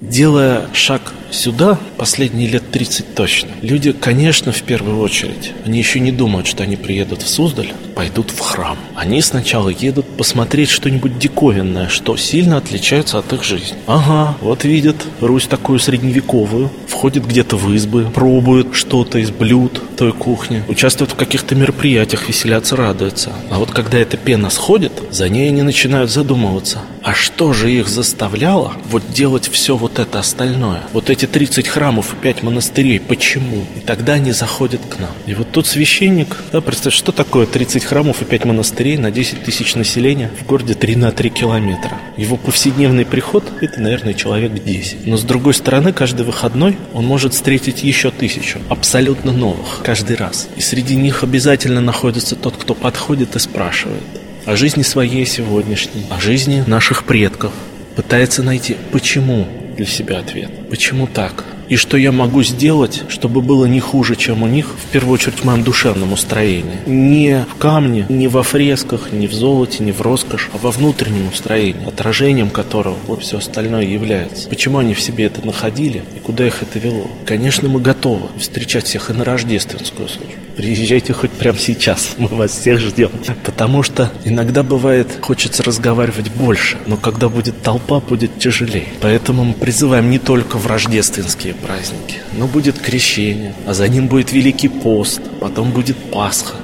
Делая 0.00 0.68
шаг 0.72 1.02
сюда, 1.32 1.78
последние 1.96 2.48
лет 2.48 2.57
30 2.70 3.14
точно, 3.14 3.50
люди, 3.62 3.92
конечно, 3.92 4.52
в 4.52 4.62
первую 4.62 5.00
очередь, 5.00 5.52
они 5.64 5.78
еще 5.78 6.00
не 6.00 6.12
думают, 6.12 6.46
что 6.46 6.62
они 6.62 6.76
приедут 6.76 7.22
в 7.22 7.28
Суздаль, 7.28 7.72
пойдут 7.94 8.30
в 8.30 8.38
храм. 8.38 8.78
Они 8.94 9.20
сначала 9.22 9.70
едут 9.70 10.06
посмотреть 10.16 10.70
что-нибудь 10.70 11.18
диковинное, 11.18 11.88
что 11.88 12.16
сильно 12.16 12.56
отличается 12.56 13.18
от 13.18 13.32
их 13.32 13.42
жизни. 13.42 13.76
Ага, 13.86 14.36
вот 14.40 14.64
видят 14.64 14.96
Русь 15.20 15.46
такую 15.46 15.78
средневековую, 15.80 16.70
входит 16.86 17.26
где-то 17.26 17.56
в 17.56 17.72
избы, 17.74 18.04
пробуют 18.14 18.74
что-то 18.74 19.18
из 19.18 19.30
блюд 19.30 19.82
той 19.96 20.12
кухни, 20.12 20.62
участвуют 20.68 21.12
в 21.12 21.16
каких-то 21.16 21.54
мероприятиях, 21.54 22.28
веселятся, 22.28 22.76
радуются. 22.76 23.32
А 23.50 23.58
вот 23.58 23.72
когда 23.72 23.98
эта 23.98 24.16
пена 24.16 24.50
сходит, 24.50 24.92
за 25.10 25.28
ней 25.28 25.48
они 25.48 25.62
начинают 25.62 26.10
задумываться, 26.10 26.78
а 27.02 27.14
что 27.14 27.52
же 27.52 27.72
их 27.72 27.88
заставляло 27.88 28.74
вот 28.90 29.02
делать 29.12 29.48
все 29.48 29.76
вот 29.76 29.98
это 29.98 30.18
остальное. 30.18 30.82
Вот 30.92 31.10
эти 31.10 31.26
30 31.26 31.66
храмов 31.66 32.12
и 32.12 32.16
5 32.16 32.42
монастырей. 32.42 32.57
Почему? 32.98 33.64
И 33.76 33.80
тогда 33.80 34.14
они 34.14 34.32
заходят 34.32 34.80
к 34.88 34.98
нам. 34.98 35.10
И 35.26 35.34
вот 35.34 35.50
тут 35.52 35.66
священник, 35.66 36.36
да, 36.52 36.60
представь, 36.60 36.94
что 36.94 37.12
такое 37.12 37.46
30 37.46 37.84
храмов 37.84 38.22
и 38.22 38.24
5 38.24 38.44
монастырей 38.44 38.96
на 38.96 39.10
10 39.10 39.42
тысяч 39.42 39.74
населения 39.74 40.30
в 40.40 40.46
городе 40.46 40.74
3 40.74 40.96
на 40.96 41.12
3 41.12 41.30
километра. 41.30 41.98
Его 42.16 42.36
повседневный 42.36 43.04
приход– 43.04 43.44
это, 43.60 43.80
наверное, 43.80 44.14
человек 44.14 44.52
10. 44.52 45.06
Но 45.06 45.16
с 45.16 45.22
другой 45.22 45.54
стороны, 45.54 45.92
каждый 45.92 46.24
выходной 46.24 46.76
он 46.92 47.06
может 47.06 47.34
встретить 47.34 47.82
еще 47.82 48.10
тысячу, 48.10 48.60
абсолютно 48.68 49.32
новых, 49.32 49.80
каждый 49.82 50.16
раз. 50.16 50.48
И 50.56 50.60
среди 50.60 50.96
них 50.96 51.22
обязательно 51.22 51.80
находится 51.80 52.36
тот, 52.36 52.56
кто 52.56 52.74
подходит 52.74 53.36
и 53.36 53.38
спрашивает 53.38 54.02
о 54.48 54.56
жизни 54.56 54.82
своей 54.82 55.26
сегодняшней, 55.26 56.06
о 56.08 56.20
жизни 56.20 56.64
наших 56.66 57.04
предков, 57.04 57.52
пытается 57.96 58.42
найти, 58.42 58.76
почему 58.92 59.46
для 59.76 59.84
себя 59.84 60.20
ответ. 60.20 60.50
Почему 60.70 61.06
так? 61.06 61.44
И 61.68 61.76
что 61.76 61.96
я 61.96 62.12
могу 62.12 62.42
сделать, 62.42 63.02
чтобы 63.08 63.42
было 63.42 63.66
не 63.66 63.80
хуже, 63.80 64.16
чем 64.16 64.42
у 64.42 64.46
них, 64.46 64.66
в 64.68 64.90
первую 64.90 65.14
очередь 65.14 65.40
в 65.40 65.44
моем 65.44 65.62
душевном 65.62 66.12
устроении. 66.12 66.78
Не 66.86 67.44
в 67.44 67.56
камне, 67.56 68.06
не 68.08 68.28
во 68.28 68.42
фресках, 68.42 69.12
не 69.12 69.26
в 69.26 69.34
золоте, 69.34 69.84
не 69.84 69.92
в 69.92 70.00
роскошь, 70.00 70.48
а 70.54 70.58
во 70.58 70.70
внутреннем 70.70 71.28
устроении, 71.28 71.86
отражением 71.86 72.50
которого 72.50 72.96
вот 73.06 73.22
все 73.22 73.38
остальное 73.38 73.84
является. 73.84 74.48
Почему 74.48 74.78
они 74.78 74.94
в 74.94 75.00
себе 75.00 75.24
это 75.24 75.44
находили 75.46 76.02
и 76.16 76.20
куда 76.20 76.46
их 76.46 76.62
это 76.62 76.78
вело? 76.78 77.10
Конечно, 77.26 77.68
мы 77.68 77.80
готовы 77.80 78.28
встречать 78.38 78.86
всех 78.86 79.10
и 79.10 79.12
на 79.12 79.24
рождественскую 79.24 80.08
службу. 80.08 80.32
Приезжайте 80.58 81.12
хоть 81.12 81.30
прямо 81.30 81.56
сейчас, 81.56 82.14
мы 82.18 82.26
вас 82.28 82.50
всех 82.50 82.80
ждем. 82.80 83.10
Потому 83.44 83.84
что 83.84 84.10
иногда 84.24 84.64
бывает, 84.64 85.06
хочется 85.20 85.62
разговаривать 85.62 86.32
больше, 86.32 86.78
но 86.86 86.96
когда 86.96 87.28
будет 87.28 87.62
толпа, 87.62 88.00
будет 88.00 88.38
тяжелее. 88.40 88.88
Поэтому 89.00 89.44
мы 89.44 89.52
призываем 89.52 90.10
не 90.10 90.18
только 90.18 90.58
в 90.58 90.66
рождественские 90.66 91.54
праздники, 91.62 92.16
но 92.36 92.46
будет 92.46 92.78
крещение, 92.78 93.54
а 93.66 93.74
за 93.74 93.88
ним 93.88 94.08
будет 94.08 94.32
Великий 94.32 94.68
пост, 94.68 95.20
потом 95.40 95.70
будет 95.72 95.96
Пасха. 96.10 96.56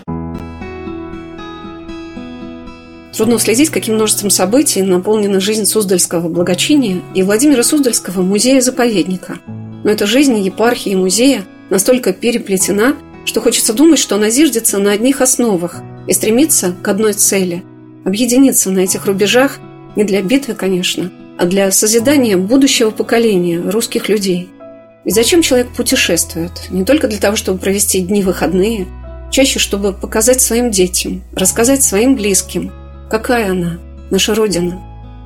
Трудно 3.16 3.38
следить, 3.38 3.70
каким 3.70 3.94
множеством 3.94 4.30
событий 4.30 4.82
наполнена 4.82 5.38
жизнь 5.40 5.66
Суздальского 5.66 6.28
благочиния 6.28 7.00
и 7.14 7.22
Владимира 7.22 7.62
Суздальского 7.62 8.22
музея-заповедника. 8.22 9.38
Но 9.84 9.90
эта 9.90 10.06
жизнь 10.06 10.36
епархии 10.38 10.92
и 10.92 10.96
музея 10.96 11.44
настолько 11.70 12.12
переплетена, 12.12 12.96
что 13.24 13.40
хочется 13.40 13.72
думать, 13.72 14.00
что 14.00 14.16
она 14.16 14.30
зиждется 14.30 14.78
на 14.78 14.90
одних 14.90 15.20
основах 15.20 15.82
и 16.08 16.12
стремится 16.12 16.74
к 16.82 16.88
одной 16.88 17.12
цели– 17.12 17.62
объединиться 18.04 18.70
на 18.70 18.80
этих 18.80 19.06
рубежах 19.06 19.58
не 19.96 20.04
для 20.04 20.22
битвы, 20.22 20.54
конечно, 20.54 21.10
а 21.38 21.46
для 21.46 21.70
созидания 21.70 22.36
будущего 22.36 22.90
поколения 22.90 23.60
русских 23.60 24.08
людей. 24.08 24.48
Ведь 25.04 25.14
зачем 25.14 25.42
человек 25.42 25.68
путешествует? 25.68 26.52
Не 26.70 26.84
только 26.84 27.08
для 27.08 27.18
того, 27.18 27.36
чтобы 27.36 27.58
провести 27.58 28.00
дни 28.00 28.22
выходные, 28.22 28.86
чаще, 29.30 29.58
чтобы 29.58 29.92
показать 29.92 30.40
своим 30.40 30.70
детям, 30.70 31.22
рассказать 31.34 31.82
своим 31.82 32.14
близким, 32.14 32.72
какая 33.10 33.50
она, 33.50 33.78
наша 34.10 34.34
Родина. 34.34 34.80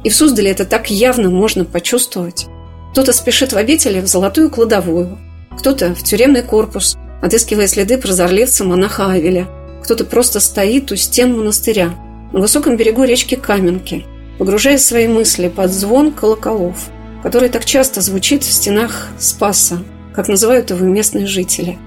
И 0.04 0.10
в 0.10 0.14
Суздале 0.14 0.50
это 0.50 0.64
так 0.64 0.90
явно 0.90 1.30
можно 1.30 1.64
почувствовать. 1.64 2.46
Кто-то 2.92 3.12
спешит 3.12 3.52
в 3.52 3.56
обители 3.56 4.00
в 4.00 4.06
золотую 4.06 4.50
кладовую, 4.50 5.18
кто-то 5.56 5.94
в 5.94 6.02
тюремный 6.02 6.42
корпус– 6.42 6.96
отыскивая 7.20 7.66
следы 7.66 7.98
прозорливца 7.98 8.64
монаха 8.64 9.10
Авеля. 9.10 9.48
Кто-то 9.82 10.04
просто 10.04 10.40
стоит 10.40 10.90
у 10.92 10.96
стен 10.96 11.36
монастыря, 11.36 11.94
на 12.32 12.40
высоком 12.40 12.76
берегу 12.76 13.04
речки 13.04 13.36
Каменки, 13.36 14.04
погружая 14.38 14.78
свои 14.78 15.08
мысли 15.08 15.48
под 15.48 15.72
звон 15.72 16.12
колоколов, 16.12 16.88
который 17.22 17.48
так 17.48 17.64
часто 17.64 18.00
звучит 18.00 18.44
в 18.44 18.52
стенах 18.52 19.08
Спаса, 19.18 19.82
как 20.14 20.28
называют 20.28 20.70
его 20.70 20.84
местные 20.84 21.26
жители. 21.26 21.78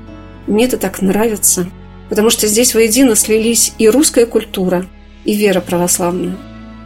Мне 0.48 0.66
это 0.66 0.78
так 0.78 1.02
нравится, 1.02 1.70
потому 2.10 2.30
что 2.30 2.48
здесь 2.48 2.74
воедино 2.74 3.16
слились 3.16 3.74
и 3.78 3.90
русская 3.90 4.26
культура, 4.26 4.86
и 5.24 5.36
вера 5.36 5.62
православная. 5.62 6.38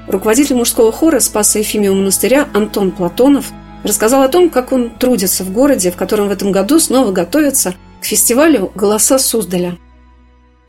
Руководитель 0.08 0.56
мужского 0.56 0.92
хора 0.92 1.20
Спаса 1.20 1.60
Ефимия 1.60 1.92
монастыря 1.92 2.48
Антон 2.54 2.92
Платонов 2.92 3.52
рассказал 3.84 4.24
о 4.24 4.28
том, 4.28 4.50
как 4.50 4.72
он 4.72 4.92
трудится 4.92 5.44
в 5.44 5.52
городе, 5.52 5.92
в 5.92 5.96
котором 5.96 6.28
в 6.28 6.32
этом 6.32 6.52
году 6.52 6.80
снова 6.80 7.12
готовится 7.12 7.76
к 8.02 8.06
фестивалю 8.06 8.72
«Голоса 8.76 9.18
Суздаля». 9.18 9.78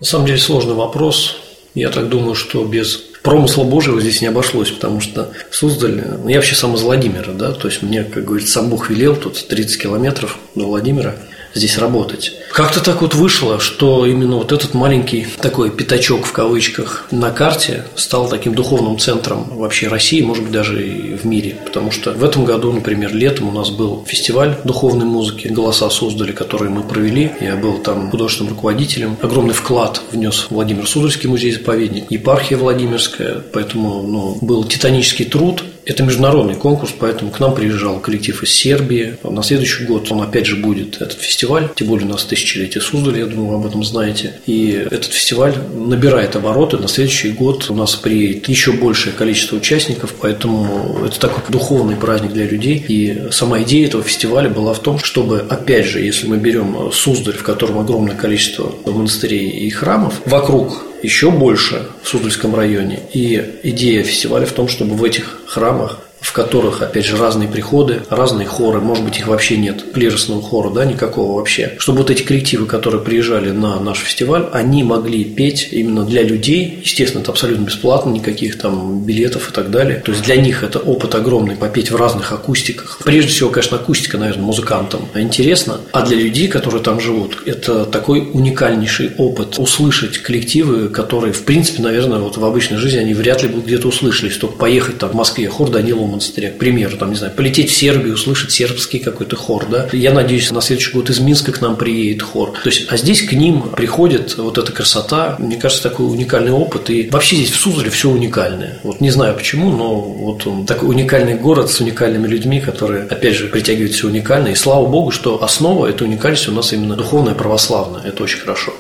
На 0.01 0.07
самом 0.07 0.27
деле 0.27 0.39
сложный 0.39 0.75
вопрос. 0.75 1.39
Я 1.75 1.91
так 1.91 2.09
думаю, 2.09 2.35
что 2.35 2.65
без 2.65 2.97
промысла 3.27 3.65
Божьего 3.65 4.01
здесь 4.01 4.23
не 4.23 4.29
обошлось, 4.29 4.71
потому 4.71 5.01
что 5.01 5.31
Суздаль, 5.51 6.03
ну, 6.23 6.29
я 6.29 6.37
вообще 6.37 6.55
сам 6.55 6.75
из 6.77 6.83
Владимира, 6.83 7.33
да, 7.33 7.53
то 7.53 7.69
есть 7.69 7.83
мне, 7.83 8.05
как 8.05 8.25
говорится, 8.25 8.53
сам 8.53 8.71
Бог 8.71 8.89
велел, 8.89 9.17
тут 9.17 9.49
30 9.49 9.83
километров 9.83 10.39
до 10.55 10.67
Владимира– 10.67 11.17
здесь 11.57 11.79
работать. 11.79 12.33
Как-то 12.53 12.83
так 12.83 13.03
вот 13.03 13.15
вышло, 13.15 13.59
что 13.61 14.07
именно 14.07 14.37
вот 14.37 14.53
этот 14.53 14.75
маленький 14.75 15.27
такой 15.41 15.71
пятачок 15.71 16.25
в 16.27 16.33
кавычках 16.33 17.07
на 17.11 17.31
карте 17.31 17.85
стал 17.97 18.29
таким 18.29 18.55
духовным 18.55 18.99
центром 18.99 19.45
вообще 19.59 19.89
России, 19.89 20.23
может 20.23 20.45
быть, 20.45 20.53
даже 20.53 20.87
и 20.87 21.15
в 21.15 21.25
мире. 21.25 21.57
Потому 21.65 21.91
что 21.91 22.13
в 22.13 22.25
этом 22.25 22.45
году, 22.45 22.73
например, 22.73 23.15
летом 23.15 23.49
у 23.49 23.53
нас 23.53 23.71
был 23.71 24.05
фестиваль 24.07 24.57
духовной 24.65 25.07
музыки 25.07 25.49
«Голоса 25.49 25.91
создали», 25.91 26.33
который 26.33 26.71
мы 26.71 26.83
провели. 26.83 27.33
Я 27.41 27.57
был 27.57 27.79
там 27.79 28.11
художественным 28.11 28.55
руководителем. 28.55 29.17
Огромный 29.21 29.55
вклад 29.55 30.01
внес 30.13 30.47
Владимир 30.51 30.87
Суздальский 30.87 31.29
музей-заповедник, 31.29 32.11
епархия 32.11 32.57
Владимирская. 32.57 33.43
Поэтому 33.53 34.03
ну, 34.03 34.39
был 34.41 34.65
титанический 34.65 35.25
труд 35.25 35.65
это 35.87 36.03
международный 36.03 36.57
конкурс, 36.57 36.93
поэтому 36.99 37.31
к 37.31 37.39
нам 37.39 37.55
приезжал 37.55 38.01
коллектив 38.01 38.43
из 38.43 38.51
Сербии. 38.51 39.17
На 39.23 39.43
следующий 39.43 39.85
год 39.85 40.11
он 40.11 40.21
опять 40.21 40.47
же 40.47 40.57
будет 40.57 41.01
этот 41.01 41.21
фестиваль, 41.21 41.69
тем 41.77 41.87
более 41.87 42.07
у 42.07 42.11
нас 42.11 42.25
тысячелетие 42.25 42.83
Суздаля, 42.83 43.21
я 43.21 43.27
думаю, 43.27 43.51
вы 43.51 43.55
об 43.55 43.67
этом 43.67 43.85
знаете. 43.85 44.35
И 44.47 44.71
этот 44.71 45.13
фестиваль 45.13 45.55
набирает 45.75 46.35
обороты. 46.35 46.77
На 46.77 46.89
следующий 46.89 47.31
год 47.31 47.71
у 47.71 47.75
нас 47.75 47.95
приедет 47.95 48.49
еще 48.49 48.73
большее 48.73 49.13
количество 49.13 49.57
участников, 49.57 50.15
поэтому 50.21 51.05
это 51.07 51.21
такой 51.21 51.43
духовный 51.49 51.95
праздник 51.95 52.33
для 52.33 52.47
людей. 52.47 52.85
И 52.89 53.29
сама 53.31 53.63
идея 53.63 53.87
этого 53.87 54.03
фестиваля 54.03 54.51
была 54.51 54.75
в 54.75 54.81
том, 54.81 54.99
чтобы, 54.99 55.47
опять 55.49 55.87
же, 55.87 56.01
если 56.01 56.27
мы 56.27 56.39
берем 56.39 56.91
Суздаль, 56.93 57.37
в 57.37 57.45
котором 57.45 57.79
огромное 57.79 58.17
количество 58.17 58.75
монастырей 58.85 59.49
и 59.49 59.71
храмов, 59.71 60.21
вокруг 60.27 60.83
еще 61.03 61.31
больше 61.31 61.87
в 62.03 62.09
Суздальском 62.09 62.55
районе. 62.55 63.01
И 63.13 63.61
идея 63.63 64.03
фестиваля 64.03 64.47
в 64.47 64.53
том, 64.53 64.69
чтобы 64.69 64.95
в 64.95 65.05
этих 65.05 65.41
храмах 65.47 66.01
в 66.27 66.33
которых, 66.33 66.83
опять 66.83 67.05
же, 67.05 67.17
разные 67.17 67.49
приходы, 67.49 68.03
разные 68.11 68.49
хоры, 68.49 68.81
может 68.81 69.05
быть, 69.05 69.19
их 69.19 69.29
вообще 69.29 69.57
нет, 69.57 69.85
клиросного 69.95 70.43
хора, 70.43 70.71
да, 70.71 70.85
никакого 70.85 71.37
вообще. 71.37 71.77
Чтобы 71.79 71.99
вот 71.99 72.11
эти 72.11 72.23
коллективы, 72.23 72.67
которые 72.67 73.01
приезжали 73.01 73.53
на 73.53 73.79
наш 73.79 73.99
фестиваль, 73.99 74.49
они 74.53 74.83
могли 74.83 75.23
петь 75.23 75.69
именно 75.71 76.05
для 76.05 76.23
людей, 76.23 76.81
естественно, 76.83 77.23
это 77.23 77.31
абсолютно 77.31 77.65
бесплатно, 77.67 78.11
никаких 78.11 78.59
там 78.59 79.05
билетов 79.05 79.51
и 79.51 79.53
так 79.53 79.71
далее. 79.71 80.03
То 80.05 80.11
есть 80.11 80.25
для 80.25 80.35
них 80.35 80.65
это 80.65 80.81
опыт 80.81 81.15
огромный, 81.15 81.55
попеть 81.55 81.93
в 81.93 81.97
разных 81.97 82.33
акустиках. 82.33 82.99
Прежде 83.05 83.31
всего, 83.31 83.51
конечно, 83.51 83.77
акустика, 83.77 84.19
наверное, 84.19 84.45
музыкантам 84.45 85.09
интересно, 85.15 85.81
а 85.93 86.05
для 86.05 86.17
людей, 86.17 86.49
которые 86.49 86.83
там 86.83 87.01
живут, 87.01 87.39
это 87.47 87.85
такой 87.85 88.29
уникальнейший 88.33 89.13
опыт 89.17 89.61
услышать 89.61 90.19
коллективы, 90.19 90.89
которые, 90.89 91.33
в 91.33 91.45
принципе, 91.45 91.83
наверное, 91.83 92.19
вот 92.19 92.37
в 92.37 92.45
обычной 92.45 92.79
жизни 92.79 92.99
они 92.99 93.15
вряд 93.15 93.45
ли 93.45 93.49
бы 93.49 93.61
где-то 93.61 93.87
услышали, 93.87 94.29
только 94.31 94.57
поехать 94.57 94.99
там 94.99 95.11
в 95.11 95.15
Москве, 95.15 95.49
хор 95.49 95.71
Данила 95.71 96.16
монастыря, 96.17 96.51
к 96.51 96.59
примеру, 96.59 96.97
там, 96.97 97.11
не 97.11 97.17
знаю, 97.17 97.33
полететь 97.35 97.71
в 97.71 97.77
Сербию, 97.77 98.15
услышать 98.15 98.51
сербский 98.51 98.99
какой-то 98.99 99.37
хор, 99.37 99.67
да. 99.71 99.89
Я 99.93 100.13
надеюсь, 100.13 100.51
на 100.51 100.61
следующий 100.61 100.93
год 100.93 101.11
из 101.11 101.21
Минска 101.21 101.53
к 101.53 101.61
нам 101.61 101.77
приедет 101.77 102.23
хор. 102.23 102.53
То 102.63 102.69
есть, 102.69 102.87
а 102.89 102.97
здесь 102.97 103.23
к 103.23 103.33
ним 103.33 103.63
приходит 103.63 104.37
вот 104.37 104.59
эта 104.59 104.73
красота, 104.73 105.37
мне 105.39 105.57
кажется, 105.57 105.83
такой 105.83 106.07
уникальный 106.07 106.53
опыт, 106.53 106.91
и 106.91 107.09
вообще 107.11 107.37
здесь 107.37 107.51
в 107.51 107.57
Суздале 107.57 107.91
все 107.91 108.11
уникальное. 108.11 108.79
Вот 108.83 109.01
не 109.01 109.11
знаю 109.11 109.35
почему, 109.35 109.71
но 109.71 110.01
вот 110.01 110.47
он 110.47 110.67
такой 110.67 110.89
уникальный 110.89 111.35
город 111.35 111.71
с 111.71 111.81
уникальными 111.81 112.27
людьми, 112.27 112.61
которые, 112.61 113.05
опять 113.05 113.35
же, 113.35 113.49
притягивают 113.49 113.93
все 113.93 114.09
уникальное. 114.09 114.53
И 114.53 114.57
слава 114.57 114.87
богу, 114.87 115.11
что 115.11 115.43
основа 115.43 115.87
этой 115.87 116.05
уникальности 116.05 116.49
у 116.49 116.53
нас 116.53 116.73
именно 116.73 116.97
духовная 116.97 117.35
православная. 117.35 118.03
Это 118.03 118.23
очень 118.23 118.39
хорошо. 118.39 118.73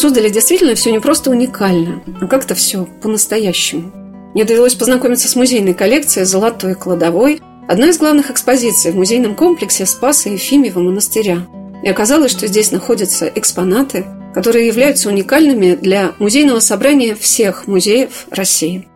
Суздале 0.00 0.30
действительно 0.30 0.74
все 0.74 0.92
не 0.92 0.98
просто 0.98 1.30
уникально, 1.30 2.02
а 2.22 2.26
как-то 2.26 2.54
все 2.54 2.88
по-настоящему. 3.02 3.99
Мне 4.34 4.44
довелось 4.44 4.74
познакомиться 4.74 5.28
с 5.28 5.36
музейной 5.36 5.74
коллекцией 5.74 6.24
«Золотой 6.24 6.74
кладовой», 6.74 7.40
одной 7.68 7.90
из 7.90 7.98
главных 7.98 8.30
экспозиций 8.30 8.92
в 8.92 8.96
музейном 8.96 9.34
комплексе 9.34 9.86
Спаса 9.86 10.28
Ефимьева 10.28 10.80
монастыря. 10.80 11.46
И 11.82 11.88
оказалось, 11.88 12.32
что 12.32 12.46
здесь 12.46 12.72
находятся 12.72 13.30
экспонаты, 13.34 14.04
которые 14.34 14.66
являются 14.66 15.08
уникальными 15.08 15.74
для 15.74 16.12
музейного 16.18 16.60
собрания 16.60 17.14
всех 17.14 17.66
музеев 17.66 18.26
России. 18.30 18.88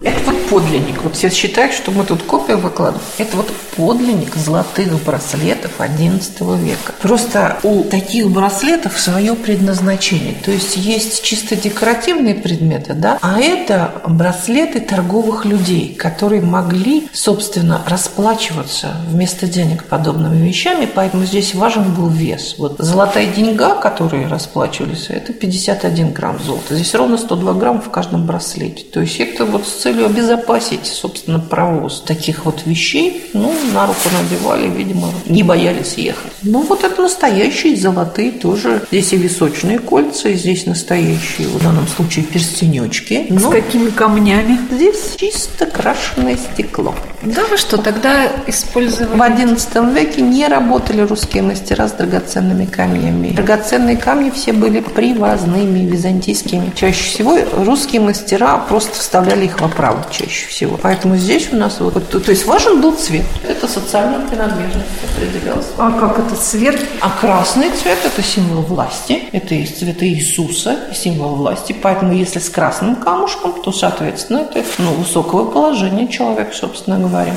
Это 0.00 0.30
вот 0.30 0.46
подлинник. 0.48 1.02
Вот 1.02 1.16
все 1.16 1.28
считают, 1.28 1.72
что 1.72 1.90
мы 1.90 2.04
тут 2.04 2.22
копию 2.22 2.58
выкладываем. 2.58 3.04
Это 3.18 3.36
вот 3.36 3.50
подлинник 3.76 4.36
золотых 4.36 5.02
браслетов 5.04 5.72
XI 5.80 6.58
века. 6.58 6.92
Просто 7.02 7.58
у 7.64 7.82
таких 7.82 8.30
браслетов 8.30 8.98
свое 8.98 9.34
предназначение. 9.34 10.34
То 10.44 10.52
есть 10.52 10.76
есть 10.76 11.22
чисто 11.22 11.56
декоративные 11.56 12.36
предметы, 12.36 12.94
да, 12.94 13.18
а 13.22 13.40
это 13.40 14.02
браслеты 14.06 14.80
торговых 14.80 15.44
людей, 15.44 15.94
которые 15.94 16.42
могли, 16.42 17.08
собственно, 17.12 17.82
расплачиваться 17.86 18.96
вместо 19.08 19.48
денег 19.48 19.84
подобными 19.84 20.46
вещами, 20.46 20.88
поэтому 20.92 21.24
здесь 21.24 21.54
важен 21.54 21.92
был 21.94 22.08
вес. 22.08 22.54
Вот 22.56 22.76
золотая 22.78 23.26
деньга, 23.26 23.74
которые 23.74 24.28
расплачивались, 24.28 25.06
это 25.08 25.32
51 25.32 26.12
грамм 26.12 26.38
золота. 26.40 26.76
Здесь 26.76 26.94
ровно 26.94 27.18
102 27.18 27.54
грамма 27.54 27.80
в 27.80 27.90
каждом 27.90 28.26
браслете. 28.26 28.84
То 28.84 29.00
есть 29.00 29.18
это 29.18 29.44
вот 29.44 29.66
с 29.66 29.87
целью 29.88 30.06
обезопасить, 30.06 30.86
собственно, 30.86 31.38
провоз 31.38 32.00
таких 32.00 32.44
вот 32.44 32.62
вещей, 32.66 33.24
ну, 33.32 33.52
на 33.72 33.86
руку 33.86 33.98
надевали, 34.12 34.68
видимо, 34.68 35.10
не 35.26 35.42
боялись 35.42 35.94
ехать. 35.94 36.32
Ну, 36.42 36.62
вот 36.62 36.84
это 36.84 37.02
настоящие 37.02 37.76
золотые 37.76 38.32
тоже. 38.32 38.82
Здесь 38.90 39.12
и 39.12 39.16
височные 39.16 39.78
кольца, 39.78 40.28
и 40.28 40.34
здесь 40.34 40.66
настоящие, 40.66 41.48
в 41.48 41.62
данном 41.62 41.86
случае, 41.88 42.24
перстенечки. 42.24 43.26
С 43.28 43.42
Но 43.42 43.50
какими 43.50 43.90
камнями? 43.90 44.58
Здесь 44.70 45.16
чисто 45.16 45.66
крашеное 45.66 46.36
стекло. 46.36 46.94
Да 47.22 47.44
вы 47.46 47.56
что, 47.56 47.78
тогда 47.78 48.28
использовали? 48.46 49.16
В 49.16 49.20
XI 49.20 49.92
веке 49.92 50.22
не 50.22 50.46
работали 50.46 51.00
русские 51.00 51.42
мастера 51.42 51.88
с 51.88 51.92
драгоценными 51.92 52.64
камнями. 52.64 53.30
Драгоценные 53.30 53.96
камни 53.96 54.30
все 54.30 54.52
были 54.52 54.80
привозными, 54.80 55.80
византийскими. 55.80 56.70
Чаще 56.76 57.02
всего 57.02 57.36
русские 57.64 58.02
мастера 58.02 58.58
просто 58.68 58.94
вставляли 58.94 59.46
их 59.46 59.60
в 59.60 59.64
оправу 59.64 60.04
чаще 60.10 60.46
всего. 60.46 60.78
Поэтому 60.80 61.16
здесь 61.16 61.48
у 61.52 61.56
нас 61.56 61.80
вот, 61.80 62.08
то, 62.08 62.30
есть 62.30 62.46
важен 62.46 62.80
был 62.80 62.94
цвет. 62.94 63.24
Это 63.46 63.66
социальная 63.66 64.20
принадлежность 64.20 64.86
определялась. 65.16 65.66
А 65.76 65.90
как 65.90 66.20
этот 66.20 66.38
цвет? 66.38 66.80
А 67.00 67.10
красный 67.10 67.70
цвет– 67.70 67.98
это 68.04 68.22
символ 68.22 68.62
власти. 68.62 69.24
Это 69.32 69.56
из 69.56 69.70
цвета 69.70 70.06
Иисуса, 70.06 70.76
символ 70.94 71.34
власти. 71.34 71.74
Поэтому 71.82 72.12
если 72.12 72.38
с 72.38 72.48
красным 72.48 72.94
камушком, 72.94 73.60
то, 73.60 73.72
соответственно, 73.72 74.46
это 74.54 74.62
ну, 74.78 74.92
высокого 74.92 75.50
положения 75.50 76.06
человек, 76.06 76.54
собственно 76.54 76.96
говоря 76.96 77.07
говорим. 77.08 77.34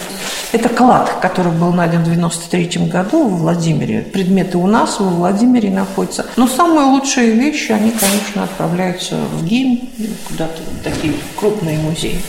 Это 0.52 0.68
клад, 0.68 1.10
который 1.22 1.52
был 1.54 1.72
найден 1.72 2.04
в 2.04 2.06
93 2.06 2.88
году 2.88 3.28
в 3.28 3.40
Владимире. 3.40 4.02
Предметы 4.02 4.58
у 4.58 4.68
нас 4.68 5.00
во 5.00 5.08
Владимире 5.08 5.70
находятся. 5.70 6.26
Но 6.36 6.48
самые 6.48 6.88
лучшие 6.88 7.32
вещи, 7.32 7.72
они, 7.72 7.92
конечно, 7.92 8.44
отправляются 8.44 9.16
в 9.16 9.46
ГИМ, 9.46 9.90
куда-то 10.28 10.62
такие 10.84 11.14
крупные 11.38 11.78
музеи. 11.78 12.20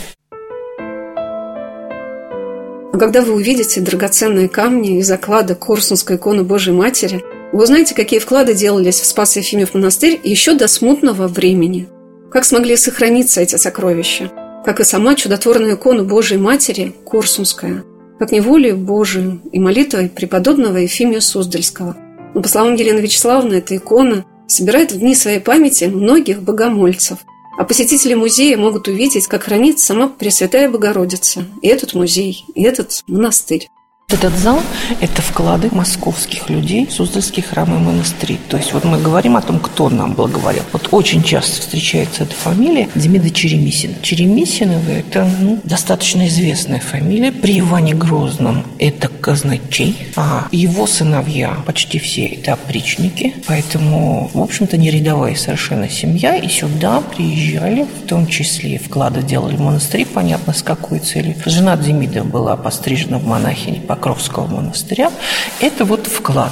А 2.93 2.97
когда 2.97 3.21
вы 3.21 3.33
увидите 3.33 3.81
драгоценные 3.81 4.47
камни 4.47 4.99
из 4.99 5.11
оклада 5.11 5.55
Корсунской 5.55 6.15
иконы 6.15 6.43
Божьей 6.43 6.73
Матери, 6.73 7.23
вы 7.51 7.63
узнаете, 7.63 7.93
какие 7.93 8.19
вклады 8.19 8.53
делались 8.53 9.01
в 9.01 9.05
Спас 9.05 9.35
Ефимев 9.35 9.73
монастырь 9.73 10.19
еще 10.23 10.53
до 10.53 10.67
смутного 10.67 11.27
времени. 11.27 11.89
Как 12.31 12.45
смогли 12.45 12.77
сохраниться 12.77 13.41
эти 13.41 13.57
сокровища– 13.57 14.31
как 14.63 14.79
и 14.79 14.83
сама 14.83 15.15
чудотворная 15.15 15.75
икона 15.75 16.03
Божией 16.03 16.39
Матери 16.39 16.93
Корсунская, 17.05 17.83
как 18.19 18.31
неволею 18.31 18.77
Божию 18.77 19.41
и 19.51 19.59
молитвой 19.59 20.09
преподобного 20.09 20.77
Ефимия 20.77 21.19
Суздальского. 21.19 21.97
Но, 22.33 22.41
по 22.41 22.47
словам 22.47 22.75
Елены 22.75 22.99
Вячеславовны, 22.99 23.55
эта 23.55 23.75
икона 23.75 24.25
собирает 24.47 24.91
в 24.91 24.99
дни 24.99 25.15
своей 25.15 25.39
памяти 25.39 25.85
многих 25.85 26.41
богомольцев, 26.41 27.19
а 27.57 27.63
посетители 27.65 28.13
музея 28.13 28.57
могут 28.57 28.87
увидеть, 28.87 29.27
как 29.27 29.43
хранится 29.43 29.85
сама 29.85 30.07
Пресвятая 30.07 30.69
Богородица, 30.69 31.45
и 31.61 31.67
этот 31.67 31.93
музей, 31.93 32.45
и 32.55 32.63
этот 32.63 33.03
монастырь. 33.07 33.67
Этот 34.09 34.37
зал– 34.37 34.59
это 35.01 35.21
вклады 35.21 35.69
московских 35.71 36.49
людей 36.49 36.85
в 36.85 36.93
Суздальские 36.93 37.43
храмы 37.43 37.77
и 37.77 37.79
монастыри. 37.79 38.37
То 38.47 38.57
есть 38.57 38.71
вот 38.71 38.83
мы 38.83 38.99
говорим 39.01 39.35
о 39.35 39.41
том, 39.41 39.59
кто 39.59 39.89
нам 39.89 40.13
благоволил. 40.13 40.61
Вот 40.71 40.89
очень 40.91 41.23
часто 41.23 41.61
встречается 41.61 42.23
эта 42.23 42.35
фамилия 42.35 42.89
Демида 42.93 43.31
Черемисина. 43.31 43.95
Черемисиновы– 44.01 44.91
это 45.09 45.27
ну, 45.39 45.59
достаточно 45.63 46.27
известная 46.27 46.79
фамилия. 46.79 47.31
При 47.31 47.59
Иване 47.59 47.95
Грозном 47.95 48.63
это 48.77 49.07
казначей, 49.07 49.97
а 50.15 50.47
его 50.51 50.85
сыновья 50.85 51.57
почти 51.65 51.97
все 51.97 52.25
это 52.27 52.53
опричники. 52.53 53.33
Поэтому, 53.47 54.29
в 54.33 54.41
общем-то, 54.41 54.77
не 54.77 54.91
рядовая 54.91 55.35
совершенно 55.35 55.89
семья. 55.89 56.35
И 56.35 56.49
сюда 56.49 57.01
приезжали, 57.01 57.87
в 58.03 58.07
том 58.07 58.27
числе 58.27 58.77
вклады 58.77 59.23
делали 59.23 59.55
в 59.55 59.61
монастыри, 59.61 60.05
понятно, 60.05 60.53
с 60.53 60.61
какой 60.61 60.99
целью. 60.99 61.35
Жена 61.45 61.75
Демида 61.77 62.23
была 62.23 62.55
пострижена 62.55 63.17
в 63.17 63.25
монахини 63.25 63.79
Покровского 63.93 64.47
монастыря, 64.47 65.11
это 65.59 65.85
вот 65.85 66.07
вклад 66.07 66.51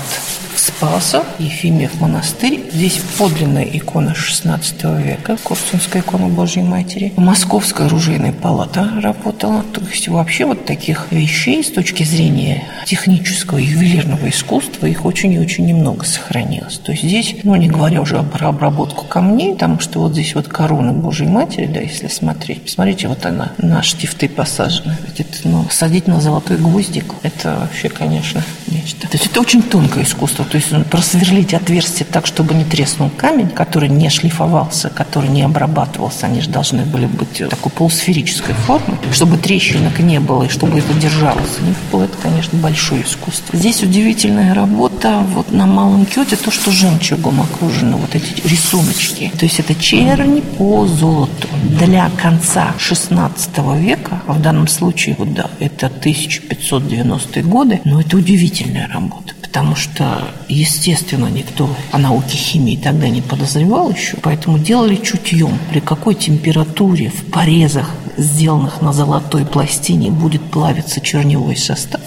Спаса, 0.56 1.24
Ефимиев 1.39 1.99
монастырь. 1.99 2.62
Здесь 2.72 2.99
подлинная 3.18 3.64
икона 3.64 4.16
XVI 4.16 5.02
века, 5.02 5.38
Корсунская 5.43 6.02
икона 6.02 6.28
Божьей 6.28 6.64
Матери. 6.64 7.14
Московская 7.18 7.88
оружейная 7.88 8.34
палата 8.34 8.89
работала. 9.02 9.64
То 9.64 9.82
есть 9.82 10.08
вообще 10.08 10.45
вот 10.45 10.66
таких 10.66 11.08
вещей 11.12 11.64
с 11.64 11.72
точки 11.72 12.04
зрения 12.04 12.64
технического 12.86 13.58
ювелирного 13.58 14.30
искусства 14.30 14.86
их 14.86 15.06
очень 15.06 15.34
и 15.34 15.39
очень 15.39 15.66
немного 15.66 16.06
сохранилось. 16.06 16.78
То 16.78 16.91
есть 16.91 17.04
здесь, 17.04 17.36
ну 17.43 17.56
не 17.56 17.68
говоря 17.68 18.02
уже 18.02 18.22
про 18.24 18.49
обработку 18.49 19.06
камней, 19.06 19.54
потому 19.54 19.80
что 19.80 19.99
вот 19.99 20.14
здесь 20.14 20.36
вот 20.36 20.47
корона 20.47 20.93
Божьей 20.93 21.28
Матери, 21.28 21.66
да, 21.66 21.80
если 21.80 22.08
смотреть, 22.08 22.64
посмотрите, 22.64 23.08
вот 23.08 23.26
она 23.26 23.54
на 23.58 23.82
штифты 23.84 24.28
посажена. 24.30 24.97
Ведь 25.08 25.22
это, 25.22 25.47
ну, 25.47 25.66
садить 25.70 26.08
на 26.08 26.22
золотой 26.22 26.58
гвоздик, 26.58 27.14
это 27.24 27.58
вообще, 27.60 27.89
конечно, 27.89 28.43
нечто. 28.68 29.08
То 29.08 29.18
есть 29.18 29.28
это 29.28 29.41
очень 29.41 29.64
тонкое 29.64 30.04
искусство 30.04 30.40
то 30.43 30.57
есть 30.57 30.69
просверлить 30.89 31.53
отверстие 31.53 32.07
так, 32.09 32.25
чтобы 32.25 32.53
не 32.53 32.63
треснул 32.63 33.09
камень, 33.09 33.49
который 33.49 33.89
не 33.89 34.09
шлифовался, 34.09 34.89
который 34.89 35.29
не 35.29 35.43
обрабатывался, 35.43 36.27
они 36.27 36.41
же 36.41 36.49
должны 36.49 36.83
были 36.83 37.05
быть 37.05 37.41
такой 37.49 37.71
полусферической 37.71 38.55
формы, 38.55 38.97
чтобы 39.11 39.37
трещинок 39.37 39.99
не 39.99 40.19
было 40.19 40.43
и 40.43 40.49
чтобы 40.49 40.79
это 40.79 40.93
держалось. 40.93 41.59
Лифпол– 41.65 42.01
это, 42.03 42.17
конечно, 42.17 42.57
большое 42.59 43.03
искусство. 43.03 43.57
Здесь 43.57 43.83
удивительная 43.83 44.53
работа 44.53 45.23
вот 45.33 45.51
на 45.51 45.65
малом 45.65 46.05
кете, 46.05 46.35
то, 46.35 46.51
что 46.51 46.71
жемчугом 46.71 47.41
окружено, 47.41 47.97
вот 47.97 48.15
эти 48.15 48.47
рисуночки. 48.47 49.31
То 49.37 49.45
есть 49.45 49.59
это 49.59 49.75
черни 49.75 50.41
по 50.41 50.87
золоту. 50.87 51.47
Для 51.79 52.09
конца 52.21 52.73
16 52.77 53.57
века, 53.77 54.21
а 54.27 54.33
в 54.33 54.41
данном 54.41 54.67
случае, 54.67 55.15
вот 55.17 55.33
да, 55.33 55.49
это 55.59 55.87
1590-е 55.87 57.43
годы, 57.43 57.81
но 57.83 58.01
это 58.01 58.17
удивительная 58.17 58.87
работа 58.87 59.33
потому 59.52 59.76
что, 59.76 60.32
естественно, 60.47 61.26
никто 61.26 61.70
о 61.91 61.97
науке 61.97 62.38
химии 62.38 62.78
тогда 62.82 63.10
не 63.10 63.22
подозревал 63.22 63.91
еще, 63.91 64.16
поэтому 64.22 64.58
делали 64.58 64.95
чутьем, 64.95 65.60
при 65.70 65.82
какой 65.82 66.16
температуре 66.16 67.10
в 67.10 67.30
порезах, 67.30 67.91
сделанных 68.16 68.82
на 68.82 68.93
золотой 68.93 69.45
пластине, 69.45 70.10
будет 70.10 70.41
плавиться 70.41 71.02
черневой 71.02 71.58
состав. 71.58 71.99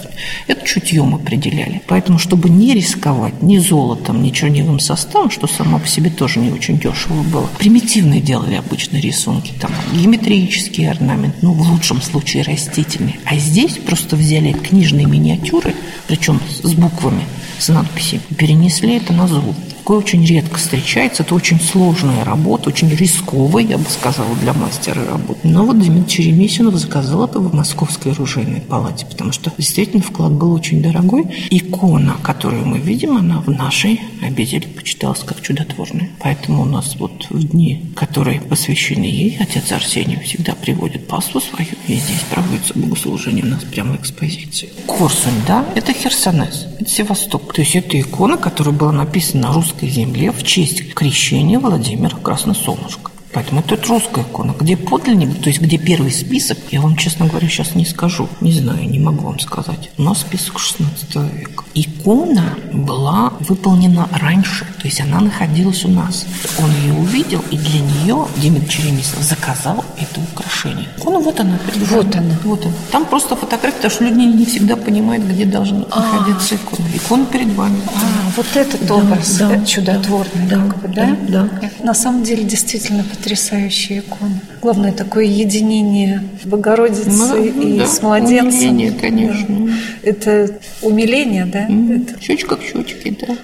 Это 0.47 0.65
чутьем 0.65 1.13
определяли. 1.13 1.83
Поэтому, 1.85 2.17
чтобы 2.17 2.49
не 2.49 2.73
рисковать 2.73 3.43
ни 3.43 3.59
золотом, 3.59 4.23
ни 4.23 4.31
черневым 4.31 4.79
составом, 4.79 5.29
что 5.29 5.45
само 5.45 5.77
по 5.77 5.87
себе 5.87 6.09
тоже 6.09 6.39
не 6.39 6.51
очень 6.51 6.79
дешево 6.79 7.21
было, 7.21 7.47
примитивные 7.59 8.21
делали 8.21 8.55
обычно 8.55 8.97
рисунки, 8.97 9.53
там 9.61 9.71
геометрический 9.93 10.89
орнамент, 10.89 11.35
ну, 11.43 11.53
в 11.53 11.61
лучшем 11.69 12.01
случае 12.01 12.41
растительный. 12.41 13.19
А 13.25 13.37
здесь 13.37 13.77
просто 13.77 14.15
взяли 14.15 14.51
книжные 14.51 15.05
миниатюры, 15.05 15.75
причем 16.07 16.39
с 16.63 16.73
буквами, 16.73 17.21
с 17.59 17.69
надписью, 17.69 18.21
перенесли 18.37 18.97
это 18.97 19.13
на 19.13 19.27
золото. 19.27 19.74
Такое 19.85 19.99
очень 19.99 20.25
редко 20.25 20.57
встречается. 20.57 21.21
Это 21.21 21.35
очень 21.35 21.61
сложная 21.61 22.25
работа, 22.25 22.69
очень 22.69 22.89
рисковая, 22.89 23.63
я 23.63 23.77
бы 23.77 23.85
сказала, 23.87 24.35
для 24.37 24.51
мастера 24.51 25.05
работы. 25.05 25.41
Но 25.43 25.63
вот 25.63 25.77
Дмитрий 25.77 26.07
Черемисинов 26.07 26.73
заказал 26.73 27.25
это 27.25 27.37
в 27.39 27.53
Московской 27.53 28.13
оружейной 28.13 28.61
палате, 28.61 29.05
потому 29.05 29.31
что 29.31 29.51
действительно 29.59 30.01
вклад 30.01 30.31
был 30.31 30.53
очень 30.53 30.81
дорогой. 30.81 31.25
Икона, 31.51 32.15
которую 32.23 32.65
мы 32.65 32.79
видим, 32.79 33.15
она 33.15 33.41
в 33.41 33.51
нашей 33.51 34.01
обители 34.23 34.65
почиталась 34.65 35.19
как 35.19 35.39
чудотворная. 35.43 36.09
Поэтому 36.19 36.63
у 36.63 36.65
нас 36.65 36.95
вот 36.97 37.27
в 37.29 37.47
дни, 37.47 37.85
которые 37.95 38.41
посвящены 38.41 39.03
ей, 39.03 39.37
отец 39.39 39.71
Арсений 39.71 40.19
всегда 40.21 40.55
приводит 40.55 41.07
паству 41.07 41.39
свою, 41.39 41.69
и 41.87 41.93
здесь 41.93 42.23
проводится 42.31 42.73
богослужение 42.73 43.45
у 43.45 43.49
нас 43.49 43.63
прямо 43.63 43.97
экспозиции. 43.97 44.69
Корсунь, 44.87 45.43
да, 45.45 45.63
это 45.75 45.93
Херсонес, 45.93 46.65
это 46.79 46.89
Севастополь. 46.89 47.53
То 47.53 47.61
есть 47.61 47.75
это 47.75 48.01
икона, 48.01 48.37
которая 48.37 48.73
была 48.73 48.91
написана 48.91 49.49
на 49.49 49.53
русском 49.53 49.74
русской 49.75 49.89
земле 49.89 50.31
в 50.31 50.43
честь 50.43 50.93
крещения 50.93 51.59
Владимира 51.59 52.15
Красносолнышка. 52.17 53.14
Поэтому 53.35 53.59
это 53.59 53.75
русская 53.89 54.21
икона. 54.21 54.55
Где 54.57 54.77
подлинник, 54.77 55.41
то 55.41 55.49
есть 55.49 55.59
где 55.59 55.77
первый 55.77 56.11
список, 56.11 56.57
я 56.71 56.79
вам, 56.79 56.95
честно 56.95 57.25
говоря, 57.25 57.49
сейчас 57.49 57.75
не 57.75 57.85
скажу. 57.85 58.29
Не 58.39 58.53
знаю, 58.53 58.89
не 58.89 58.97
могу 58.97 59.25
вам 59.25 59.39
сказать. 59.39 59.91
У 59.97 60.03
нас 60.03 60.21
список 60.21 60.57
16 60.57 61.15
века. 61.33 61.65
Икона 61.73 62.57
была 62.71 63.33
выполнена 63.41 64.07
раньше, 64.13 64.65
то 64.81 64.87
есть 64.87 65.01
она 65.01 65.19
находилась 65.19 65.83
у 65.83 65.89
нас. 65.89 66.25
Он 66.57 66.71
ее 66.83 66.93
увидел, 66.93 67.43
и 67.51 67.57
для 67.57 67.81
нее 67.81 68.25
Дмитрий 68.37 68.69
Черемисов 68.69 69.21
заказал 69.21 69.83
это 69.97 70.21
украшение. 70.31 70.87
Икона 70.97 71.19
вот 71.19 71.37
она. 71.37 71.59
Вот 71.89 72.15
она. 72.15 72.37
Вот 72.45 72.65
она. 72.65 72.73
Там 72.91 73.05
просто 73.05 73.35
фотография, 73.35 73.75
потому 73.75 73.93
что 73.93 74.05
люди 74.05 74.37
не 74.37 74.45
всегда 74.45 74.77
понимают, 74.77 75.25
где 75.25 75.43
должна 75.43 75.83
а. 75.91 75.99
находиться 75.99 76.55
икона. 76.55 76.87
Икона 76.93 77.25
перед 77.25 77.53
вами. 77.53 77.81
А, 77.87 78.31
вот 78.37 78.47
этот 78.55 78.89
образ 78.89 79.37
да, 79.37 79.65
чудотворный, 79.65 80.47
да, 80.47 80.55
как 80.55 80.81
бы, 80.81 80.87
да? 80.87 81.17
Да. 81.27 81.49
На 81.83 81.93
самом 81.93 82.23
деле, 82.23 82.45
действительно 82.45 83.03
потрясающая 83.25 83.99
икона. 84.01 84.39
Главное 84.61 84.93
такое 84.93 85.23
единение 85.23 86.21
Богородицы 86.43 87.09
ну, 87.09 87.43
и 87.43 87.79
да, 87.79 87.87
с 87.87 87.99
младенцем. 88.03 88.69
Умиление, 88.69 88.91
конечно. 88.91 89.73
Это 90.03 90.59
умиление, 90.83 91.45
да? 91.45 91.67
Mm. 91.67 92.03
Это... 92.03 92.21
Щечка 92.21 92.55
к 92.55 92.61
щечке, 92.61 93.17
да. 93.19 93.35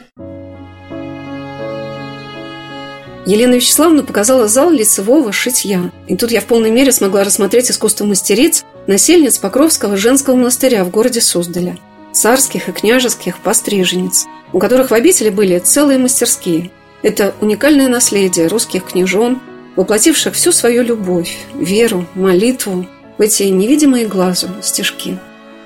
Елена 3.26 3.56
Вячеславовна 3.56 4.04
показала 4.04 4.48
зал 4.48 4.70
лицевого 4.70 5.32
шитья. 5.32 5.92
И 6.08 6.16
тут 6.16 6.32
я 6.32 6.42
в 6.42 6.46
полной 6.46 6.70
мере 6.70 6.92
смогла 6.92 7.24
рассмотреть 7.24 7.72
искусство 7.72 8.06
мастериц, 8.06 8.64
насельниц 8.86 9.40
Покровского 9.40 9.98
женского 9.98 10.36
монастыря 10.36 10.84
в 10.84 10.92
городе 10.92 11.22
Суздаля. 11.22 11.76
Царских 12.14 12.70
и 12.70 12.72
княжеских 12.72 13.40
постриженец, 13.40 14.28
у 14.54 14.60
которых 14.60 14.92
в 14.92 14.94
обители 14.94 15.30
были 15.30 15.58
целые 15.58 15.98
мастерские. 15.98 16.70
Это 17.02 17.34
уникальное 17.42 17.88
наследие 17.88 18.46
русских 18.46 18.86
княжон, 18.86 19.42
воплотивших 19.76 20.34
всю 20.34 20.52
свою 20.52 20.84
любовь, 20.84 21.38
веру, 21.54 22.06
молитву 22.16 22.86
в 23.18 23.22
эти 23.22 23.44
невидимые 23.44 24.08
глазу 24.08 24.50
стежки. 24.62 25.18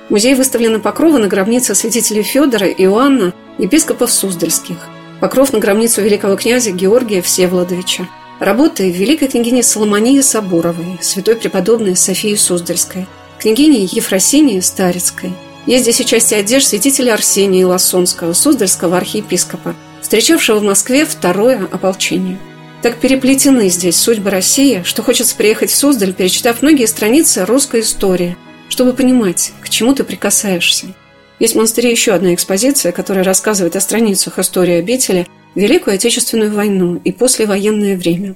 Музей 0.10 0.36
выставлен 0.36 0.74
на 0.74 0.80
Покрова 0.80 1.18
на 1.18 1.28
гробнице 1.28 1.74
святителей 1.74 2.22
Федора 2.22 2.68
Иоанна, 2.68 3.34
епископов 3.58 4.12
Суздальских. 4.12 4.78
Покров 5.20 5.54
на 5.54 5.60
гробницу 5.60 6.02
великого 6.02 6.36
князя 6.36 6.72
Георгия 6.72 7.22
Всеволодовича. 7.22 8.08
Работы 8.40 8.92
великой 8.92 9.30
княгини 9.30 9.62
Соломонии 9.62 10.20
Соборовой, 10.22 11.00
святой 11.02 11.38
преподобной 11.38 11.96
Софии 11.96 12.36
Суздальской, 12.36 13.08
княгини 13.40 13.88
Ефросинии 13.92 14.60
Старицкой. 14.60 15.34
Есть 15.66 15.84
здесь 15.84 16.02
и 16.02 16.06
части 16.06 16.36
одежд 16.36 16.68
святителя 16.68 17.14
Арсения 17.14 17.66
Лосонского, 17.66 18.34
Суздальского 18.34 18.98
архиепископа, 18.98 19.74
встречавшего 20.02 20.60
в 20.60 20.64
Москве 20.64 21.06
второе 21.06 21.68
ополчение. 21.72 22.38
Так 22.86 22.98
переплетены 22.98 23.68
здесь 23.70 24.00
судьбы 24.00 24.30
России, 24.30 24.84
что 24.86 25.02
хочется 25.02 25.36
приехать 25.36 25.72
в 25.72 25.76
Суздаль, 25.76 26.14
перечитав 26.14 26.62
многие 26.62 26.86
страницы 26.86 27.44
русской 27.44 27.82
истории, 27.82 28.38
чтобы 28.70 28.94
понимать, 28.94 29.54
к 29.62 29.70
чему 29.70 29.96
ты 29.96 30.04
прикасаешься. 30.04 30.94
Есть 31.40 31.56
в 31.56 31.58
монастыре 31.58 31.90
еще 31.90 32.14
одна 32.14 32.36
экспозиция, 32.36 32.92
которая 32.92 33.24
рассказывает 33.24 33.76
о 33.76 33.82
страницах 33.82 34.38
истории 34.38 34.76
обители, 34.76 35.26
Великую 35.56 35.96
Отечественную 35.96 36.54
войну 36.54 37.02
и 37.04 37.12
послевоенное 37.12 37.98
время. 37.98 38.36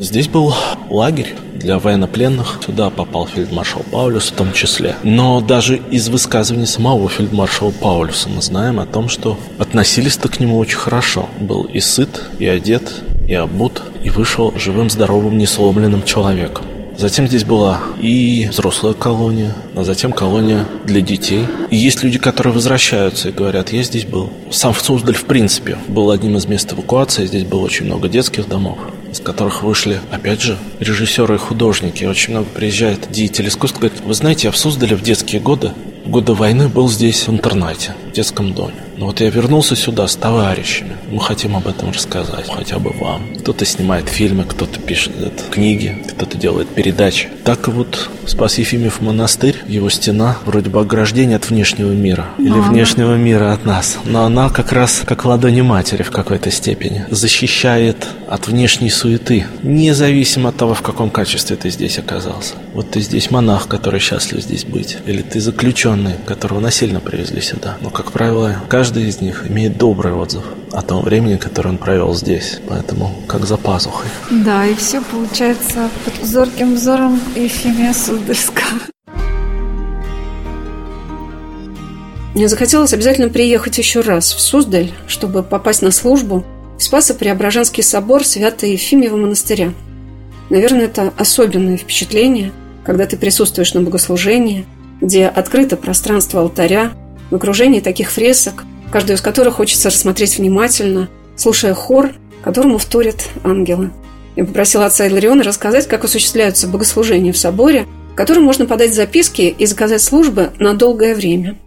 Здесь 0.00 0.26
был 0.26 0.52
лагерь 0.90 1.36
для 1.54 1.78
военнопленных. 1.78 2.58
Сюда 2.66 2.90
попал 2.90 3.28
фельдмаршал 3.28 3.84
Паулюс 3.92 4.32
в 4.32 4.34
том 4.34 4.52
числе. 4.52 4.96
Но 5.04 5.40
даже 5.40 5.76
из 5.92 6.08
высказываний 6.08 6.66
самого 6.66 7.08
фельдмаршала 7.08 7.70
Паулюса 7.70 8.28
мы 8.28 8.42
знаем 8.42 8.80
о 8.80 8.86
том, 8.86 9.08
что 9.08 9.38
относились-то 9.60 10.28
к 10.28 10.40
нему 10.40 10.58
очень 10.58 10.78
хорошо. 10.78 11.28
Был 11.38 11.62
и 11.62 11.78
сыт, 11.78 12.20
и 12.40 12.46
одет, 12.46 13.04
и 13.26 13.34
обут, 13.34 13.82
и 14.02 14.10
вышел 14.10 14.52
живым, 14.56 14.90
здоровым, 14.90 15.38
несломленным 15.38 16.02
человеком. 16.02 16.64
Затем 16.96 17.26
здесь 17.26 17.44
была 17.44 17.80
и 18.00 18.46
взрослая 18.50 18.94
колония, 18.94 19.54
а 19.74 19.82
затем 19.82 20.12
колония 20.12 20.64
для 20.84 21.00
детей. 21.00 21.44
И 21.70 21.76
есть 21.76 22.04
люди, 22.04 22.18
которые 22.18 22.54
возвращаются 22.54 23.30
и 23.30 23.32
говорят, 23.32 23.72
я 23.72 23.82
здесь 23.82 24.04
был. 24.04 24.30
Сам 24.50 24.74
Суздаль, 24.74 25.16
в 25.16 25.24
принципе, 25.24 25.76
был 25.88 26.10
одним 26.12 26.36
из 26.36 26.46
мест 26.46 26.72
эвакуации. 26.72 27.26
Здесь 27.26 27.44
было 27.44 27.60
очень 27.60 27.86
много 27.86 28.08
детских 28.08 28.48
домов 28.48 28.78
из 29.10 29.20
которых 29.20 29.62
вышли, 29.62 30.00
опять 30.10 30.40
же, 30.40 30.58
режиссеры 30.80 31.36
и 31.36 31.38
художники. 31.38 32.02
Очень 32.04 32.32
много 32.32 32.48
приезжает 32.48 33.12
деятели 33.12 33.46
искусства, 33.46 33.78
говорят, 33.78 34.00
вы 34.00 34.12
знаете, 34.12 34.48
я 34.48 34.50
в 34.50 34.56
Суздале 34.56 34.96
в 34.96 35.02
детские 35.02 35.40
годы, 35.40 35.70
в 36.04 36.10
годы 36.10 36.34
войны 36.34 36.68
был 36.68 36.88
здесь 36.88 37.26
в 37.26 37.32
интернате, 37.32 37.94
в 38.10 38.12
детском 38.12 38.52
доме. 38.52 38.74
Но 38.96 39.06
вот 39.06 39.20
я 39.20 39.30
вернулся 39.30 39.74
сюда 39.74 40.06
с 40.06 40.14
товарищами. 40.14 40.96
Мы 41.10 41.20
хотим 41.20 41.56
об 41.56 41.66
этом 41.66 41.90
рассказать, 41.90 42.48
хотя 42.48 42.78
бы 42.78 42.92
вам. 42.92 43.34
Кто-то 43.40 43.64
снимает 43.64 44.08
фильмы, 44.08 44.44
кто-то 44.44 44.78
пишет 44.78 45.12
это, 45.20 45.42
книги, 45.50 46.04
кто-то 46.10 46.38
делает 46.38 46.68
передачи. 46.68 47.28
Так 47.44 47.66
и 47.68 47.70
вот 47.70 48.10
Спас 48.26 48.58
Ефимов 48.58 49.00
монастырь, 49.00 49.56
его 49.66 49.90
стена, 49.90 50.38
вроде 50.46 50.70
бы 50.70 50.80
ограждение 50.80 51.36
от 51.36 51.50
внешнего 51.50 51.90
мира. 51.90 52.26
Или 52.38 52.50
Мама. 52.50 52.70
внешнего 52.70 53.14
мира 53.16 53.52
от 53.52 53.64
нас. 53.64 53.98
Но 54.04 54.24
она 54.24 54.48
как 54.48 54.72
раз 54.72 55.02
как 55.04 55.24
ладони 55.24 55.62
матери 55.62 56.02
в 56.02 56.10
какой-то 56.10 56.50
степени. 56.50 57.04
Защищает 57.10 58.06
от 58.28 58.46
внешней 58.46 58.90
суеты. 58.90 59.46
Независимо 59.62 60.50
от 60.50 60.56
того, 60.56 60.74
в 60.74 60.82
каком 60.82 61.10
качестве 61.10 61.56
ты 61.56 61.70
здесь 61.70 61.98
оказался. 61.98 62.54
Вот 62.72 62.90
ты 62.90 63.00
здесь 63.00 63.30
монах, 63.30 63.68
который 63.68 64.00
счастлив 64.00 64.42
здесь 64.42 64.64
быть. 64.64 64.98
Или 65.06 65.22
ты 65.22 65.40
заключенный, 65.94 66.14
которого 66.26 66.60
насильно 66.60 67.00
привезли 67.00 67.40
сюда. 67.40 67.76
Но, 67.80 67.90
как 67.90 68.12
правило, 68.12 68.56
каждый 68.68 69.04
из 69.04 69.20
них 69.20 69.46
имеет 69.48 69.76
добрый 69.78 70.12
отзыв 70.12 70.42
о 70.72 70.82
том 70.82 71.02
времени, 71.04 71.36
которое 71.36 71.70
он 71.70 71.78
провел 71.78 72.14
здесь. 72.14 72.60
Поэтому 72.68 73.14
как 73.26 73.46
за 73.46 73.56
пазухой. 73.56 74.08
Да, 74.30 74.66
и 74.66 74.74
все 74.74 75.00
получается 75.00 75.88
под 76.04 76.26
зорким 76.26 76.74
взором 76.74 77.20
Ефимия 77.36 77.92
Суздальского. 77.92 78.80
Мне 82.34 82.48
захотелось 82.48 82.92
обязательно 82.92 83.28
приехать 83.28 83.78
еще 83.78 84.00
раз 84.00 84.32
в 84.32 84.40
Суздаль, 84.40 84.90
чтобы 85.06 85.44
попасть 85.44 85.82
на 85.82 85.92
службу 85.92 86.44
в 86.76 86.82
Спасо-Преображенский 86.82 87.84
собор 87.84 88.24
Свято 88.24 88.66
Ефимьева 88.66 89.16
монастыря. 89.16 89.72
Наверное, 90.50 90.86
это 90.86 91.12
особенное 91.16 91.76
впечатление, 91.76 92.50
когда 92.84 93.06
ты 93.06 93.16
присутствуешь 93.16 93.72
на 93.74 93.82
богослужении, 93.82 94.66
где 95.04 95.26
открыто 95.26 95.76
пространство 95.76 96.40
алтаря, 96.40 96.92
в 97.30 97.34
окружении 97.34 97.80
таких 97.80 98.10
фресок, 98.10 98.64
каждую 98.90 99.16
из 99.16 99.20
которых 99.20 99.54
хочется 99.54 99.90
рассмотреть 99.90 100.38
внимательно, 100.38 101.08
слушая 101.36 101.74
хор, 101.74 102.12
которому 102.42 102.78
вторят 102.78 103.28
ангелы. 103.42 103.90
Я 104.36 104.44
попросила 104.44 104.86
отца 104.86 105.06
Илариона 105.06 105.44
рассказать, 105.44 105.86
как 105.88 106.04
осуществляются 106.04 106.68
богослужения 106.68 107.32
в 107.32 107.38
соборе, 107.38 107.86
в 108.12 108.14
котором 108.14 108.44
можно 108.44 108.66
подать 108.66 108.94
записки 108.94 109.42
и 109.42 109.66
заказать 109.66 110.02
службы 110.02 110.52
на 110.58 110.74
долгое 110.74 111.14
время. 111.14 111.58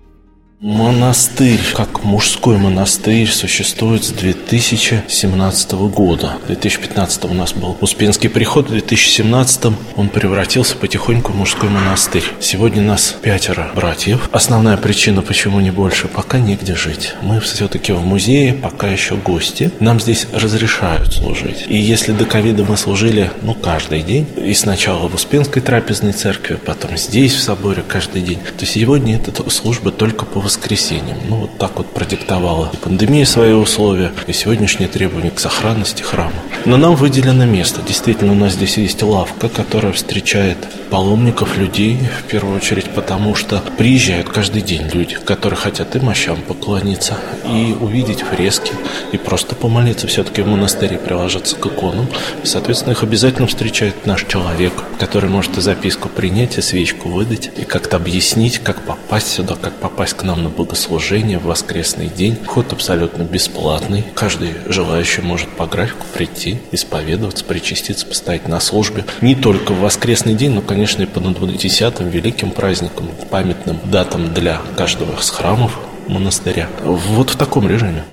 Монастырь, 0.59 1.59
как 1.75 2.03
мужской 2.03 2.57
монастырь, 2.57 3.29
существует 3.29 4.03
с 4.03 4.09
2017 4.09 5.71
года. 5.73 6.37
В 6.41 6.47
2015 6.47 7.25
у 7.25 7.33
нас 7.35 7.53
был 7.53 7.77
Успенский 7.79 8.27
приход, 8.27 8.65
в 8.65 8.69
2017 8.71 9.65
он 9.95 10.09
превратился 10.09 10.75
потихоньку 10.75 11.31
в 11.31 11.35
мужской 11.35 11.69
монастырь. 11.69 12.23
Сегодня 12.39 12.81
нас 12.81 13.15
пятеро 13.21 13.71
братьев. 13.75 14.29
Основная 14.31 14.77
причина, 14.77 15.21
почему 15.21 15.59
не 15.59 15.69
больше, 15.69 16.07
пока 16.07 16.39
негде 16.39 16.73
жить. 16.73 17.13
Мы 17.21 17.39
все-таки 17.39 17.91
в 17.91 18.03
музее, 18.03 18.55
пока 18.55 18.87
еще 18.87 19.15
гости. 19.15 19.69
Нам 19.79 19.99
здесь 19.99 20.25
разрешают 20.33 21.13
служить. 21.13 21.65
И 21.67 21.77
если 21.77 22.13
до 22.13 22.25
ковида 22.25 22.63
мы 22.63 22.77
служили, 22.77 23.29
ну, 23.43 23.53
каждый 23.53 24.01
день, 24.01 24.25
и 24.35 24.55
сначала 24.55 25.07
в 25.07 25.13
Успенской 25.13 25.61
трапезной 25.61 26.13
церкви, 26.13 26.55
потом 26.55 26.97
здесь, 26.97 27.35
в 27.35 27.41
соборе, 27.41 27.83
каждый 27.87 28.23
день, 28.23 28.39
то 28.57 28.65
сегодня 28.65 29.17
эта 29.17 29.47
служба 29.51 29.91
только 29.91 30.25
по 30.25 30.46
воскресеньям. 30.47 31.17
Ну, 31.27 31.35
вот 31.41 31.57
так 31.57 31.75
вот 31.75 31.87
продиктовала 31.93 32.71
пандемия 32.81 33.25
свои 33.25 33.51
условия, 33.51 34.13
и 34.27 34.31
сегодняшние 34.31 34.87
требования 34.87 35.29
к 35.29 35.39
сохранности 35.39 36.03
храма. 36.03 36.41
Но 36.67 36.75
нам 36.75 36.95
выделено 36.95 37.45
место. 37.45 37.81
Действительно, 37.81 38.33
у 38.33 38.35
нас 38.35 38.51
здесь 38.51 38.77
есть 38.77 39.01
лавка, 39.01 39.47
которая 39.47 39.93
встречает 39.93 40.57
паломников, 40.89 41.57
людей, 41.57 41.97
в 41.97 42.29
первую 42.29 42.57
очередь, 42.57 42.89
потому 42.89 43.35
что 43.35 43.63
приезжают 43.77 44.27
каждый 44.27 44.61
день 44.61 44.89
люди, 44.91 45.15
которые 45.15 45.57
хотят 45.57 45.95
и 45.95 45.99
мощам 46.01 46.41
поклониться, 46.41 47.15
и 47.45 47.73
увидеть 47.79 48.21
фрески, 48.21 48.73
и 49.13 49.17
просто 49.17 49.55
помолиться 49.55 50.07
все-таки 50.07 50.41
в 50.41 50.47
монастыре, 50.47 50.97
приложиться 50.97 51.55
к 51.55 51.65
иконам. 51.65 52.07
Соответственно, 52.43 52.91
их 52.91 53.01
обязательно 53.01 53.47
встречает 53.47 54.05
наш 54.05 54.25
человек, 54.25 54.73
который 54.99 55.29
может 55.29 55.57
и 55.57 55.61
записку 55.61 56.09
принять, 56.09 56.57
и 56.57 56.61
свечку 56.61 57.07
выдать, 57.07 57.49
и 57.57 57.63
как-то 57.63 57.95
объяснить, 57.95 58.59
как 58.59 58.81
попасть 58.81 59.29
сюда, 59.29 59.55
как 59.55 59.73
попасть 59.75 60.15
к 60.15 60.23
нам 60.23 60.43
на 60.43 60.49
богослужение 60.49 61.39
в 61.39 61.45
воскресный 61.45 62.07
день. 62.07 62.37
Вход 62.43 62.73
абсолютно 62.73 63.23
бесплатный. 63.23 64.03
Каждый 64.15 64.49
желающий 64.67 65.21
может 65.21 65.47
по 65.47 65.65
графику 65.65 66.05
прийти, 66.13 66.56
исповедоваться, 66.71 67.43
причаститься, 67.45 68.05
постоять 68.05 68.47
на 68.47 68.59
службе. 68.59 69.05
Не 69.21 69.35
только 69.35 69.71
в 69.71 69.79
воскресный 69.79 70.33
день, 70.33 70.51
но, 70.51 70.61
конечно, 70.61 71.03
и 71.03 71.05
по 71.05 71.19
20 71.19 71.99
великим 72.01 72.51
праздникам, 72.51 73.09
памятным 73.29 73.79
датам 73.85 74.33
для 74.33 74.61
каждого 74.75 75.19
из 75.19 75.29
храмов 75.29 75.79
монастыря. 76.07 76.69
Вот 76.83 77.29
в 77.29 77.35
таком 77.35 77.67
режиме. 77.67 78.03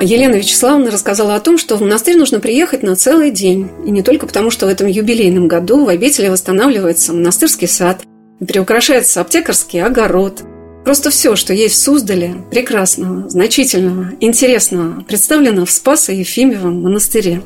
Елена 0.00 0.34
Вячеславовна 0.34 0.90
рассказала 0.90 1.34
о 1.34 1.40
том, 1.40 1.56
что 1.56 1.76
в 1.76 1.80
монастырь 1.80 2.16
нужно 2.16 2.40
приехать 2.40 2.82
на 2.82 2.94
целый 2.96 3.30
день. 3.30 3.70
И 3.86 3.90
не 3.90 4.02
только 4.02 4.26
потому, 4.26 4.50
что 4.50 4.66
в 4.66 4.68
этом 4.68 4.86
юбилейном 4.86 5.48
году 5.48 5.84
в 5.84 5.88
обители 5.88 6.28
восстанавливается 6.28 7.12
монастырский 7.12 7.68
сад– 7.68 8.02
Приукрашается 8.40 9.20
аптекарский 9.20 9.82
огород. 9.82 10.42
Просто 10.84 11.10
все, 11.10 11.34
что 11.34 11.54
есть 11.54 11.76
в 11.76 11.82
Суздале, 11.82 12.36
прекрасного, 12.50 13.28
значительного, 13.30 14.12
интересного, 14.20 15.02
представлено 15.02 15.64
в 15.64 15.70
Спасо-Ефимьевом 15.70 16.82
монастыре. 16.82 17.40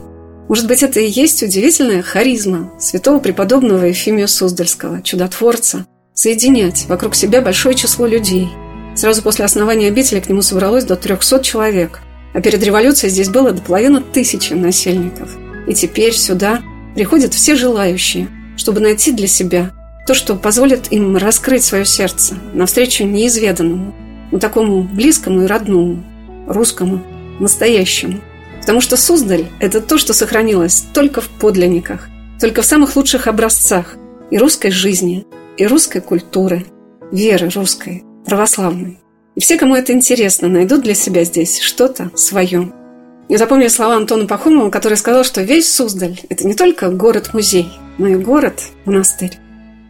Может 0.48 0.66
быть, 0.66 0.82
это 0.82 0.98
и 0.98 1.08
есть 1.08 1.42
удивительная 1.42 2.02
харизма 2.02 2.72
святого 2.80 3.20
преподобного 3.20 3.84
Ефимия 3.84 4.26
Суздальского, 4.26 5.02
чудотворца, 5.02 5.86
соединять 6.14 6.86
вокруг 6.88 7.14
себя 7.14 7.40
большое 7.40 7.76
число 7.76 8.06
людей. 8.06 8.48
Сразу 8.96 9.22
после 9.22 9.44
основания 9.44 9.86
обители 9.86 10.18
к 10.18 10.28
нему 10.28 10.42
собралось 10.42 10.84
до 10.84 10.96
300 10.96 11.44
человек, 11.44 12.00
а 12.34 12.40
перед 12.40 12.60
революцией 12.64 13.10
здесь 13.10 13.28
было 13.28 13.52
до 13.52 13.62
половины 13.62 14.00
тысячи 14.00 14.52
насельников. 14.52 15.30
И 15.68 15.74
теперь 15.74 16.14
сюда 16.14 16.60
приходят 16.96 17.34
все 17.34 17.54
желающие, 17.54 18.28
чтобы 18.56 18.80
найти 18.80 19.12
для 19.12 19.28
себя 19.28 19.70
то, 20.08 20.14
что 20.14 20.36
позволит 20.36 20.90
им 20.90 21.18
раскрыть 21.18 21.62
свое 21.64 21.84
сердце 21.84 22.38
навстречу 22.54 23.04
неизведанному, 23.04 23.94
но 24.32 24.38
такому 24.38 24.82
близкому 24.82 25.42
и 25.42 25.46
родному, 25.46 26.02
русскому, 26.46 27.02
настоящему. 27.40 28.20
Потому 28.58 28.80
что 28.80 28.96
Суздаль– 28.96 29.48
это 29.60 29.82
то, 29.82 29.98
что 29.98 30.14
сохранилось 30.14 30.86
только 30.94 31.20
в 31.20 31.28
подлинниках, 31.28 32.08
только 32.40 32.62
в 32.62 32.64
самых 32.64 32.96
лучших 32.96 33.26
образцах 33.26 33.96
и 34.30 34.38
русской 34.38 34.70
жизни, 34.70 35.26
и 35.58 35.66
русской 35.66 36.00
культуры, 36.00 36.64
веры 37.12 37.50
русской, 37.50 38.02
православной. 38.24 39.00
И 39.34 39.40
все, 39.40 39.58
кому 39.58 39.76
это 39.76 39.92
интересно, 39.92 40.48
найдут 40.48 40.84
для 40.84 40.94
себя 40.94 41.22
здесь 41.24 41.60
что-то 41.60 42.10
свое. 42.14 42.72
Я 43.28 43.36
запомню 43.36 43.68
слова 43.68 43.96
Антона 43.96 44.26
Пахомова, 44.26 44.70
который 44.70 44.96
сказал, 44.96 45.22
что 45.22 45.42
весь 45.42 45.70
Суздаль– 45.70 46.18
это 46.30 46.46
не 46.46 46.54
только 46.54 46.88
город-музей, 46.88 47.68
но 47.98 48.08
и 48.08 48.14
город-монастырь. 48.14 49.38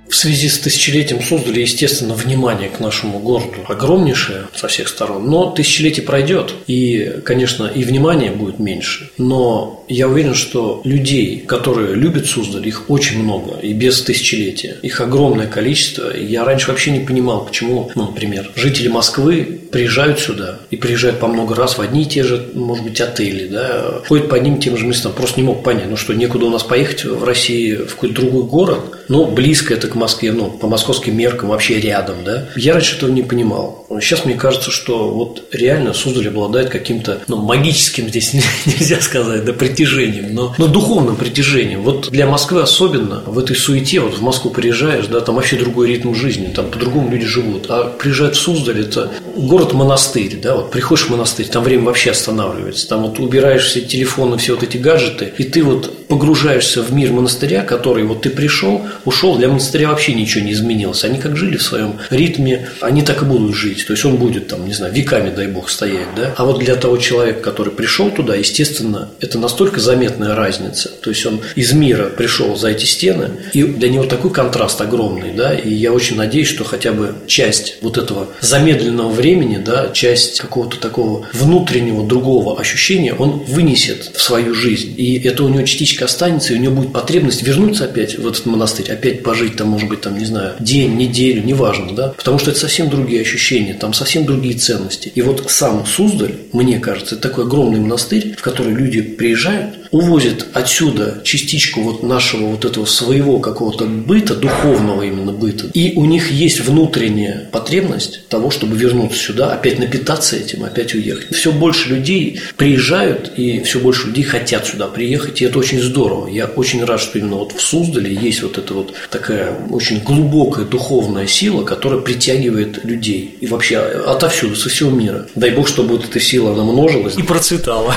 В 0.09 0.17
связи 0.17 0.49
с 0.49 0.59
тысячелетием 0.59 1.23
создали, 1.23 1.61
естественно, 1.61 2.15
внимание 2.15 2.71
к 2.71 2.81
нашему 2.81 3.19
городу 3.19 3.61
огромнейшее 3.69 4.45
со 4.55 4.69
всех 4.69 4.89
сторон. 4.89 5.29
Но 5.29 5.51
тысячелетие 5.51 6.05
пройдет, 6.05 6.55
и, 6.67 7.21
конечно, 7.25 7.67
и 7.67 7.85
внимание 7.85 8.31
будет 8.31 8.59
меньше. 8.59 9.11
Но 9.19 9.85
я 9.89 10.09
уверен, 10.09 10.35
что 10.35 10.81
людей, 10.85 11.41
которые 11.47 11.95
любят 11.95 12.27
Суздаль, 12.27 12.67
их 12.67 12.89
очень 12.89 13.23
много, 13.23 13.59
и 13.61 13.73
без 13.73 14.03
тысячелетия. 14.03 14.77
Их 14.83 15.01
огромное 15.01 15.47
количество. 15.47 16.15
Я 16.17 16.45
раньше 16.45 16.69
вообще 16.69 16.91
не 16.91 17.01
понимал, 17.01 17.45
почему, 17.45 17.91
ну, 17.95 18.07
например, 18.07 18.51
жители 18.57 18.89
Москвы 18.89 19.61
приезжают 19.71 20.19
сюда 20.19 20.59
и 20.71 20.77
приезжают 20.77 21.21
по 21.21 21.27
много 21.27 21.55
раз 21.55 21.77
в 21.77 21.81
одни 21.83 22.03
и 22.03 22.07
те 22.07 22.23
же, 22.23 22.51
может 22.55 22.85
быть, 22.85 23.01
отели, 23.01 23.47
да, 23.49 24.03
ходят 24.07 24.29
по 24.29 24.37
одним 24.37 24.59
тем 24.59 24.77
же 24.77 24.87
местам. 24.87 25.13
Просто 25.13 25.41
не 25.41 25.47
мог 25.47 25.63
понять, 25.63 25.89
ну 25.89 25.97
что, 25.97 26.15
некуда 26.15 26.47
у 26.47 26.51
нас 26.51 26.63
поехать 26.63 27.05
в 27.05 27.25
России 27.25 27.75
в 27.75 27.95
какой-то 27.95 28.15
другой 28.15 28.45
город, 28.45 28.81
но 29.09 29.27
близко 29.27 29.75
это 29.75 29.89
к 29.89 29.95
Москве, 29.99 30.32
ну, 30.32 30.51
по 30.51 30.66
московским 30.66 31.16
меркам 31.16 31.51
вообще 31.51 31.80
рядом, 31.80 32.24
да. 32.24 32.49
Я 32.57 32.74
раньше 32.74 32.96
этого 32.96 33.11
не 33.11 33.22
понимал. 33.22 33.86
Сейчас 34.01 34.24
мне 34.24 34.34
кажется, 34.34 34.70
что 34.70 35.11
вот 35.11 35.44
реально 35.53 35.94
Суздаль 35.94 36.28
обладает 36.28 36.70
каким-то, 36.70 37.20
ну, 37.26 37.36
магическим 37.36 38.09
здесь 38.09 38.32
нельзя 38.66 39.01
сказать, 39.01 39.44
да, 39.44 39.53
притяжением, 39.53 40.34
но, 40.34 40.55
но 40.59 40.66
духовным 40.66 41.16
притяжением. 41.16 41.82
Вот 41.82 42.11
для 42.11 42.26
Москвы 42.26 42.62
особенно 42.62 43.22
в 43.26 43.38
этой 43.38 43.57
суете, 43.57 44.01
вот 44.01 44.14
в 44.14 44.22
Москву 44.22 44.51
приезжаешь, 44.51 45.07
да, 45.07 45.20
там 45.20 45.36
вообще 45.36 45.57
другой 45.57 45.88
ритм 45.88 46.14
жизни, 46.14 46.53
там 46.55 46.70
по-другому 46.70 47.11
люди 47.11 47.26
живут. 47.26 47.66
А 47.68 47.84
приезжают 47.84 48.36
в 48.36 48.40
Суздаль, 48.40 48.80
это 48.80 49.11
город-монастырь, 49.36 50.38
да, 50.42 50.57
вот 50.57 50.70
приходишь 50.70 51.07
в 51.07 51.11
монастырь, 51.11 51.46
там 51.46 51.64
время 51.64 51.84
вообще 51.84 52.11
останавливается, 52.11 52.88
там 52.88 53.03
вот 53.03 53.18
убираешь 53.18 53.66
все 53.66 53.80
телефоны, 53.80 54.36
все 54.36 54.55
вот 54.55 54.62
эти 54.62 54.76
гаджеты, 54.76 55.32
и 55.38 55.44
ты 55.44 55.62
вот 55.62 56.09
погружаешься 56.09 56.82
в 56.82 56.92
мир 56.92 57.12
монастыря, 57.12 57.62
который 57.62 58.05
вот 58.05 58.22
ты 58.22 58.30
пришел, 58.30 58.82
ушел, 59.05 59.36
для 59.36 59.49
монастыря 59.49 59.88
вообще 59.89 60.14
ничего 60.14 60.45
не 60.45 60.53
изменилось. 60.53 61.05
Они 61.05 61.18
как 61.18 61.36
жили 61.36 61.57
в 61.57 61.62
своем 61.62 61.99
ритме, 62.11 62.68
они 62.80 63.03
так 63.03 63.22
и 63.22 63.24
будут 63.24 63.55
жить. 63.55 63.86
То 63.86 63.93
есть 63.93 64.05
он 64.05 64.16
будет 64.16 64.49
там, 64.49 64.66
не 64.66 64.74
знаю, 64.74 64.93
веками, 64.93 65.34
дай 65.34 65.47
бог, 65.47 65.70
стоять, 65.70 66.09
да. 66.16 66.34
А 66.36 66.45
вот 66.45 66.59
для 66.59 66.76
того 66.76 66.97
человека, 66.99 67.41
который 67.41 67.72
пришел 67.72 68.11
туда, 68.11 68.34
естественно, 68.34 69.11
это 69.20 69.39
настолько 69.39 69.80
заметная 69.80 70.34
разница. 70.34 70.91
То 70.91 71.11
есть 71.11 71.24
он 71.26 71.41
из 71.55 71.72
мира 71.72 72.07
пришел 72.07 72.57
за 72.57 72.68
эти 72.68 72.84
стены, 72.84 73.30
и 73.53 73.62
для 73.62 73.89
него 73.89 74.05
такой 74.05 74.30
контраст 74.32 74.80
огромный, 74.80 75.32
да. 75.32 75.55
И 75.55 75.72
я 75.72 75.93
очень 75.93 76.16
надеюсь, 76.16 76.49
что 76.49 76.64
хотя 76.64 76.93
бы 76.93 77.14
часть 77.26 77.78
вот 77.82 77.99
этого 77.99 78.28
замедленного 78.41 79.11
времени, 79.11 79.59
да, 79.59 79.91
часть 79.93 80.41
какого-то 80.41 80.78
такого 80.78 81.26
внутреннего 81.32 82.07
другого 82.07 82.59
ощущения 82.59 83.14
он 83.14 83.45
вынесет 83.47 84.11
в 84.14 84.20
свою 84.20 84.55
жизнь. 84.55 84.95
И 84.97 85.18
это 85.20 85.45
у 85.45 85.49
него 85.49 85.62
частичка 85.64 86.05
останется, 86.07 86.53
и 86.53 86.57
у 86.57 86.61
него 86.61 86.74
будет 86.76 86.93
потребность 86.93 87.43
вернуться 87.43 87.84
опять 87.84 88.18
в 88.18 88.26
этот 88.26 88.47
монастырь, 88.47 88.91
опять 88.91 89.22
пожить 89.22 89.57
там, 89.57 89.74
может 89.79 89.89
быть, 89.89 90.01
там, 90.01 90.18
не 90.18 90.24
знаю, 90.24 90.55
день, 90.59 90.97
неделю, 90.97 91.45
неважно, 91.45 91.93
да, 91.93 92.09
потому 92.09 92.39
что 92.39 92.51
это 92.51 92.59
совсем 92.59 92.91
другие 92.91 93.20
ощущения, 93.20 93.74
там 93.74 93.95
совсем 93.95 94.26
другие 94.26 94.57
ценности. 94.57 95.12
И 95.14 95.22
вот 95.22 95.45
сам 95.49 95.87
Суздаль, 95.87 96.35
мне 96.53 96.81
кажется, 96.81 97.14
это 97.14 97.29
такой 97.29 97.45
огромный 97.45 97.79
монастырь, 97.79 98.35
в 98.37 98.43
который 98.43 98.74
люди 98.74 99.01
приезжают, 99.01 99.76
увозят 99.91 100.47
отсюда 100.53 101.20
частичку 101.24 101.81
вот 101.83 102.03
нашего 102.03 102.47
вот 102.47 102.64
этого 102.64 102.85
своего 102.87 103.39
какого-то 103.39 103.85
быта, 103.85 104.35
духовного 104.35 105.03
именно 105.03 105.33
быта, 105.33 105.66
и 105.72 105.95
у 105.95 106.05
них 106.05 106.33
есть 106.33 106.61
внутренняя 106.61 107.49
потребность 107.53 108.26
того, 108.29 108.51
чтобы 108.51 108.76
вернуться 108.76 109.18
сюда, 109.18 109.53
опять 109.53 109.79
напитаться 109.79 110.37
этим, 110.37 110.64
опять 110.64 110.95
уехать. 110.95 111.35
Все 111.35 111.53
больше 111.53 111.91
людей 111.91 112.41
приезжают, 112.57 113.33
и 113.37 113.61
все 113.61 113.79
больше 113.79 114.09
людей 114.09 114.24
хотят 114.24 114.66
сюда 114.66 114.89
приехать, 114.89 115.41
и 115.41 115.45
это 115.45 115.59
очень 115.61 115.81
здорово. 115.81 116.29
Я 116.29 116.47
очень 116.47 116.85
рад, 116.85 117.01
что 117.01 117.18
именно 117.18 117.37
вот 117.37 117.53
в 117.53 117.61
Суздале 117.61 118.12
есть 118.12 118.43
вот 118.43 118.59
эта 118.59 118.74
вот 118.74 118.93
такая 119.11 119.57
очень 119.71 120.03
глубокая 120.03 120.64
духовная 120.64 121.27
сила, 121.27 121.64
которая 121.64 122.01
притягивает 122.01 122.85
людей. 122.85 123.37
И 123.41 123.47
вообще 123.47 123.79
отовсюду, 123.79 124.57
со 124.57 124.69
всего 124.69 124.91
мира. 124.91 125.27
Дай 125.35 125.51
Бог, 125.51 125.69
чтобы 125.69 125.97
вот 125.97 126.05
эта 126.05 126.21
сила, 126.21 126.53
она 126.53 126.64
множилась 126.64 127.16
и 127.16 127.23
процветала. 127.23 127.95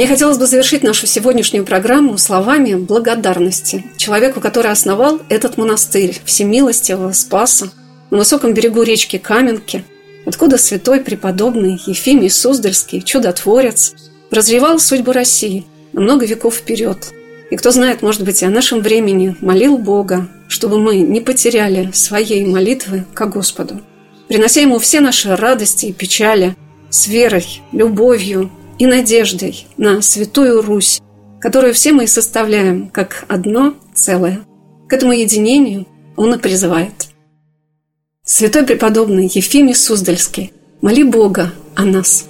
Мне 0.00 0.06
хотелось 0.06 0.38
бы 0.38 0.46
завершить 0.46 0.82
нашу 0.82 1.06
сегодняшнюю 1.06 1.66
программу 1.66 2.16
словами 2.16 2.74
благодарности 2.74 3.84
человеку, 3.98 4.40
который 4.40 4.70
основал 4.70 5.20
этот 5.28 5.58
монастырь 5.58 6.18
Всемилостивого 6.24 7.12
Спаса 7.12 7.70
на 8.08 8.16
высоком 8.16 8.54
берегу 8.54 8.82
речки 8.82 9.18
Каменки, 9.18 9.84
откуда 10.26 10.58
святой 10.58 11.00
преподобный 11.00 11.80
Ефимий 11.86 12.30
Суздальский, 12.30 13.02
чудотворец, 13.02 13.94
разревал 14.30 14.78
судьбу 14.78 15.12
России 15.12 15.66
на 15.92 16.00
много 16.00 16.26
веков 16.26 16.56
вперед. 16.56 17.12
И 17.50 17.56
кто 17.56 17.70
знает, 17.70 18.02
может 18.02 18.24
быть, 18.24 18.42
и 18.42 18.46
о 18.46 18.50
нашем 18.50 18.80
времени 18.80 19.36
молил 19.40 19.76
Бога, 19.76 20.28
чтобы 20.48 20.78
мы 20.78 20.98
не 20.98 21.20
потеряли 21.20 21.90
своей 21.92 22.46
молитвы 22.46 23.04
к 23.12 23.26
Господу, 23.26 23.80
принося 24.28 24.60
Ему 24.60 24.78
все 24.78 25.00
наши 25.00 25.34
радости 25.34 25.86
и 25.86 25.92
печали 25.92 26.56
с 26.90 27.08
верой, 27.08 27.62
любовью 27.72 28.50
и 28.78 28.86
надеждой 28.86 29.66
на 29.76 30.00
Святую 30.00 30.62
Русь, 30.62 31.00
которую 31.40 31.74
все 31.74 31.92
мы 31.92 32.06
составляем 32.06 32.88
как 32.88 33.24
одно 33.28 33.74
целое. 33.94 34.40
К 34.88 34.92
этому 34.92 35.12
единению 35.12 35.86
Он 36.16 36.34
и 36.34 36.38
призывает. 36.38 37.09
Святой 38.32 38.62
преподобный 38.62 39.26
Ефимий 39.26 39.74
Суздальский, 39.74 40.52
моли 40.82 41.02
Бога 41.02 41.52
о 41.74 41.84
нас 41.84 42.26